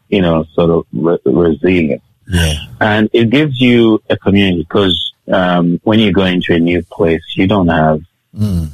[0.09, 2.01] you know, sort of re- resilience.
[2.27, 2.53] Yeah.
[2.81, 7.23] And it gives you a community because um, when you go into a new place,
[7.35, 8.01] you don't have
[8.35, 8.69] Mm.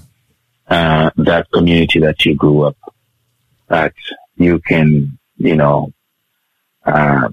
[0.68, 2.78] uh, that community that you grew up
[3.70, 3.94] that
[4.38, 5.94] you can, you know,
[6.84, 7.30] uh,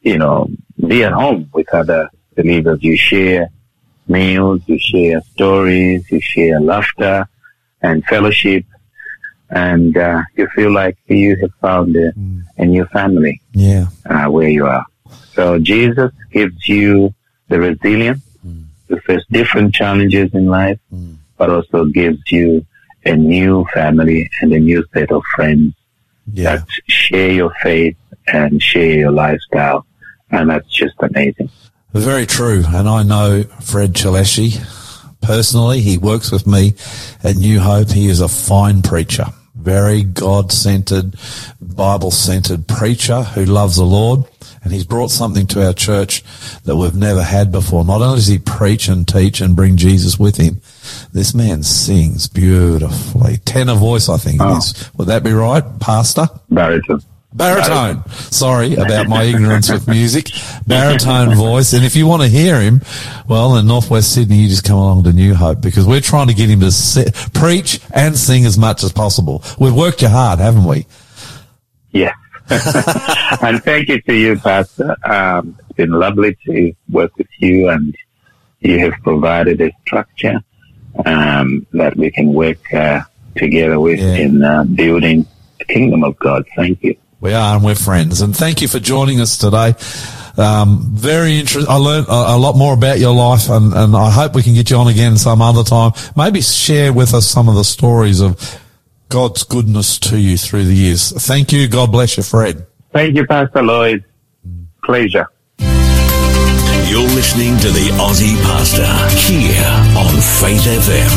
[0.00, 0.48] you know,
[0.88, 2.82] be at home with other believers.
[2.82, 3.50] You share
[4.08, 7.28] meals, you share stories, you share laughter
[7.82, 8.64] and fellowship,
[9.50, 12.12] and uh, you feel like you have found a,
[12.58, 13.86] a new family Yeah.
[14.08, 14.84] uh, where you are.
[15.34, 17.14] So Jesus gives you
[17.48, 18.22] the resilience
[18.88, 20.78] to face different challenges in life,
[21.36, 22.64] but also gives you
[23.04, 25.74] a new family and a new set of friends
[26.32, 26.56] Yeah.
[26.56, 29.86] that share your faith and share your lifestyle.
[30.30, 31.50] And that's just amazing.
[31.92, 32.62] Very true.
[32.68, 34.60] And I know Fred Chileshe
[35.20, 35.80] personally.
[35.80, 36.74] He works with me
[37.22, 37.90] at New Hope.
[37.90, 41.14] He is a fine preacher, very God centered,
[41.60, 44.24] Bible centered preacher who loves the Lord.
[44.62, 46.22] And he's brought something to our church
[46.64, 47.82] that we've never had before.
[47.82, 50.60] Not only does he preach and teach and bring Jesus with him,
[51.14, 53.38] this man sings beautifully.
[53.38, 54.58] Tenor voice, I think it Oh.
[54.58, 54.90] is.
[54.98, 56.28] Would that be right, Pastor?
[56.50, 57.00] Baritone.
[57.32, 58.02] Baritone.
[58.10, 60.30] Sorry about my ignorance with music.
[60.66, 61.72] Baritone voice.
[61.72, 62.80] And if you want to hear him,
[63.28, 66.34] well, in Northwest Sydney, you just come along to New Hope because we're trying to
[66.34, 69.44] get him to se- preach and sing as much as possible.
[69.60, 70.86] We've worked you hard, haven't we?
[71.92, 72.12] Yeah.
[72.50, 74.96] and thank you to you, Pastor.
[75.04, 77.94] Um, it's been lovely to work with you and
[78.58, 80.40] you have provided a structure
[81.06, 83.02] um, that we can work uh,
[83.36, 84.14] together with Yeah.
[84.14, 85.26] in uh, building
[85.60, 86.44] the kingdom of God.
[86.56, 86.96] Thank you.
[87.20, 88.22] We are and we're friends.
[88.22, 89.74] And thank you for joining us today.
[90.42, 91.70] Um, very interesting.
[91.70, 94.54] I learned a, a lot more about your life and, and I hope we can
[94.54, 95.92] get you on again some other time.
[96.16, 98.58] Maybe share with us some of the stories of
[99.10, 101.12] God's goodness to you through the years.
[101.26, 101.68] Thank you.
[101.68, 102.66] God bless you, Fred.
[102.92, 104.04] Thank you, Pastor Lloyd.
[104.84, 105.26] pleasure.
[105.58, 108.86] You're listening to the Aussie Pastor
[109.30, 109.62] here
[109.96, 111.10] on Faith FM.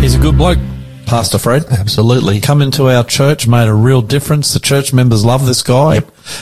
[0.00, 0.58] He's a good bloke,
[1.10, 1.64] Pastor Fred.
[1.66, 2.40] Absolutely.
[2.40, 4.54] Come into our church, made a real difference.
[4.54, 5.96] The church members love this guy.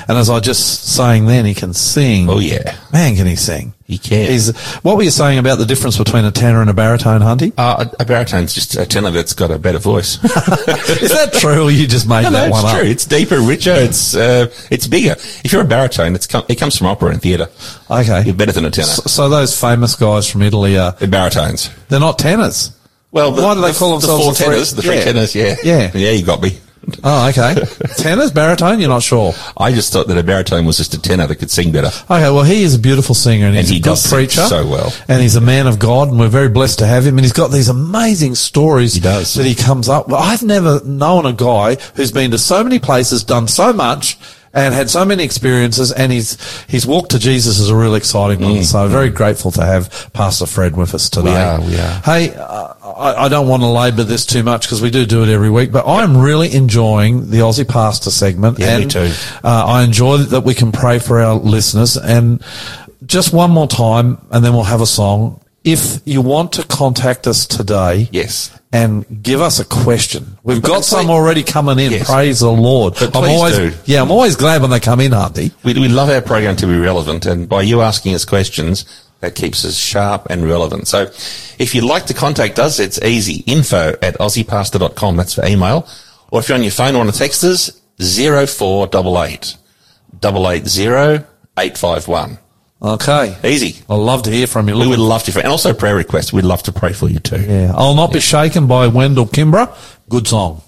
[0.06, 2.28] And as I just saying then, he can sing.
[2.28, 2.76] Oh, yeah.
[2.92, 3.72] Man, can he sing?
[3.84, 4.30] He can.
[4.30, 7.54] He's, what were you saying about the difference between a tenor and a baritone, Hunty?
[7.56, 10.22] Uh, a, a baritone's just a tenor that's got a better voice.
[10.24, 12.78] Is that true or you just made no, that no, one it's up?
[12.80, 12.88] true.
[12.90, 13.72] It's deeper, richer.
[13.72, 15.12] It's uh, it's bigger.
[15.42, 17.48] If you're a baritone, it's com- it comes from opera and theatre.
[17.90, 18.24] Okay.
[18.24, 18.86] You're better than a tenor.
[18.88, 21.70] So, so those famous guys from Italy are, They're baritones.
[21.88, 22.74] they're not tenors.
[23.10, 24.74] Well, the, Why do they the- call themselves the four tenors?
[24.74, 25.04] The three Yeah.
[25.04, 25.90] tenors, yeah, Yeah.
[25.94, 26.10] yeah.
[26.10, 26.58] You got me.
[27.04, 27.54] Oh, okay.
[27.96, 29.34] tenors, baritone, you're not sure.
[29.58, 31.88] I just thought that a baritone was just a tenor that could sing better.
[32.10, 34.40] Okay, well, he is a beautiful singer and, And he's he a good preacher.
[34.42, 34.92] so well.
[35.06, 37.18] And he's a man of God and we're very blessed to have him.
[37.18, 39.34] And he's got these amazing stories He does.
[39.34, 40.16] that he comes up with.
[40.16, 44.16] I've never known a guy who's been to so many places, done so much,
[44.52, 45.92] and had so many experiences.
[45.92, 46.36] And his,
[46.68, 48.64] his walk to Jesus is a real exciting one.
[48.64, 51.30] So very grateful to have Pastor Fred with us today.
[51.30, 51.58] Mm.
[51.58, 52.00] are, we are.
[52.02, 55.22] Hey, uh, I, I don't want to labour this too much because we do do
[55.22, 58.58] it every week, but I'm really enjoying the Aussie Pastor segment.
[58.58, 59.12] Yeah, me and, too.
[59.44, 61.96] Uh, I enjoy that we can pray for our listeners.
[61.96, 62.42] And
[63.06, 65.40] just one more time, and then we'll have a song.
[65.64, 68.57] If you want to contact us today, Yes.
[68.72, 70.38] And give us a question.
[70.42, 71.92] We've got some please- already coming in.
[71.92, 72.10] Yes.
[72.10, 72.94] Praise the Lord.
[72.94, 73.72] But I'm please always, do.
[73.86, 75.52] yeah, I'm always glad when they come in, Auntie.
[75.64, 78.84] We, we love our program to be relevant, and by you asking us questions,
[79.20, 80.86] that keeps us sharp and relevant.
[80.86, 81.02] So
[81.58, 83.42] if you'd like to contact us, it's easy.
[83.46, 85.16] Info at aussiepastor.com.
[85.16, 85.88] That's for email.
[86.30, 89.56] Or if you're on your phone or want to text us, 0488
[90.22, 91.24] 880
[91.58, 92.38] 851.
[92.80, 93.36] Okay.
[93.44, 93.82] Easy.
[93.90, 94.78] I'd love to hear from you.
[94.78, 96.32] We would love to, and also prayer requests.
[96.32, 97.40] We'd love to pray for you too.
[97.40, 97.72] yeah.
[97.74, 99.68] I'll not be shaken by Wendell Kimbrough.
[100.08, 100.62] Good song.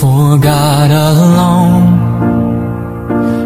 [0.00, 1.88] For God alone,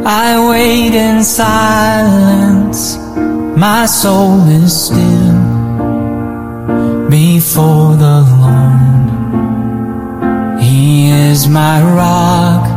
[0.06, 2.96] I wait in silence.
[3.56, 5.19] My soul is still
[7.10, 9.10] before the Lord.
[10.62, 12.68] He is my rock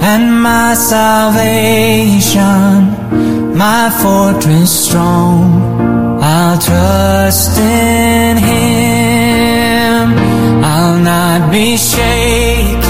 [0.00, 2.38] and my salvation,
[3.58, 6.20] my fortress strong.
[6.22, 10.14] I'll trust in Him.
[10.64, 12.83] I'll not be shaken.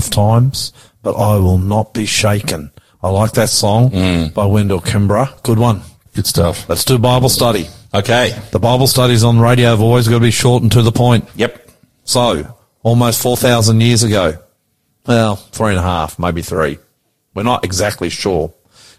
[0.00, 0.72] Rough times,
[1.02, 2.70] but I will not be shaken.
[3.02, 4.32] I like that song mm.
[4.32, 5.42] by Wendell Kimbrough.
[5.42, 5.82] Good one.
[6.14, 6.66] Good stuff.
[6.70, 7.68] Let's do Bible study.
[7.92, 8.34] Okay.
[8.50, 11.28] The Bible studies on radio have always got to be short and to the point.
[11.34, 11.68] Yep.
[12.04, 14.38] So, almost 4,000 years ago.
[15.06, 16.78] Well, three and a half, maybe three.
[17.34, 18.54] We're not exactly sure.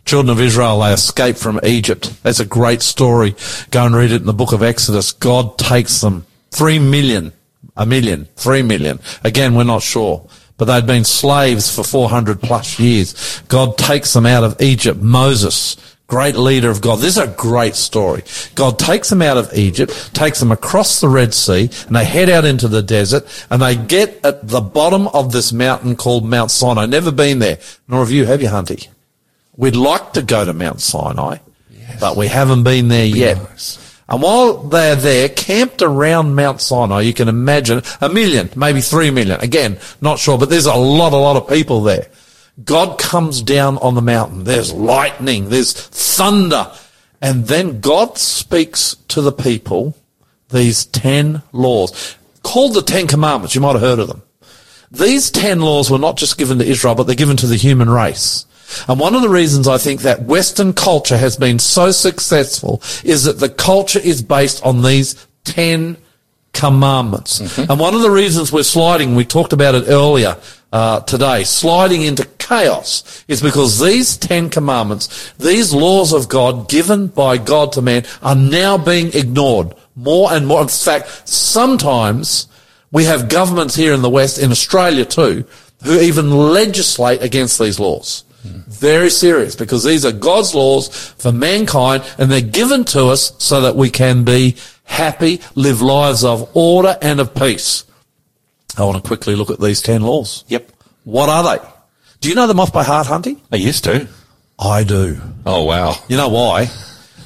[0.05, 2.13] Children of Israel, they escaped from Egypt.
[2.21, 3.33] That's a great story.
[3.71, 5.13] Go and read it in the book of Exodus.
[5.13, 6.27] God takes them.
[6.51, 7.33] Three million,
[7.75, 8.99] a million, three million.
[9.23, 10.27] Again, we're not sure.
[10.61, 13.41] But they'd been slaves for 400 plus years.
[13.47, 15.01] God takes them out of Egypt.
[15.01, 15.75] Moses,
[16.05, 16.99] great leader of God.
[16.99, 18.21] This is a great story.
[18.53, 22.29] God takes them out of Egypt, takes them across the Red Sea, and they head
[22.29, 26.51] out into the desert, and they get at the bottom of this mountain called Mount
[26.51, 26.85] Sinai.
[26.85, 27.57] Never been there,
[27.87, 28.87] nor have you, have you, Hunty?
[29.57, 31.37] We'd like to go to Mount Sinai,
[31.99, 33.39] but we haven't been there yet.
[34.11, 39.09] And while they're there, camped around Mount Sinai, you can imagine a million, maybe three
[39.09, 39.39] million.
[39.39, 42.07] Again, not sure, but there's a lot, a lot of people there.
[42.61, 44.43] God comes down on the mountain.
[44.43, 45.47] There's lightning.
[45.47, 46.69] There's thunder.
[47.21, 49.95] And then God speaks to the people
[50.49, 53.55] these ten laws called the Ten Commandments.
[53.55, 54.23] You might have heard of them.
[54.91, 57.89] These ten laws were not just given to Israel, but they're given to the human
[57.89, 58.45] race.
[58.87, 63.23] And one of the reasons I think that Western culture has been so successful is
[63.25, 65.97] that the culture is based on these ten
[66.53, 67.57] commandments.
[67.57, 70.37] And one of the reasons we're sliding, we talked about it earlier
[70.73, 77.07] uh, today, sliding into chaos is because these ten commandments, these laws of God given
[77.07, 80.61] by God to man are now being ignored more and more.
[80.61, 82.47] In fact, sometimes
[82.91, 85.45] we have governments here in the West, in Australia too,
[85.83, 88.23] who even legislate against these laws.
[88.43, 90.87] Very serious because these are God's laws
[91.17, 96.23] for mankind and they're given to us so that we can be happy, live lives
[96.23, 97.85] of order and of peace.
[98.77, 100.43] I want to quickly look at these 10 laws.
[100.47, 100.71] Yep.
[101.03, 101.65] What are they?
[102.21, 103.39] Do you know them off by heart, Hunty?
[103.51, 104.07] I used to.
[104.59, 105.19] I do.
[105.45, 105.95] Oh, wow.
[106.07, 106.67] You know why?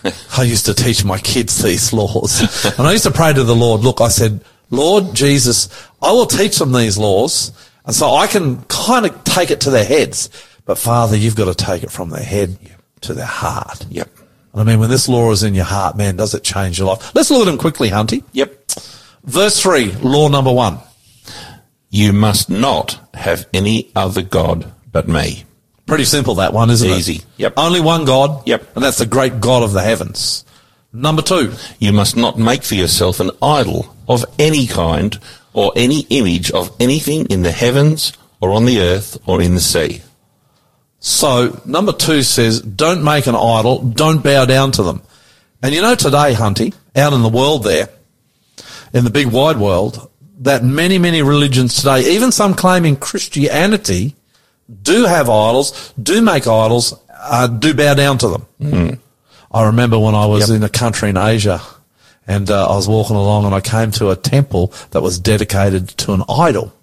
[0.38, 2.42] I used to teach my kids these laws.
[2.78, 5.70] and I used to pray to the Lord, look, I said, Lord Jesus,
[6.02, 7.52] I will teach them these laws.
[7.86, 10.30] And so I can kind of take it to their heads.
[10.66, 12.58] But Father, you've got to take it from their head
[13.02, 13.86] to their heart.
[13.90, 14.10] Yep.
[14.54, 16.88] And I mean, when this law is in your heart, man, does it change your
[16.88, 17.14] life?
[17.14, 18.24] Let's look at them quickly, Hunty.
[18.32, 18.72] Yep.
[19.24, 20.80] Verse three, law number one.
[21.90, 25.46] You must not have any other God but me.
[25.86, 26.98] Pretty simple, that one, isn't it?
[26.98, 27.22] Easy.
[27.38, 27.54] Yep.
[27.58, 28.48] Only one God.
[28.48, 28.76] Yep.
[28.76, 30.46] And that's the great God of the heavens.
[30.92, 35.20] Number two, You must not make for yourself an idol of any kind
[35.54, 39.62] or any image of anything in the heavens or on the earth or in the
[39.62, 40.02] sea.
[41.06, 45.04] So number two says, don't make an idol, don't bow down to them.
[45.62, 47.90] And you know today, Hunty, out in the world there,
[48.92, 50.10] in the big wide world,
[50.40, 54.16] that many, many religions today, even some claiming Christianity,
[54.82, 59.00] do have idols, do make idols, uh, do bow down to them.
[59.52, 60.56] I remember when I was Yep.
[60.58, 61.62] in a country in Asia
[62.26, 65.90] and uh, I was walking along and I came to a temple that was dedicated
[66.00, 66.74] to an idol.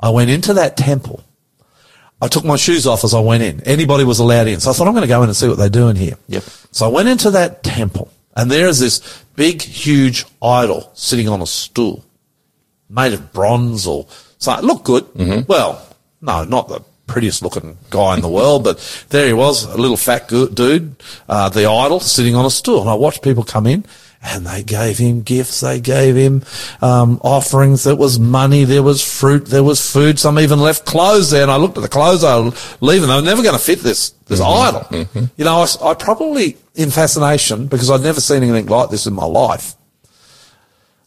[0.00, 1.22] I went into that temple.
[2.20, 3.62] I took my shoes off as I went in.
[3.62, 4.60] Anybody was allowed in.
[4.60, 6.14] So I thought I'm going to go in and see what they're doing here.
[6.28, 6.42] Yep.
[6.70, 11.40] So I went into that temple and there is this big, huge idol sitting on
[11.40, 12.04] a stool
[12.88, 14.06] made of bronze or
[14.38, 14.64] something.
[14.64, 15.06] It looked good.
[15.48, 15.86] Well,
[16.20, 19.96] no, not the prettiest looking guy in the world, but there he was, a little
[19.96, 20.96] fat dude,
[21.28, 22.82] uh, the idol sitting on a stool.
[22.82, 23.84] And I watched people come in
[24.22, 25.60] and they gave him gifts.
[25.60, 26.44] They gave him,
[26.82, 27.84] um, offerings.
[27.84, 28.64] There was money.
[28.64, 29.46] There was fruit.
[29.46, 30.18] There was food.
[30.18, 31.42] Some even left clothes there.
[31.42, 33.08] And I looked at the clothes I was leaving.
[33.08, 34.86] They were never going to fit this, this idol.
[35.36, 39.24] You know, I probably, in fascination, because I'd never seen anything like this in my
[39.24, 39.74] life,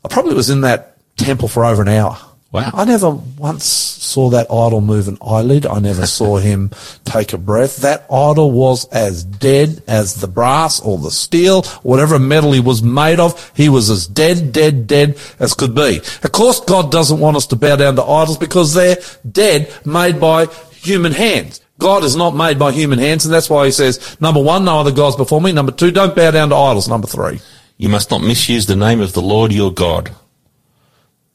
[0.03, 2.18] I probably was in that temple for over an hour.
[2.53, 2.69] Wow.
[2.71, 5.65] I never once saw that idol move an eyelid.
[5.65, 6.69] I never saw him
[7.03, 7.77] take a breath.
[7.77, 12.84] That idol was as dead as the brass or the steel, whatever metal he was
[12.84, 13.51] made of.
[13.55, 15.97] He was as dead, dead, dead as could be.
[15.97, 18.97] Of course, God doesn't want us to bow down to idols because they're
[19.30, 21.59] dead, made by human hands.
[21.80, 24.80] God is not made by human hands, and that's why he says, number one, no
[24.80, 25.51] other gods before me.
[25.51, 26.88] Number two, don't bow down to idols.
[26.88, 27.41] Number three.
[27.77, 30.15] You must not misuse the name of the Lord your God.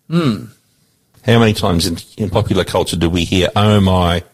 [0.09, 0.45] Hmm.
[1.29, 4.25] How many times in, in popular culture do we hear, oh my?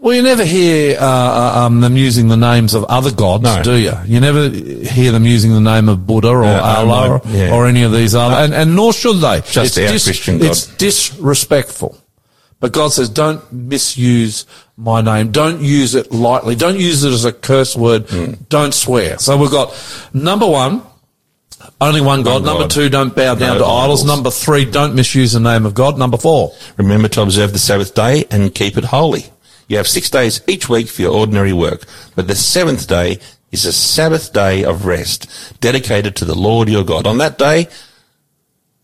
[0.00, 3.62] Well, you never hear uh, uh, um, them using the names of other gods, No.
[3.64, 3.92] do you?
[4.06, 7.52] You never hear them using the name of Buddha or Uh, Allah oh, my- yeah.
[7.52, 9.40] or any of these other, and, and nor should they.
[9.40, 10.46] Just our Christian God.
[10.50, 11.98] It's disrespectful.
[12.60, 15.32] But God says, don't misuse my name.
[15.32, 16.54] Don't use it lightly.
[16.54, 18.08] Don't use it as a curse word.
[18.08, 18.32] Hmm.
[18.48, 19.18] Don't swear.
[19.18, 19.74] So we've got
[20.14, 20.82] number one,
[21.80, 22.34] Only one God.
[22.34, 22.70] One Number God.
[22.70, 23.84] two, don't bow down No to idols.
[24.00, 24.04] idols.
[24.04, 25.96] Number three, don't misuse the name of God.
[25.96, 29.26] Number four, Remember to observe the Sabbath day and keep it holy.
[29.68, 31.84] You have six days each week for your ordinary work,
[32.16, 33.18] but the seventh day
[33.52, 35.28] is a Sabbath day of rest,
[35.60, 37.06] dedicated to the Lord your God.
[37.06, 37.68] On that day,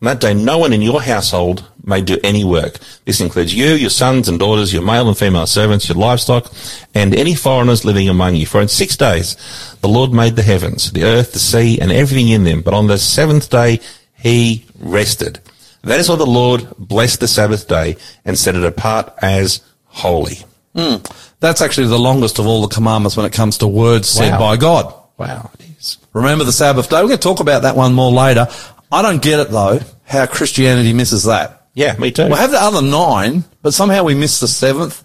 [0.00, 2.78] on that day, no one in your household may do any work.
[3.05, 6.51] This includes you, your sons and daughters, your male and female servants, your livestock,
[6.94, 8.47] and any foreigners living among you.
[8.47, 9.36] For in six days
[9.81, 12.62] the Lord made the heavens, the earth, the sea, and everything in them.
[12.62, 13.81] But on the seventh day
[14.16, 15.40] he rested.
[15.82, 20.39] That is why the Lord blessed the Sabbath day and set it apart as holy.
[20.74, 20.97] Hmm.
[21.39, 24.39] that's actually the longest of all the commandments when it comes to words said Wow.
[24.40, 24.93] by God.
[25.19, 25.98] Wow, it is.
[26.12, 26.97] Remember the Sabbath day.
[26.97, 28.48] We're going to talk about that one more later.
[28.90, 31.63] I don't get it though, how Christianity misses that.
[31.74, 32.24] Yeah, me too.
[32.24, 35.02] We'll have the other nine, but somehow we miss the seventh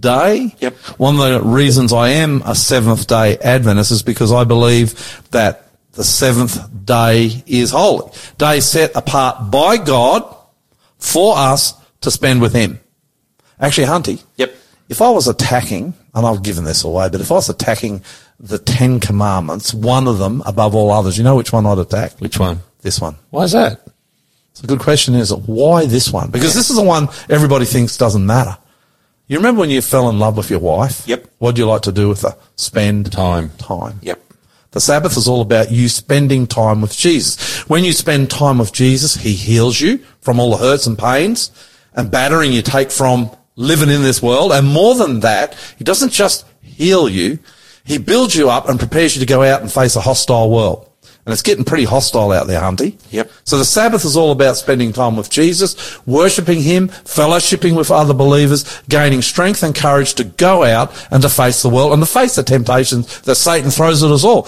[0.00, 0.54] day.
[0.60, 0.76] Yep.
[0.98, 5.68] One of the reasons I am a seventh day Adventist is because I believe that
[5.92, 8.10] the seventh day is holy.
[8.38, 10.36] Day set apart by God
[10.98, 12.78] for us to spend with Him.
[13.60, 14.22] Actually, Hunty.
[14.36, 14.54] Yep.
[14.88, 18.02] If I was attacking, and I've given this away, but if I was attacking
[18.38, 22.18] the Ten Commandments, one of them above all others, you know which one I'd attack?
[22.18, 22.60] Which one?
[22.80, 23.16] This one.
[23.30, 23.80] Why is that?
[24.54, 26.30] So the good question is, why this one?
[26.30, 28.56] Because this is the one everybody thinks doesn't matter.
[29.26, 31.06] You remember when you fell in love with your wife?
[31.06, 31.26] Yep.
[31.38, 32.36] What do you like to do with her?
[32.56, 33.50] Spend Time.
[33.56, 33.98] Time.
[34.02, 34.20] Yep.
[34.72, 37.60] The Sabbath is all about you spending time with Jesus.
[37.68, 41.50] When you spend time with Jesus, He heals you from all the hurts and pains
[41.94, 44.52] and battering you take from living in this world.
[44.52, 47.38] And more than that, He doesn't just heal you,
[47.84, 50.91] He builds you up and prepares you to go out and face a hostile world.
[51.24, 52.98] And it's getting pretty hostile out there, Hunty.
[53.12, 53.30] Yep.
[53.44, 58.12] So the Sabbath is all about spending time with Jesus, worshipping Him, fellowshipping with other
[58.12, 62.06] believers, gaining strength and courage to go out and to face the world and to
[62.06, 64.46] face the temptations that Satan throws at us all.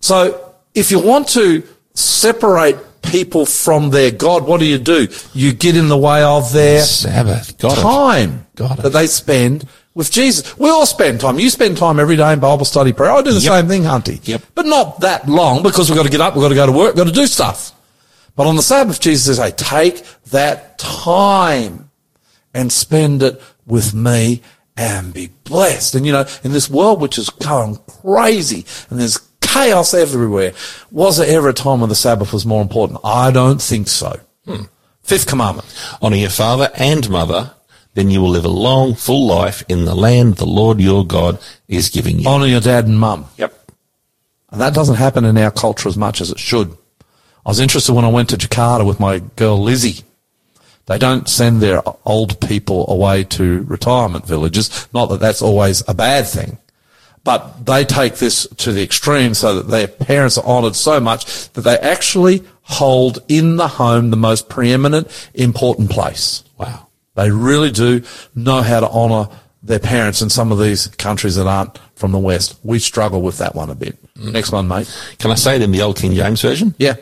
[0.00, 1.64] So if you want to
[1.94, 5.08] separate people from their God, what do you do?
[5.32, 7.58] You get in the way of their Sabbath.
[7.58, 7.80] Got it.
[7.80, 8.82] time Got it.
[8.82, 10.56] that they spend with Jesus.
[10.58, 11.38] We all spend time.
[11.38, 13.12] You spend time every day in Bible study prayer.
[13.12, 13.52] I do the Yep.
[13.52, 14.20] same thing, Hunty.
[14.26, 14.42] Yep.
[14.54, 16.72] But not that long because we've got to get up, we've got to go to
[16.72, 17.72] work, we've got to do stuff.
[18.36, 21.90] But on the Sabbath, Jesus says, hey, take that time
[22.52, 24.42] and spend it with me
[24.76, 25.94] and be blessed.
[25.94, 30.52] And you know, in this world which is going crazy and there's chaos everywhere,
[30.90, 32.98] was there ever a time when the Sabbath was more important?
[33.04, 34.18] I don't think so.
[34.46, 34.64] Hmm.
[35.02, 35.68] Fifth commandment.
[36.02, 37.52] Honor your father and mother,
[37.94, 41.38] then you will live a long, full life in the land the Lord your God
[41.68, 42.28] is giving you.
[42.28, 43.26] Honor your dad and mum.
[43.38, 43.72] Yep.
[44.50, 46.76] And that doesn't happen in our culture as much as it should.
[47.46, 50.04] I was interested when I went to Jakarta with my girl Lizzie.
[50.86, 54.88] They don't send their old people away to retirement villages.
[54.92, 56.58] Not that that's always a bad thing.
[57.22, 61.50] But they take this to the extreme so that their parents are honoured so much
[61.52, 66.44] that they actually hold in the home the most preeminent, important place.
[66.58, 66.88] Wow.
[67.14, 68.02] They really do
[68.34, 69.28] know how to honour
[69.62, 72.58] their parents in some of these countries that aren't from the West.
[72.62, 73.96] We struggle with that one a bit.
[74.16, 74.92] Next one, mate.
[75.18, 76.74] Can I say it in the old King James Version?
[76.78, 76.96] Yeah.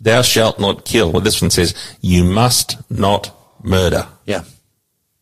[0.00, 1.12] Thou shalt not kill.
[1.12, 3.30] Well, this one says, you must not
[3.62, 4.06] murder.
[4.26, 4.44] Yeah.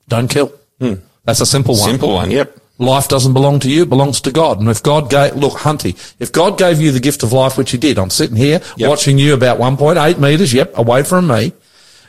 [0.09, 0.52] Don't kill.
[0.81, 0.94] Hmm.
[1.24, 1.90] That's a simple one.
[1.90, 2.31] Simple one.
[2.31, 2.60] Yep.
[2.78, 4.60] Life doesn't belong to you, it belongs to God.
[4.60, 7.70] And if God gave, look, Hunty, if God gave you the gift of life, which
[7.70, 8.90] he did, I'm sitting here Yep.
[8.90, 11.52] watching you about 1.8 meters, yep, away from me.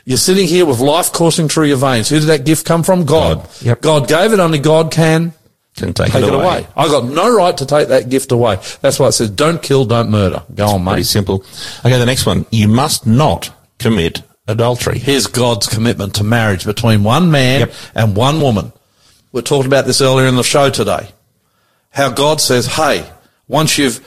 [0.08, 2.08] You're sitting here with life coursing through your veins.
[2.08, 3.04] Who did that gift come from?
[3.04, 3.42] God.
[3.42, 3.62] God.
[3.62, 3.80] Yep.
[3.82, 5.34] God gave it, only God can
[5.76, 6.66] Can take, take it away.
[6.74, 8.58] I got no right to take that gift away.
[8.80, 10.42] That's why it says, don't kill, don't murder.
[10.54, 10.92] Go on, mate.
[10.92, 11.44] Pretty simple.
[11.84, 12.46] Okay, the next one.
[12.50, 14.98] You must not commit adultery.
[14.98, 17.72] Here's God's commitment to marriage between one man Yep.
[17.94, 18.72] and one woman.
[19.32, 21.10] We talked about this earlier in the show today.
[21.90, 23.04] How God says, hey,
[23.46, 24.00] once you've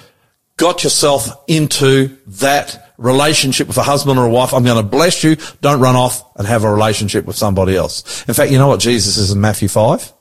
[0.57, 5.23] got yourself into that relationship with a husband or a wife, I'm going to bless
[5.23, 5.35] you.
[5.61, 8.23] Don't run off and have a relationship with somebody else.
[8.27, 10.13] In fact, you know what Jesus says in Matthew 5?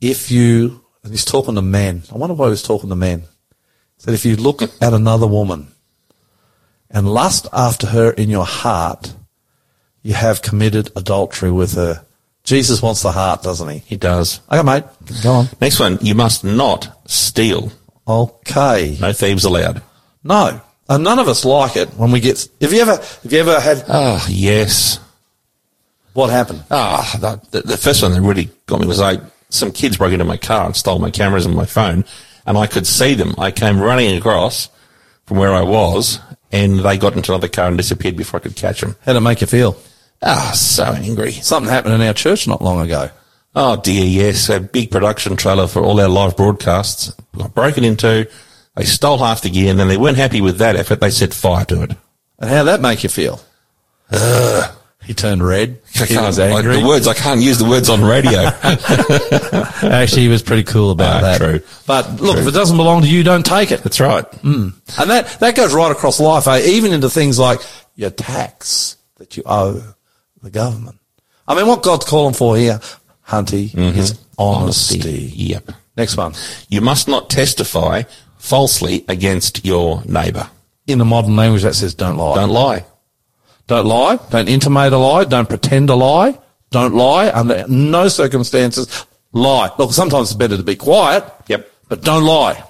[0.00, 2.02] If you, and he's talking to men.
[2.12, 3.20] I wonder why he's talking to men.
[3.20, 5.68] He said, if you look at another woman
[6.90, 9.14] and lust after her in your heart,
[10.02, 12.04] you have committed adultery with her.
[12.44, 13.78] Jesus wants the heart, doesn't he?
[13.80, 14.40] He does.
[14.50, 14.84] Okay, mate.
[15.22, 15.48] Go on.
[15.60, 15.98] Next one.
[16.00, 17.72] You must not steal.
[18.06, 18.96] Okay.
[19.00, 19.82] No thieves allowed.
[20.22, 20.60] No.
[20.88, 23.60] And none of us like it when we get, have you ever, have you ever
[23.60, 24.98] had, Oh, yes.
[26.14, 26.64] what happened?
[26.70, 29.18] Ah, that the, the first one that really got me was I
[29.50, 32.04] some kids broke into my car and stole my cameras and my phone,
[32.46, 33.34] and I could see them.
[33.38, 34.68] I came running across
[35.26, 36.20] from where I was,
[36.52, 38.96] and they got into another car and disappeared before I could catch them.
[39.04, 39.76] How'd it make you feel?
[40.22, 41.32] Ah, so angry.
[41.32, 43.10] Something happened in our church not long ago.
[43.54, 48.28] Oh dear, yes, a big production trailer for all our live broadcasts got broken into.
[48.78, 51.00] They stole half the gear and then they weren't happy with that effort.
[51.00, 51.90] They set fire to it.
[52.38, 53.40] And how'd that make you feel?
[55.04, 55.80] he turned red.
[55.96, 56.80] I He can't- was angry.
[56.80, 58.40] the words, I can't use the words on radio.
[59.82, 61.38] Actually, he was pretty cool about Ah, that.
[61.38, 61.60] true.
[61.86, 63.82] But look, if it doesn't belong to you, don't take it.
[63.82, 64.24] That's right.
[64.42, 66.60] And that, that goes right across life, eh?
[66.66, 67.60] even into things like
[67.96, 69.82] your tax that you owe
[70.42, 70.98] the government.
[71.46, 72.80] I mean, what God's calling for here,
[73.26, 75.32] Hunty, is honesty.
[75.34, 75.72] Yep.
[75.96, 76.34] Next one.
[76.68, 78.02] You must not testify
[78.48, 80.48] falsely against your neighbour.
[80.86, 82.34] In the modern language, that says don't lie.
[82.34, 82.84] Don't lie.
[83.66, 84.18] Don't lie.
[84.30, 85.24] Don't intimate a lie.
[85.24, 86.38] Don't pretend a lie.
[86.70, 89.06] Don't lie under no circumstances.
[89.32, 89.70] Lie.
[89.78, 91.24] Look, sometimes it's better to be quiet.
[91.48, 91.70] Yep.
[91.88, 92.64] But don't lie.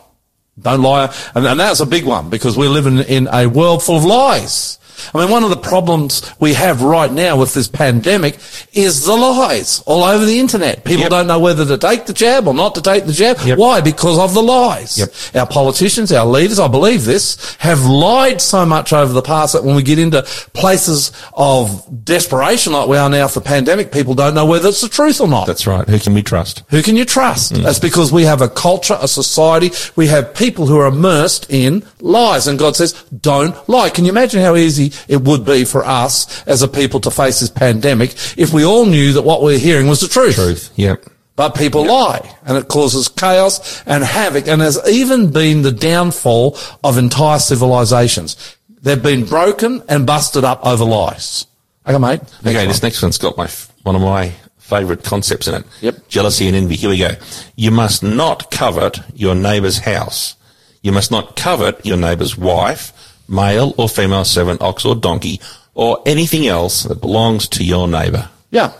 [0.60, 1.14] Don't lie.
[1.34, 4.78] And, and that's a big one because we're living in a world full of lies.
[5.14, 8.38] I mean, one of the problems we have right now with this pandemic
[8.72, 10.84] is the lies all over the internet.
[10.84, 11.10] People Yep.
[11.10, 13.38] don't know whether to take the jab or not to take the jab.
[13.44, 13.58] Yep.
[13.58, 13.80] Why?
[13.80, 14.98] Because of the lies.
[14.98, 15.12] Yep.
[15.34, 19.64] Our politicians, our leaders, I believe this, have lied so much over the past that
[19.64, 20.22] when we get into
[20.52, 24.88] places of desperation like we are now for pandemic, people don't know whether it's the
[24.88, 25.46] truth or not.
[25.46, 25.88] That's right.
[25.88, 26.62] Who can we trust?
[26.70, 27.52] Who can you trust?
[27.52, 27.62] Mm.
[27.62, 29.70] That's because we have a culture, a society.
[29.96, 32.46] We have people who are immersed in lies.
[32.46, 33.90] And God says, don't lie.
[33.90, 37.40] Can you imagine how easy it would be for us as a people to face
[37.40, 40.34] this pandemic if we all knew that what we're hearing was the truth?
[40.36, 40.72] Truth.
[40.76, 41.04] Yep.
[41.36, 46.58] But people lie and it causes chaos and havoc and has even been the downfall
[46.82, 48.56] of entire civilizations.
[48.82, 51.46] They've been broken and busted up over lies.
[51.86, 52.20] Okay, mate.
[52.20, 52.68] Next Okay, one.
[52.68, 53.48] this next one's got my
[53.84, 55.64] one of my favourite concepts in it.
[55.80, 56.08] Yep.
[56.08, 56.76] Jealousy and envy.
[56.76, 57.12] Here we go.
[57.56, 60.34] You must not covet your neighbour's house.
[60.82, 65.40] You must not covet your neighbour's wife, male or female servant, ox or donkey,
[65.74, 68.28] or anything else that belongs to your neighbour.
[68.50, 68.72] Yeah.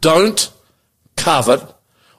[0.00, 0.50] Don't
[1.16, 1.62] covet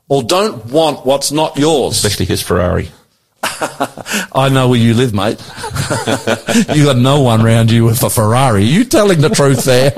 [0.09, 1.95] or don't want what's not yours.
[1.95, 2.89] Especially his Ferrari.
[3.43, 5.39] I know where you live, mate.
[6.76, 8.64] you got no one round you with a Ferrari.
[8.64, 9.93] You telling the truth there?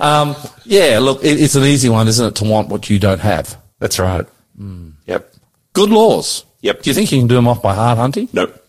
[0.00, 3.20] um, yeah, look, it, it's an easy one, isn't it, to want what you don't
[3.20, 3.56] have?
[3.78, 4.26] That's right.
[4.56, 4.90] Hmm.
[5.06, 5.34] Yep.
[5.72, 6.44] Good laws.
[6.60, 6.82] Yep.
[6.82, 8.28] Do you think you can do them off by heart, Hunty?
[8.32, 8.61] Nope.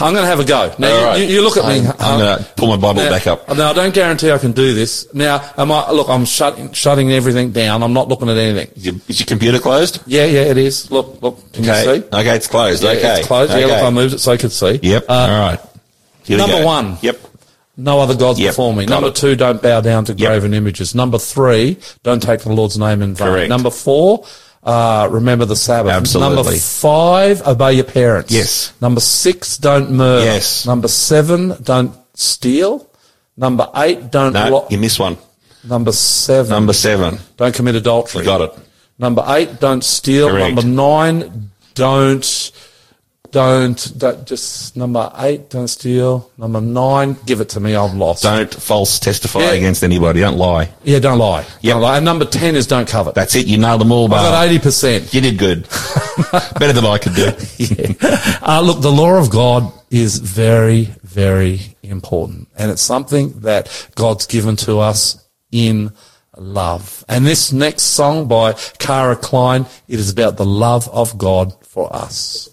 [0.00, 0.74] I'm going to have a go.
[0.78, 1.16] Now, you, right.
[1.20, 1.86] you, you look at me.
[1.86, 3.48] I'm, I'm going to pull my Bible now, back up.
[3.48, 5.12] Now, I don't guarantee I can do this.
[5.14, 7.82] Now, am I, look, I'm shutting, shutting everything down.
[7.82, 8.68] I'm not looking at anything.
[8.76, 10.00] Is your, is your computer closed?
[10.06, 10.90] Yeah, yeah, it is.
[10.90, 11.94] Look, look, can Okay.
[11.96, 12.06] you see?
[12.08, 12.82] Okay, it's closed.
[12.82, 13.18] Yeah, okay.
[13.18, 13.52] It's closed.
[13.52, 13.66] Yeah, Okay.
[13.66, 14.80] look, I moved it so I could see.
[14.82, 15.04] Yep.
[15.08, 15.60] Uh, All right.
[16.24, 16.98] Here we number one.
[17.02, 17.20] Yep.
[17.76, 18.84] No other gods Yep, before me.
[18.84, 19.14] got Number it.
[19.16, 20.18] two, don't bow down to Yep.
[20.28, 20.94] graven images.
[20.94, 23.26] Number three, don't take the Lord's name in vain.
[23.28, 23.48] Correct.
[23.48, 24.24] Number four,
[24.62, 25.92] uh, remember the Sabbath.
[25.92, 26.36] Absolutely.
[26.36, 28.32] Number five, obey your parents.
[28.32, 28.72] Yes.
[28.80, 30.24] Number six, don't murder.
[30.24, 30.66] Yes.
[30.66, 32.88] Number seven, don't steal.
[33.36, 34.32] Number eight, don't.
[34.34, 35.16] No, lo- you missed one.
[35.64, 37.18] number seven, Number seven.
[37.36, 38.20] don't commit adultery.
[38.22, 38.58] You got it.
[38.98, 40.28] Number eight, don't steal.
[40.28, 40.54] Correct.
[40.54, 42.52] Number nine, don't,
[43.32, 46.30] don't, don't, just number eight, don't steal.
[46.36, 48.22] Number nine, give it to me, I've lost.
[48.22, 49.52] Don't false testify Yeah.
[49.52, 50.20] against anybody.
[50.20, 50.68] Don't lie.
[50.84, 51.44] Yeah, don't lie.
[51.62, 51.72] Yep.
[51.74, 51.96] Don't lie.
[51.96, 53.14] And number 10 is don't covet.
[53.14, 53.46] That's it.
[53.46, 55.14] You nailed them all, I got 80%.
[55.14, 55.62] You did good.
[56.58, 57.30] Better than I could do.
[57.56, 58.38] yeah.
[58.42, 62.48] Uh, look, the law of God is very, very important.
[62.56, 65.92] And it's something that God's given to us in
[66.36, 67.04] love.
[67.08, 71.94] And this next song by Cara Klein, it is about the love of God for
[71.94, 72.48] us.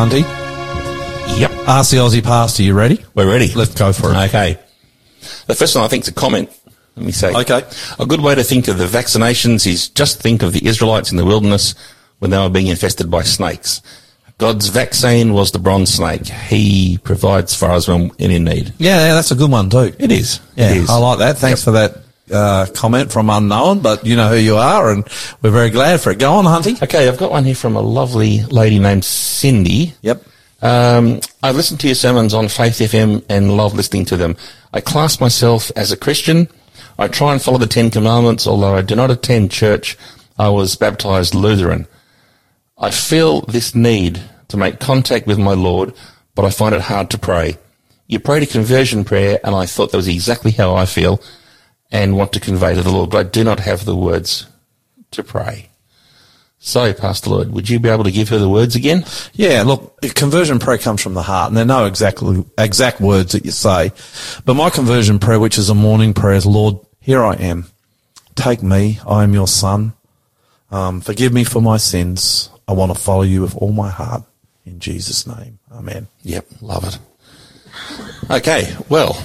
[0.00, 0.22] Hunty.
[1.38, 1.50] Yep.
[1.68, 3.04] Ask the Aussie Pastor, you ready?
[3.14, 3.52] We're ready.
[3.52, 4.16] Let's go for it.
[4.28, 4.58] Okay.
[5.46, 6.48] The first one I think is a comment.
[6.96, 7.34] Let me say.
[7.34, 7.62] Okay.
[7.98, 11.18] A good way to think of the vaccinations is just think of the Israelites in
[11.18, 11.74] the wilderness
[12.18, 13.82] when they were being infested by snakes.
[14.38, 16.26] God's vaccine was the bronze snake.
[16.28, 18.72] He provides for us when in need.
[18.78, 19.92] Yeah, yeah, that's a good one too.
[19.98, 20.40] It is.
[20.56, 20.88] Yeah, it is.
[20.88, 21.36] I like that.
[21.36, 21.99] Thanks for that
[22.32, 25.06] uh, comment from unknown, but you know who you are, and
[25.42, 26.18] we're very glad for it.
[26.18, 26.80] Go on, Hunty.
[26.82, 29.94] Okay, I've got one here from a lovely lady named Cindy.
[30.02, 30.24] Yep.
[30.62, 34.36] Um, I listen to your sermons on Faith FM and love listening to them.
[34.72, 36.48] I class myself as a Christian.
[36.98, 39.96] I try and follow the Ten Commandments, although I do not attend church.
[40.38, 41.86] I was baptized Lutheran.
[42.76, 45.94] I feel this need to make contact with my Lord,
[46.34, 47.56] but I find it hard to pray.
[48.06, 51.22] You prayed a conversion prayer, and I thought that was exactly how I feel
[51.92, 54.46] and want to convey to the Lord, but I do not have the words
[55.12, 55.70] to pray.
[56.62, 59.06] So, Pastor Lloyd, would you be able to give her the words again?
[59.32, 63.32] Yeah, look, conversion prayer comes from the heart, and there are no exactly exact words
[63.32, 63.92] that you say.
[64.44, 67.64] But my conversion prayer, which is a morning prayer, is Lord, here I am.
[68.34, 69.94] Take me, I am your son.
[70.70, 72.50] Um, forgive me for my sins.
[72.68, 74.24] I want to follow you with all my heart.
[74.66, 75.58] In Jesus' name.
[75.72, 76.08] Amen.
[76.22, 76.98] Yep, love it.
[78.30, 79.20] Okay, well,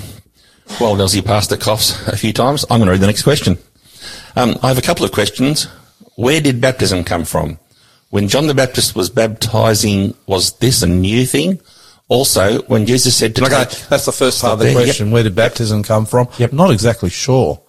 [0.78, 3.58] while Aussie Pastor coughs a few times, I'm going to read the next question.
[4.36, 5.68] Um, I have a couple of questions.
[6.16, 7.60] Where did baptism come from?
[8.10, 11.60] When John the Baptist was baptizing, was this a new thing?
[12.08, 14.84] Also, when Jesus said to Okay, take, that's the first part of the there, yep.
[14.86, 15.12] question.
[15.12, 16.28] Where did baptism come from?
[16.38, 16.54] Yep.
[16.54, 17.62] Not exactly sure.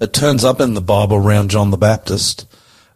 [0.00, 2.46] It turns up in the Bible around John the Baptist.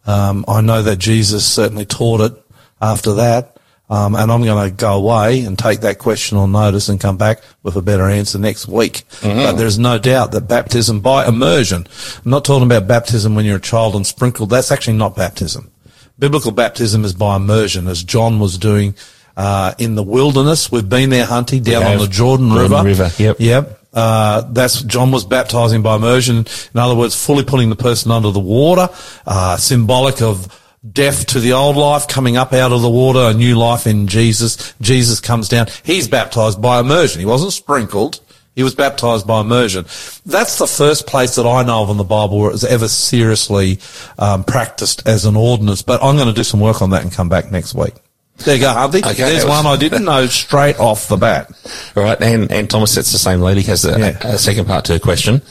[0.07, 2.33] Um, I know that Jesus certainly taught it
[2.81, 3.58] after that.
[3.91, 7.17] Um, and I'm going to go away and take that question on notice and come
[7.17, 9.05] back with a better answer next week.
[9.23, 11.87] But there's no doubt that baptism by immersion,
[12.25, 14.51] I'm not talking about baptism when you're a child and sprinkled.
[14.51, 15.71] That's actually not baptism.
[16.19, 18.95] Biblical baptism is by immersion, as John was doing
[19.39, 20.71] uh, in the wilderness.
[20.71, 22.83] We've been there hunting down on the Jordan, Jordan River.
[22.85, 23.37] River, yep.
[23.39, 23.85] Yep.
[23.95, 26.39] Uh, that's John was baptizing by immersion.
[26.75, 28.89] In other words, fully putting the person under the water,
[29.27, 30.47] uh, symbolic of
[30.93, 34.07] death to the old life, coming up out of the water, a new life in
[34.07, 34.75] Jesus.
[34.81, 35.67] Jesus comes down.
[35.85, 37.21] He's baptized by immersion.
[37.21, 38.21] He wasn't sprinkled.
[38.55, 39.85] He was baptized by immersion.
[40.27, 42.89] That's the first place that I know of in the Bible where it was ever
[42.89, 43.79] seriously
[44.19, 45.83] um, practiced as an ordinance.
[45.83, 47.95] But I'm going to do some work on that and come back next week.
[48.39, 48.99] There you go, Harvey.
[48.99, 51.51] Okay, There's was- one I didn't know straight off the bat.
[51.97, 54.19] All right, and, and Thomas, that's the same lady, has a, Yeah.
[54.29, 55.43] a second part to her question.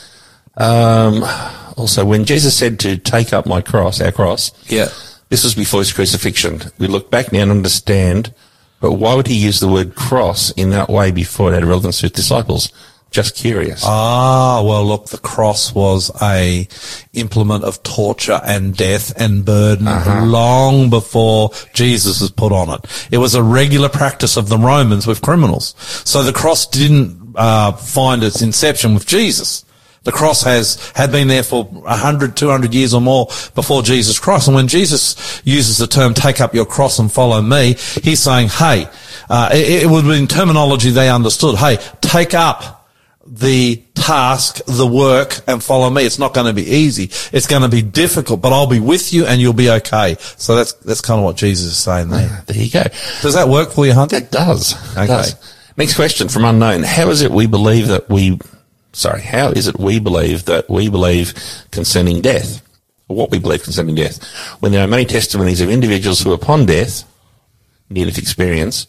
[0.58, 1.24] Um,
[1.78, 4.88] also, when Jesus said to take up my cross, our cross, Yeah.
[5.30, 6.62] This was before his crucifixion.
[6.78, 8.34] We look back now and understand,
[8.80, 12.00] but why would he use the word cross in that way before it had relevance
[12.00, 12.72] to his disciples?
[13.10, 13.84] Just curious.
[13.86, 16.68] Ah, well, look, the cross was a
[17.14, 19.86] implement of torture and death and burden
[20.30, 23.08] long before Jesus was put on it.
[23.10, 25.74] It was a regular practice of the Romans with criminals.
[25.78, 29.64] So the cross didn't uh, find its inception with Jesus.
[30.08, 33.26] The cross has had been there for 100, 200 years or more
[33.56, 34.48] before Jesus Christ.
[34.48, 37.74] And when Jesus uses the term "take up your cross and follow me,"
[38.04, 38.88] he's saying, "Hey,
[39.30, 41.58] uh, it, it would be in terminology they understood.
[41.58, 42.74] Hey, take up."
[43.30, 46.06] the task, the work, and follow me.
[46.06, 47.10] It's not going to be easy.
[47.36, 50.16] It's going to be difficult, but I'll be with you and you'll be okay.
[50.38, 52.44] So that's, that's kind of what Jesus is saying there.
[52.46, 52.84] there you go.
[53.22, 54.16] Does that work for you, Hunter?
[54.16, 54.72] It does.
[54.72, 55.08] It Okay.
[55.08, 55.36] does.
[55.76, 56.84] Next question from unknown.
[56.84, 58.40] How is it we believe that we,
[58.94, 61.34] sorry, how is it we believe that we believe
[61.72, 62.62] concerning death?
[63.08, 64.24] Or what we believe concerning death?
[64.60, 67.04] When there are many testimonies of individuals who upon death,
[67.90, 68.88] near-death experience,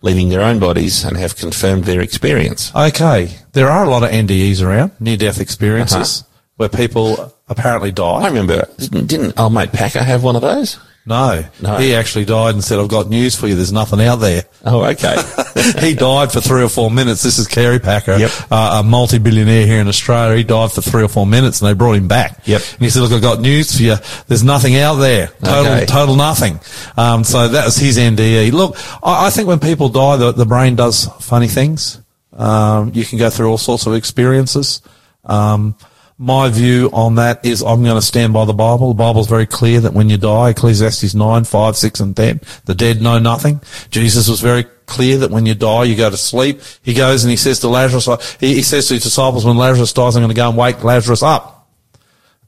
[0.00, 2.74] leaving their own bodies and have confirmed their experience.
[2.74, 3.38] Okay.
[3.52, 6.28] There are a lot of NDEs around, near-death experiences, uh-huh.
[6.56, 8.22] where people apparently die.
[8.22, 10.78] I remember, didn't, didn't old mate Packer have one of those?
[11.04, 11.44] No.
[11.60, 11.78] No.
[11.78, 13.56] He actually died and said, I've got news for you.
[13.56, 14.44] There's nothing out there.
[14.64, 15.16] Oh, okay.
[15.80, 17.24] he died for three or four minutes.
[17.24, 18.30] This is Kerry Packer, Yep.
[18.52, 20.36] uh, a multi-billionaire here in Australia.
[20.36, 22.46] He died for three or four minutes and they brought him back.
[22.46, 22.62] Yep.
[22.74, 23.96] And he said, look, I've got news for you.
[24.28, 25.26] There's nothing out there.
[25.42, 25.86] Total, Okay.
[25.86, 26.60] total nothing.
[26.96, 28.52] Um, so that was his NDE.
[28.52, 32.00] Look, I, I think when people die, the, the brain does funny things.
[32.32, 34.82] Um, you can go through all sorts of experiences.
[35.24, 35.74] Um,
[36.22, 38.88] my view on that is I'm going to stand by the Bible.
[38.88, 42.76] The Bible's very clear that when you die, Ecclesiastes 9, 5, 6 and 10, the
[42.76, 43.60] dead know nothing.
[43.90, 46.60] Jesus was very clear that when you die, you go to sleep.
[46.82, 49.92] He goes and he says to Lazarus, he, he says to his disciples, when Lazarus
[49.92, 51.61] dies, I'm going to go and wake Lazarus up.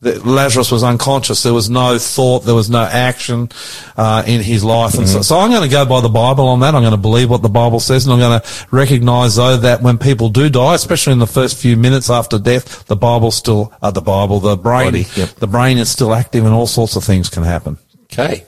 [0.02, 1.42] Lazarus was unconscious.
[1.42, 2.40] There was no thought.
[2.40, 3.48] There was no action
[3.96, 4.94] uh, in his life.
[4.94, 6.74] And so, so I'm going to go by the Bible on that.
[6.74, 9.82] I'm going to believe what the Bible says, and I'm going to recognise though that
[9.82, 13.72] when people do die, especially in the first few minutes after death, the Bible still,
[13.80, 15.30] uh, the Bible, the brain, Body, yep.
[15.36, 17.78] the brain is still active, and all sorts of things can happen.
[18.04, 18.44] Okay.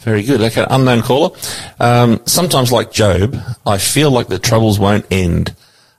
[0.00, 0.40] Very good.
[0.40, 1.36] Okay, unknown caller.
[1.80, 5.54] Um, sometimes, like Job, I feel like the troubles won't end.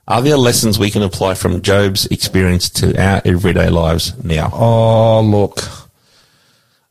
[0.08, 4.50] Are there lessons we can apply from Job's experience to our everyday lives now?
[4.52, 5.58] Oh, look.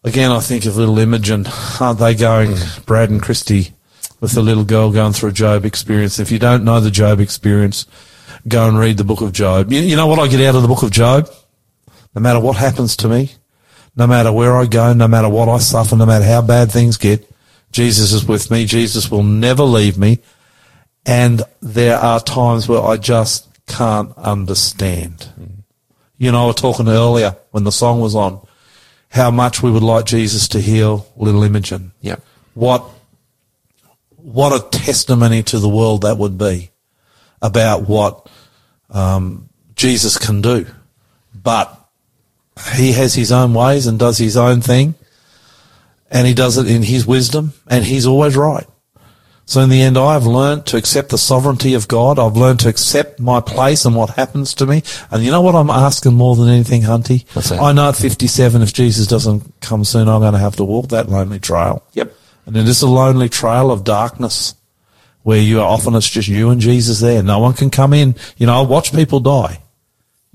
[0.03, 1.45] Again, I think of little Imogen.
[1.79, 2.81] Aren't they going, hmm.
[2.83, 3.71] Brad and Christy,
[4.19, 6.19] with the little girl going through a Job experience?
[6.19, 7.85] If you don't know the Job experience,
[8.49, 9.71] go and read the book of Job.
[9.71, 11.29] You, you know what I get out of the book of Job?
[12.13, 13.31] No matter what happens to me,
[13.95, 16.97] no matter where I go, no matter what I suffer, no matter how bad things
[16.97, 17.29] get,
[17.71, 18.65] Jesus is with me.
[18.65, 20.19] Jesus will never leave me.
[21.05, 25.29] And there are times where I just can't understand.
[26.17, 28.45] You know, I was talking earlier when the song was on
[29.09, 31.91] how much we would like Jesus to heal little Imogen.
[32.01, 32.21] Yep.
[32.53, 32.89] What,
[34.17, 36.71] what a testimony to the world that would be
[37.41, 38.29] about what
[38.89, 40.65] um, Jesus can do.
[41.33, 41.79] But
[42.75, 44.95] he has his own ways and does his own thing,
[46.09, 48.65] and he does it in his wisdom, and he's always right.
[49.47, 52.17] So in the end, I've learned to accept the sovereignty of God.
[52.17, 54.81] I've learned to accept my place and what happens to me.
[55.11, 57.25] And you know what I'm asking more than anything, Hunty?
[57.35, 57.61] What's that?
[57.61, 60.89] I know at 57, if Jesus doesn't come soon, I'm going to have to walk
[60.89, 61.83] that lonely trail.
[61.93, 62.11] Yep.
[62.47, 64.55] And it is a lonely trail of darkness
[65.21, 67.21] where you are often it's just you and Jesus there.
[67.23, 68.15] No one can come in.
[68.37, 69.59] You know, I watch people die.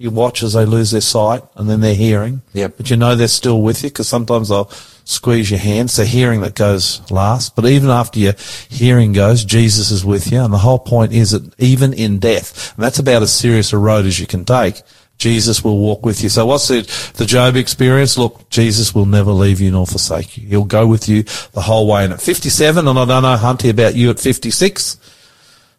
[0.00, 2.40] You watch as they lose their sight and then their hearing.
[2.54, 2.78] Yep.
[2.78, 4.70] But you know they're still with you because sometimes they'll
[5.04, 5.94] squeeze your hands.
[5.96, 7.54] The hearing that goes last.
[7.54, 8.32] But even after your
[8.70, 10.40] hearing goes, Jesus is with you.
[10.40, 13.78] And the whole point is that even in death, and that's about as serious a
[13.78, 14.80] road as you can take,
[15.18, 16.30] Jesus will walk with you.
[16.30, 16.80] So what's the,
[17.18, 18.16] the Job experience?
[18.16, 20.48] Look, Jesus will never leave you nor forsake you.
[20.48, 22.04] He'll go with you the whole way.
[22.04, 24.96] And at 57, and I don't know, Hunty, about you at 56,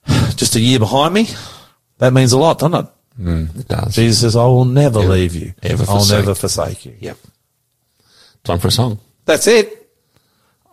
[0.35, 1.27] just a year behind me,
[1.97, 2.91] that means a lot, doesn't it?
[3.19, 3.59] Mm.
[3.59, 3.95] It does.
[3.95, 5.53] Jesus says, I will never leave you.
[5.63, 6.19] ever I'll forsake.
[6.19, 6.95] never forsake you.
[6.99, 7.17] Yep.
[8.43, 8.99] Time for a song.
[9.25, 9.77] That's it.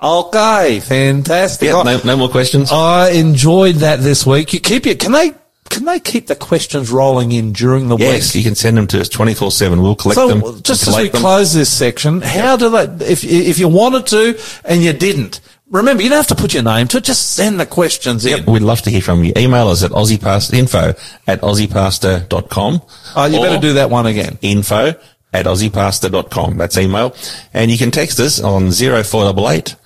[0.03, 1.67] Okay, fantastic.
[1.69, 2.71] Yeah, no, no more questions.
[2.71, 4.53] I enjoyed that this week.
[4.53, 5.33] You keep your, can they,
[5.69, 8.45] can they keep the questions rolling in during the yes, week?
[8.45, 9.83] you can send them to us 24-7.
[9.83, 10.63] We'll collect So them.
[10.63, 11.21] just as we them.
[11.21, 15.41] close this section, how do they, if, if you wanted to and you didn't,
[15.71, 18.45] remember, you don't have to put your name to it, just send the questions in.
[18.47, 19.33] We'd love to hear from you.
[19.37, 20.95] Email us at aussiepastor, info
[21.27, 22.83] at aussiepastor.com.
[23.17, 24.39] Oh, you better do that one again.
[24.43, 24.95] Info
[25.33, 26.57] at aussiepastor.com.
[26.57, 27.15] That's email.
[27.53, 29.77] And you can text us on 0488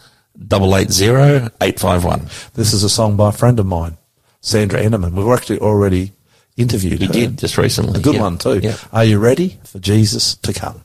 [0.41, 2.29] 880 851.
[2.55, 3.97] This is a song by a friend of mine,
[4.41, 5.13] Sandra Enneman.
[5.13, 6.13] We've actually already
[6.57, 7.13] interviewed We her.
[7.13, 8.01] did just recently.
[8.01, 8.59] A good one too.
[8.59, 8.77] Yeah.
[8.93, 10.85] Are you ready for Jesus to come?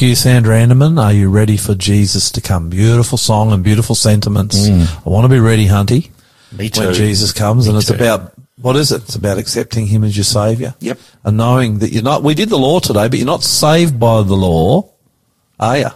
[0.00, 0.98] Thank you, Sandra Anderman.
[0.98, 2.70] Are you ready for Jesus to come?
[2.70, 4.66] Beautiful song and beautiful sentiments.
[4.66, 5.06] Mm.
[5.06, 6.08] I want to be ready, Hunty,
[6.52, 6.86] Me too.
[6.86, 7.66] when Jesus comes.
[7.66, 7.96] Me and it's too.
[7.96, 9.02] about, what is it?
[9.02, 10.74] It's about accepting him as your savior.
[10.80, 10.98] Yep.
[11.22, 14.22] And knowing that you're not, we did the law today, but you're not saved by
[14.22, 14.90] the law,
[15.58, 15.90] are you?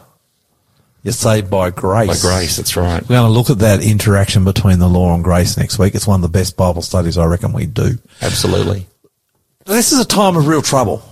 [1.02, 2.22] You're saved by grace.
[2.22, 3.01] By grace, that's right.
[3.01, 5.94] We're going to look at that interaction between the law and grace next week.
[5.94, 7.97] It's one of the best Bible studies I reckon we do.
[8.20, 8.86] Absolutely.
[9.64, 11.02] This is a time of real trouble.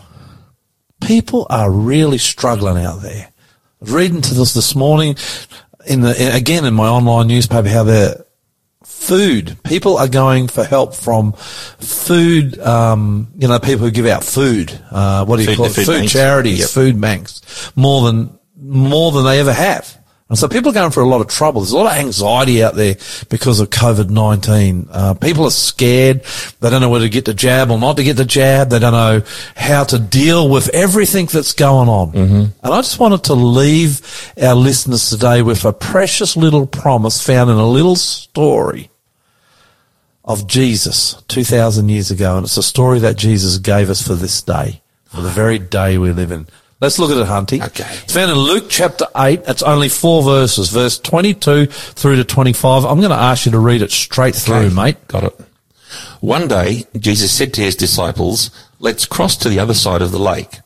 [1.13, 3.27] People are really struggling out there.
[3.27, 3.33] I
[3.81, 5.15] was reading to this this morning
[5.87, 8.25] in the, again in my online newspaper how the
[8.83, 14.25] food, people are going for help from food, um, you know, people who give out
[14.25, 15.73] food, uh, what do you Food- call it?
[15.75, 16.69] food Food charities, Yep.
[16.71, 17.43] food banks,
[17.77, 19.92] more than, more than they ever have.
[20.33, 21.61] And so people are going through a lot of trouble.
[21.61, 22.95] There's a lot of anxiety out there
[23.29, 24.89] because of COVID-19.
[24.91, 26.25] Uh, people are scared.
[26.59, 28.71] They don't know whether to get the jab or not to get the jab.
[28.71, 29.21] They don't know
[29.57, 32.13] how to deal with everything that's going on.
[32.13, 32.65] Mm-hmm.
[32.65, 37.51] And I just wanted to leave our listeners today with a precious little promise found
[37.51, 38.91] in a little story
[40.25, 42.39] of Jesus 2,000 years ago.
[42.39, 45.99] And it's a story that Jesus gave us for this day, for the very day
[45.99, 46.47] we live in.
[46.83, 47.65] Let's look at it, Hunty.
[47.65, 47.87] Okay.
[48.03, 49.43] It's found in Luke chapter 8.
[49.47, 52.85] It's only four verses, verse 22 through to 25.
[52.85, 54.97] I'm going to ask you to read it straight through, mate.
[55.07, 55.41] Got it.
[56.21, 58.51] One day, Jesus said to his disciples,
[58.81, 60.59] let's cross to the other side of the lake.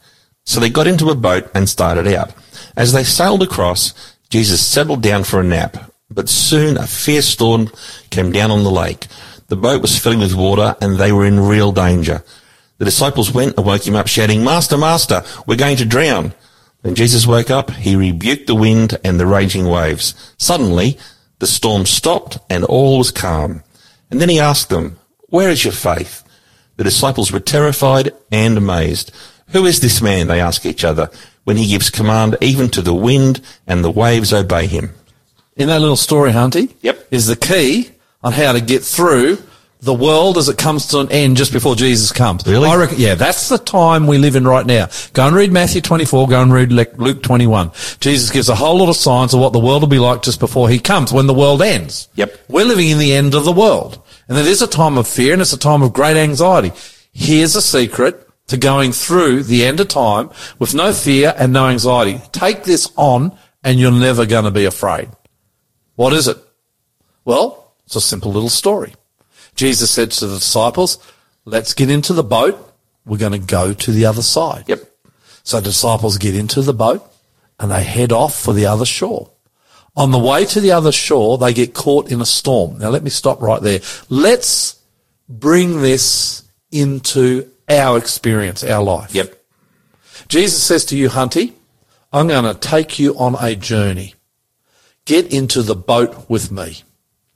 [0.45, 2.33] So they got into a boat and started out.
[2.79, 3.93] As they sailed across,
[4.31, 7.69] Jesus settled down for a nap, but soon a fierce storm
[8.09, 9.07] came down on the lake.
[9.49, 12.25] The boat was filling with water and they were in real danger.
[12.79, 16.35] The disciples went and woke him up shouting, Master, Master, we're going to drown.
[16.83, 20.15] When Jesus woke up, he rebuked the wind and the raging waves.
[20.39, 20.99] Suddenly,
[21.39, 23.63] the storm stopped and all was calm.
[24.11, 24.99] And then he asked them,
[25.29, 26.23] Where is your faith?
[26.77, 29.11] The disciples were terrified and amazed.
[29.49, 31.11] Who is this man, they ask each other,
[31.45, 34.91] when he gives command even to the wind and the waves obey him?
[35.57, 37.07] In that little story, Hunty, Yep.
[37.11, 37.93] is the key
[38.23, 39.43] on how to get through
[39.87, 42.47] the world as it comes to an end just before Jesus comes.
[42.47, 42.69] Really?
[42.69, 44.89] I reckon, yeah, that's the time we live in right now.
[45.15, 47.71] Go and read Matthew 24, go and read Luke 21.
[48.01, 50.41] Jesus gives a whole lot of signs of what the world will be like just
[50.41, 52.09] before he comes, when the world ends.
[52.17, 52.37] Yep.
[52.49, 54.03] We're living in the end of the world.
[54.29, 56.73] And it is a time of fear and it's a time of great anxiety.
[57.13, 61.69] Here's a secret to going through the end of time with no fear and no
[61.69, 62.21] anxiety.
[62.33, 65.09] Take this on and you're never going to be afraid.
[65.95, 66.39] What is it?
[67.25, 68.93] Well, it's a simple little story.
[69.57, 70.99] Jesus said to the disciples,
[71.45, 72.63] let's get into the boat.
[73.05, 74.65] We're going to go to the other side.
[74.69, 74.81] Yep.
[75.43, 77.03] So disciples get into the boat
[77.59, 79.31] and they head off for the other shore.
[79.97, 82.79] On the way to the other shore, they get caught in a storm.
[82.79, 83.81] Now let me stop right there.
[84.11, 84.79] Let's
[85.29, 89.15] bring this into our experience, our life.
[89.15, 89.35] Yep.
[90.29, 91.53] Jesus says to you, Hunty,
[92.13, 94.15] I'm going to take you on a journey.
[95.05, 96.83] Get into the boat with me.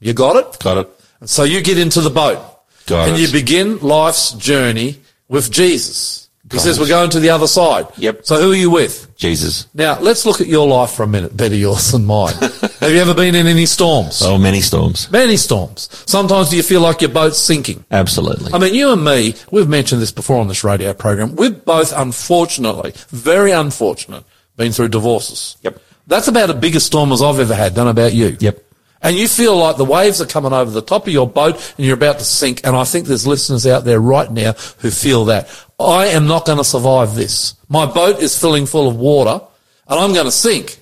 [0.00, 0.58] You got it?
[0.62, 0.99] Got it.
[1.20, 2.38] And so you get into the boat.
[2.86, 3.20] Got and it.
[3.20, 4.98] you begin life's journey
[5.28, 6.28] with Jesus.
[6.44, 6.80] He Got says it.
[6.80, 7.86] we're going to the other side.
[7.98, 8.26] Yep.
[8.26, 9.14] So who are you with?
[9.16, 9.68] Jesus.
[9.74, 11.36] Now let's look at your life for a minute.
[11.36, 12.34] Better yours than mine.
[12.80, 14.22] Have you ever been in any storms?
[14.22, 15.08] Oh, many storms.
[15.12, 15.88] Many storms.
[16.10, 17.84] Sometimes do you feel like your boat's sinking?
[17.92, 18.52] Absolutely.
[18.52, 21.36] I mean, you and me, we've mentioned this before on this radio program.
[21.36, 24.24] We've both, unfortunately, very unfortunate,
[24.56, 25.56] been through divorces.
[25.62, 25.80] Yep.
[26.08, 27.74] That's about a bigger storm as I've ever had.
[27.74, 28.36] Don't know about you.
[28.40, 28.64] Yep.
[29.02, 31.86] And you feel like the waves are coming over the top of your boat and
[31.86, 32.60] you're about to sink.
[32.64, 35.48] And I think there's listeners out there right now who feel that.
[35.78, 37.54] I am not going to survive this.
[37.68, 39.44] My boat is filling full of water
[39.88, 40.78] and I'm going to sink.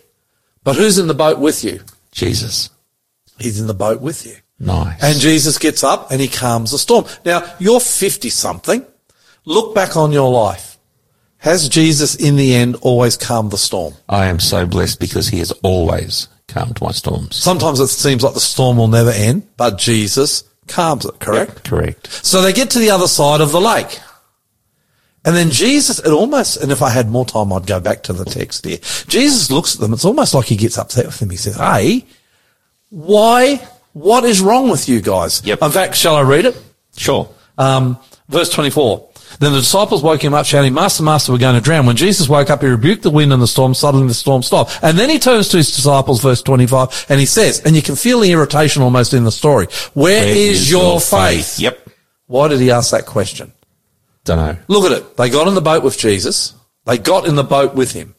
[0.65, 1.81] But who's in the boat with you?
[2.11, 2.70] Jesus.
[3.39, 4.35] He's in the boat with you.
[4.59, 5.03] Nice.
[5.03, 7.05] And Jesus gets up and he calms the storm.
[7.24, 8.85] Now, you're 50 something.
[9.45, 10.77] Look back on your life.
[11.39, 13.95] Has Jesus in the end always calmed the storm?
[14.09, 17.37] I am so blessed because he has always calmed my storms.
[17.37, 21.65] Sometimes it seems like the storm will never end, but Jesus calms it, correct?
[21.65, 22.09] Correct.
[22.25, 24.01] So they get to the other side of the lake.
[25.25, 28.12] And then Jesus, it almost, and if I had more time, I'd go back to
[28.12, 28.79] the text here.
[29.09, 29.93] Jesus looks at them.
[29.93, 31.31] It's almost like he gets upset with them.
[31.31, 32.07] He says, Hey,
[32.89, 33.57] why,
[33.93, 35.45] what is wrong with you guys?
[35.45, 35.62] Yep.
[35.62, 36.57] In fact, shall I read it?
[36.97, 37.29] Sure.
[37.59, 37.99] Um,
[38.29, 39.09] verse 24.
[39.41, 41.87] Then the disciples woke him up shouting, Master, Master, we're going to drown.
[41.87, 43.75] When Jesus woke up, he rebuked the wind and the storm.
[43.75, 44.79] Suddenly the storm stopped.
[44.83, 47.97] And then he turns to his disciples, verse 25, and he says, and you can
[47.97, 49.67] feel the irritation almost in the story.
[49.95, 51.59] Where is, your, faith?
[51.61, 51.89] Yep.
[52.27, 53.53] Why did he ask that question?
[54.25, 54.59] Don't know.
[54.69, 55.17] Look at it.
[55.17, 56.55] They got in the boat with Jesus.
[56.85, 58.15] They got in the boat with him.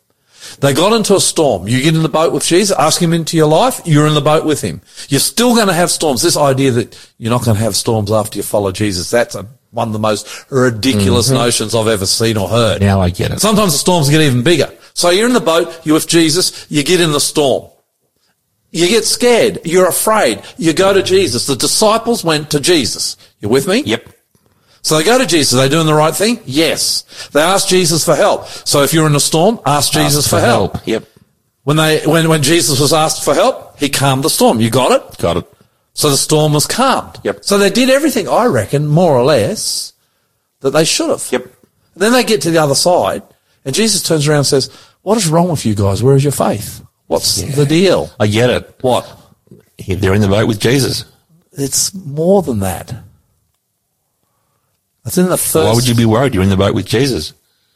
[0.59, 1.67] They got into a storm.
[1.67, 4.21] You get in the boat with Jesus, ask him into your life, you're in the
[4.21, 4.81] boat with him.
[5.07, 6.21] You're still going to have storms.
[6.21, 9.45] This idea that you're not going to have storms after you follow Jesus, that's a,
[9.71, 11.37] one of the most ridiculous mm-hmm.
[11.37, 12.81] notions I've ever seen or heard.
[12.81, 13.39] Now I get it.
[13.39, 14.71] Sometimes the storms get even bigger.
[14.93, 17.69] So you're in the boat, you're with Jesus, you get in the storm.
[18.71, 21.47] You get scared, you're afraid, you go to Jesus.
[21.47, 23.17] The disciples went to Jesus.
[23.39, 23.81] You with me?
[23.81, 24.09] Yep.
[24.81, 25.57] So they go to Jesus.
[25.57, 26.39] Are they doing the right thing?
[26.45, 27.29] Yes.
[27.29, 28.47] They ask Jesus for help.
[28.47, 30.87] So if you're in a storm, ask Jesus Ask for, help.
[30.87, 31.05] Yep.
[31.63, 34.59] When they, when, when Jesus was asked for help, he calmed the storm.
[34.59, 35.17] You got it?
[35.17, 35.53] Got it.
[35.99, 37.19] So the storm was calmed.
[37.23, 37.43] Yep.
[37.43, 39.91] So they did everything, I reckon, more or less,
[40.61, 41.27] that they should have.
[41.29, 41.45] Yep.
[41.97, 43.21] Then they get to the other side,
[43.65, 44.69] and Jesus turns around and says,
[45.01, 46.01] What is wrong with you guys?
[46.01, 46.81] Where is your faith?
[47.07, 48.09] What's the deal?
[48.17, 48.75] I get it.
[48.79, 49.03] What?
[49.85, 51.03] They're in the boat with Jesus.
[51.51, 52.93] It's more than that.
[55.05, 55.55] It's in the first.
[55.65, 56.33] Why would you be worried?
[56.33, 57.33] You're in the boat with Jesus.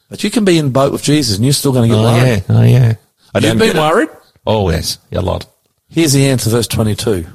[0.09, 1.99] But you can be in the boat with Jesus and you're still going to get
[2.01, 2.43] Oh worried.
[2.47, 2.55] yeah.
[2.57, 2.93] Oh yeah.
[3.35, 3.79] I You've been get it.
[3.79, 4.09] worried?
[4.45, 4.99] Oh yes.
[5.11, 5.45] Yeah, a lot.
[5.89, 7.25] Here's the answer, verse 22.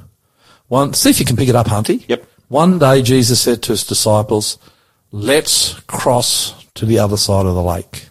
[0.69, 2.07] One, see if you can pick it up, Hunty.
[2.07, 2.25] Yep.
[2.47, 4.57] One day Jesus said to his disciples,
[5.11, 8.07] let's cross to the other side of the lake.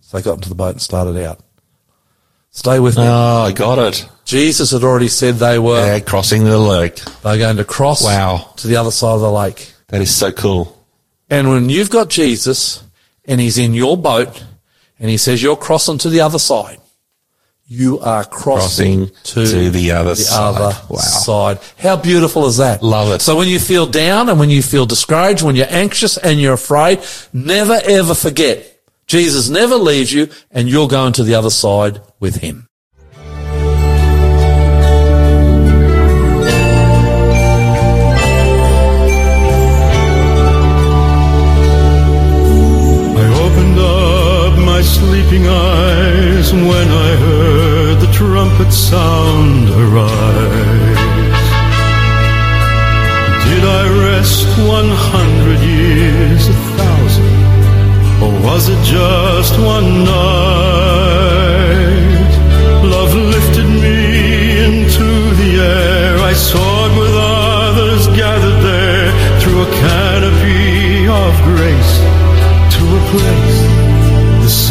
[0.00, 1.40] So they got into the boat and started out.
[2.50, 3.02] Stay with me.
[3.04, 4.08] Oh, I got it.
[4.24, 6.96] Jesus had already said they were, Yeah, crossing the lake.
[7.22, 8.52] They're going to cross Wow.
[8.56, 9.72] to the other side of the lake.
[9.88, 10.72] That is so cool.
[11.28, 12.82] And when you've got Jesus
[13.24, 14.44] and he's in your boat
[14.98, 16.78] and he says you're crossing to the other side,
[17.68, 20.38] you are crossing, Crossing to the other side.
[20.54, 20.98] other Wow.
[20.98, 21.58] side.
[21.78, 22.82] How beautiful is that?
[22.82, 23.20] Love it.
[23.22, 26.54] So when you feel down and when you feel discouraged, when you're anxious and you're
[26.54, 27.00] afraid,
[27.32, 28.72] never ever forget
[29.08, 32.65] Jesus never leaves you and you're going to the other side with him.
[45.16, 50.98] Sleeping eyes when I heard the trumpet sound arise.
[53.48, 57.32] Did I rest one hundred years, a thousand,
[58.24, 61.12] or was it just one night?
[62.84, 64.00] Love lifted me
[64.68, 65.08] into
[65.40, 66.18] the air.
[66.18, 69.10] I soared with others gathered there
[69.40, 71.94] through a canopy of grace
[72.74, 73.75] to a place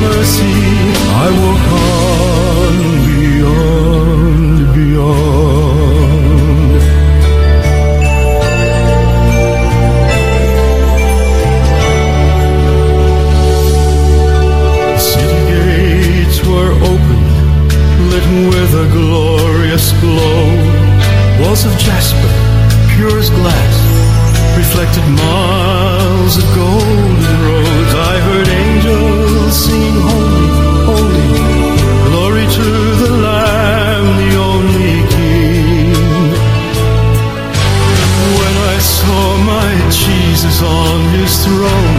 [0.00, 0.56] mercy
[1.24, 2.74] I walk on
[3.20, 5.60] beyond, beyond.
[14.94, 17.20] The city gates were open,
[18.10, 20.44] lit with a glorious glow.
[21.40, 22.30] Walls of jasper,
[22.94, 23.74] pure as glass,
[24.56, 27.59] reflected miles of golden rose
[29.70, 30.48] singing holy,
[30.88, 31.28] holy,
[32.08, 32.68] glory to
[33.02, 35.94] the Lamb, the only King.
[38.38, 39.24] When I saw
[39.54, 39.70] my
[40.04, 41.89] Jesus on his throne,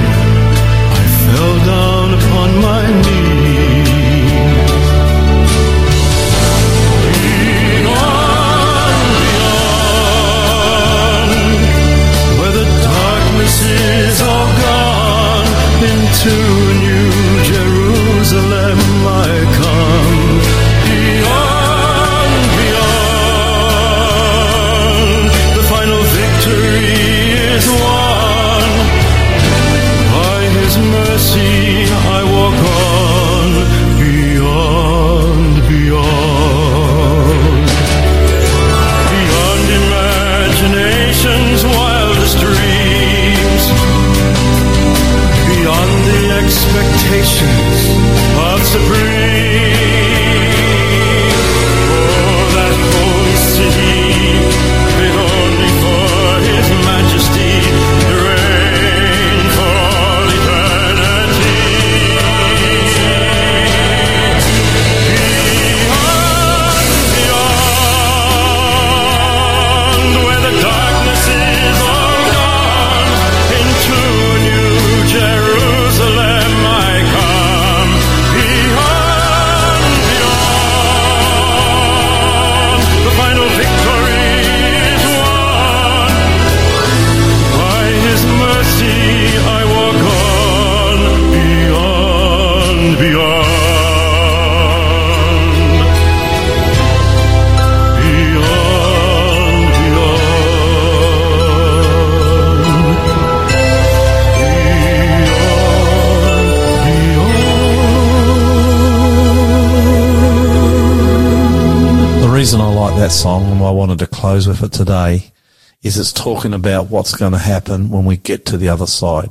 [114.31, 115.33] close with it today
[115.81, 119.29] is it's talking about what's going to happen when we get to the other side.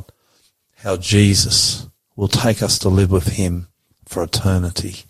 [0.77, 3.69] How Jesus will take us to live with him
[4.05, 5.05] for eternity.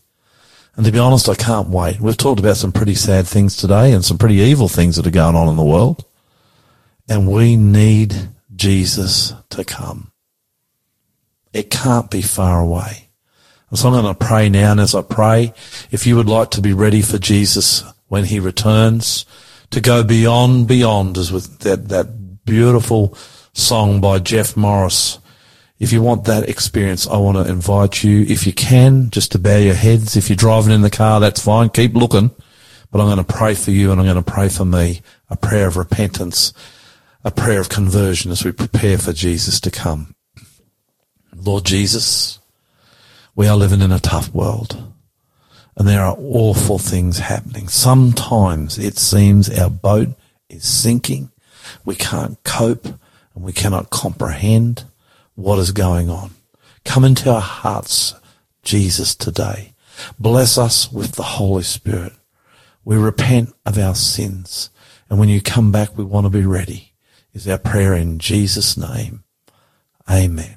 [0.77, 1.99] And to be honest, I can't wait.
[1.99, 5.11] We've talked about some pretty sad things today and some pretty evil things that are
[5.11, 6.05] going on in the world.
[7.09, 8.15] And we need
[8.55, 10.12] Jesus to come.
[11.53, 13.09] It can't be far away.
[13.75, 14.71] So I'm going to pray now.
[14.71, 15.53] And as I pray,
[15.91, 19.27] if you would like to be ready for Jesus when he returns,
[19.70, 23.16] to go beyond, beyond, as with that, that beautiful
[23.52, 25.18] song by Jeff Morris.
[25.78, 29.38] If you want that experience, I want to invite you, if you can, just to
[29.38, 30.16] bow your heads.
[30.16, 31.70] If you're driving in the car, that's fine.
[31.70, 32.30] Keep looking.
[32.90, 35.36] But I'm going to pray for you and I'm going to pray for me a
[35.36, 36.52] prayer of repentance,
[37.24, 40.14] a prayer of conversion as we prepare for Jesus to come.
[41.34, 42.40] Lord Jesus,
[43.36, 44.90] we are living in a tough world
[45.76, 47.68] and there are awful things happening.
[47.68, 50.09] Sometimes it seems our boat
[50.48, 51.30] is sinking.
[51.84, 54.84] We can't cope and we cannot comprehend
[55.34, 56.30] what is going on.
[56.84, 58.14] Come into our hearts,
[58.62, 59.74] Jesus, today.
[60.18, 62.12] Bless us with the Holy Spirit.
[62.84, 64.70] We repent of our sins.
[65.09, 66.90] And when you come back, we want to be ready
[67.32, 69.24] is our prayer in Jesus' name.
[70.10, 70.56] Amen.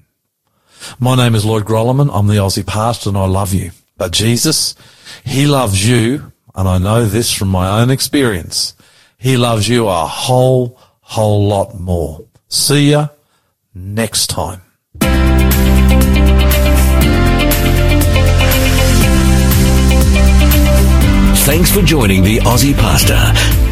[0.99, 2.09] My name is Lloyd Grolimund.
[2.13, 3.71] I'm the Aussie pastor and I love you.
[3.97, 4.75] But Jesus,
[5.23, 8.73] He loves you, and I know this from my own experience.
[9.17, 12.25] He loves you a whole, whole lot more.
[12.47, 13.07] See ya
[13.73, 14.61] next time.
[21.45, 23.19] Thanks for joining the Aussie Pastor.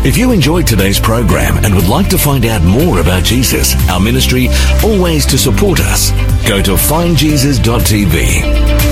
[0.05, 3.99] If you enjoyed today's program and would like to find out more about Jesus, our
[3.99, 4.49] ministry,
[4.85, 6.11] or ways to support us,
[6.47, 8.90] go to findjesus.tv.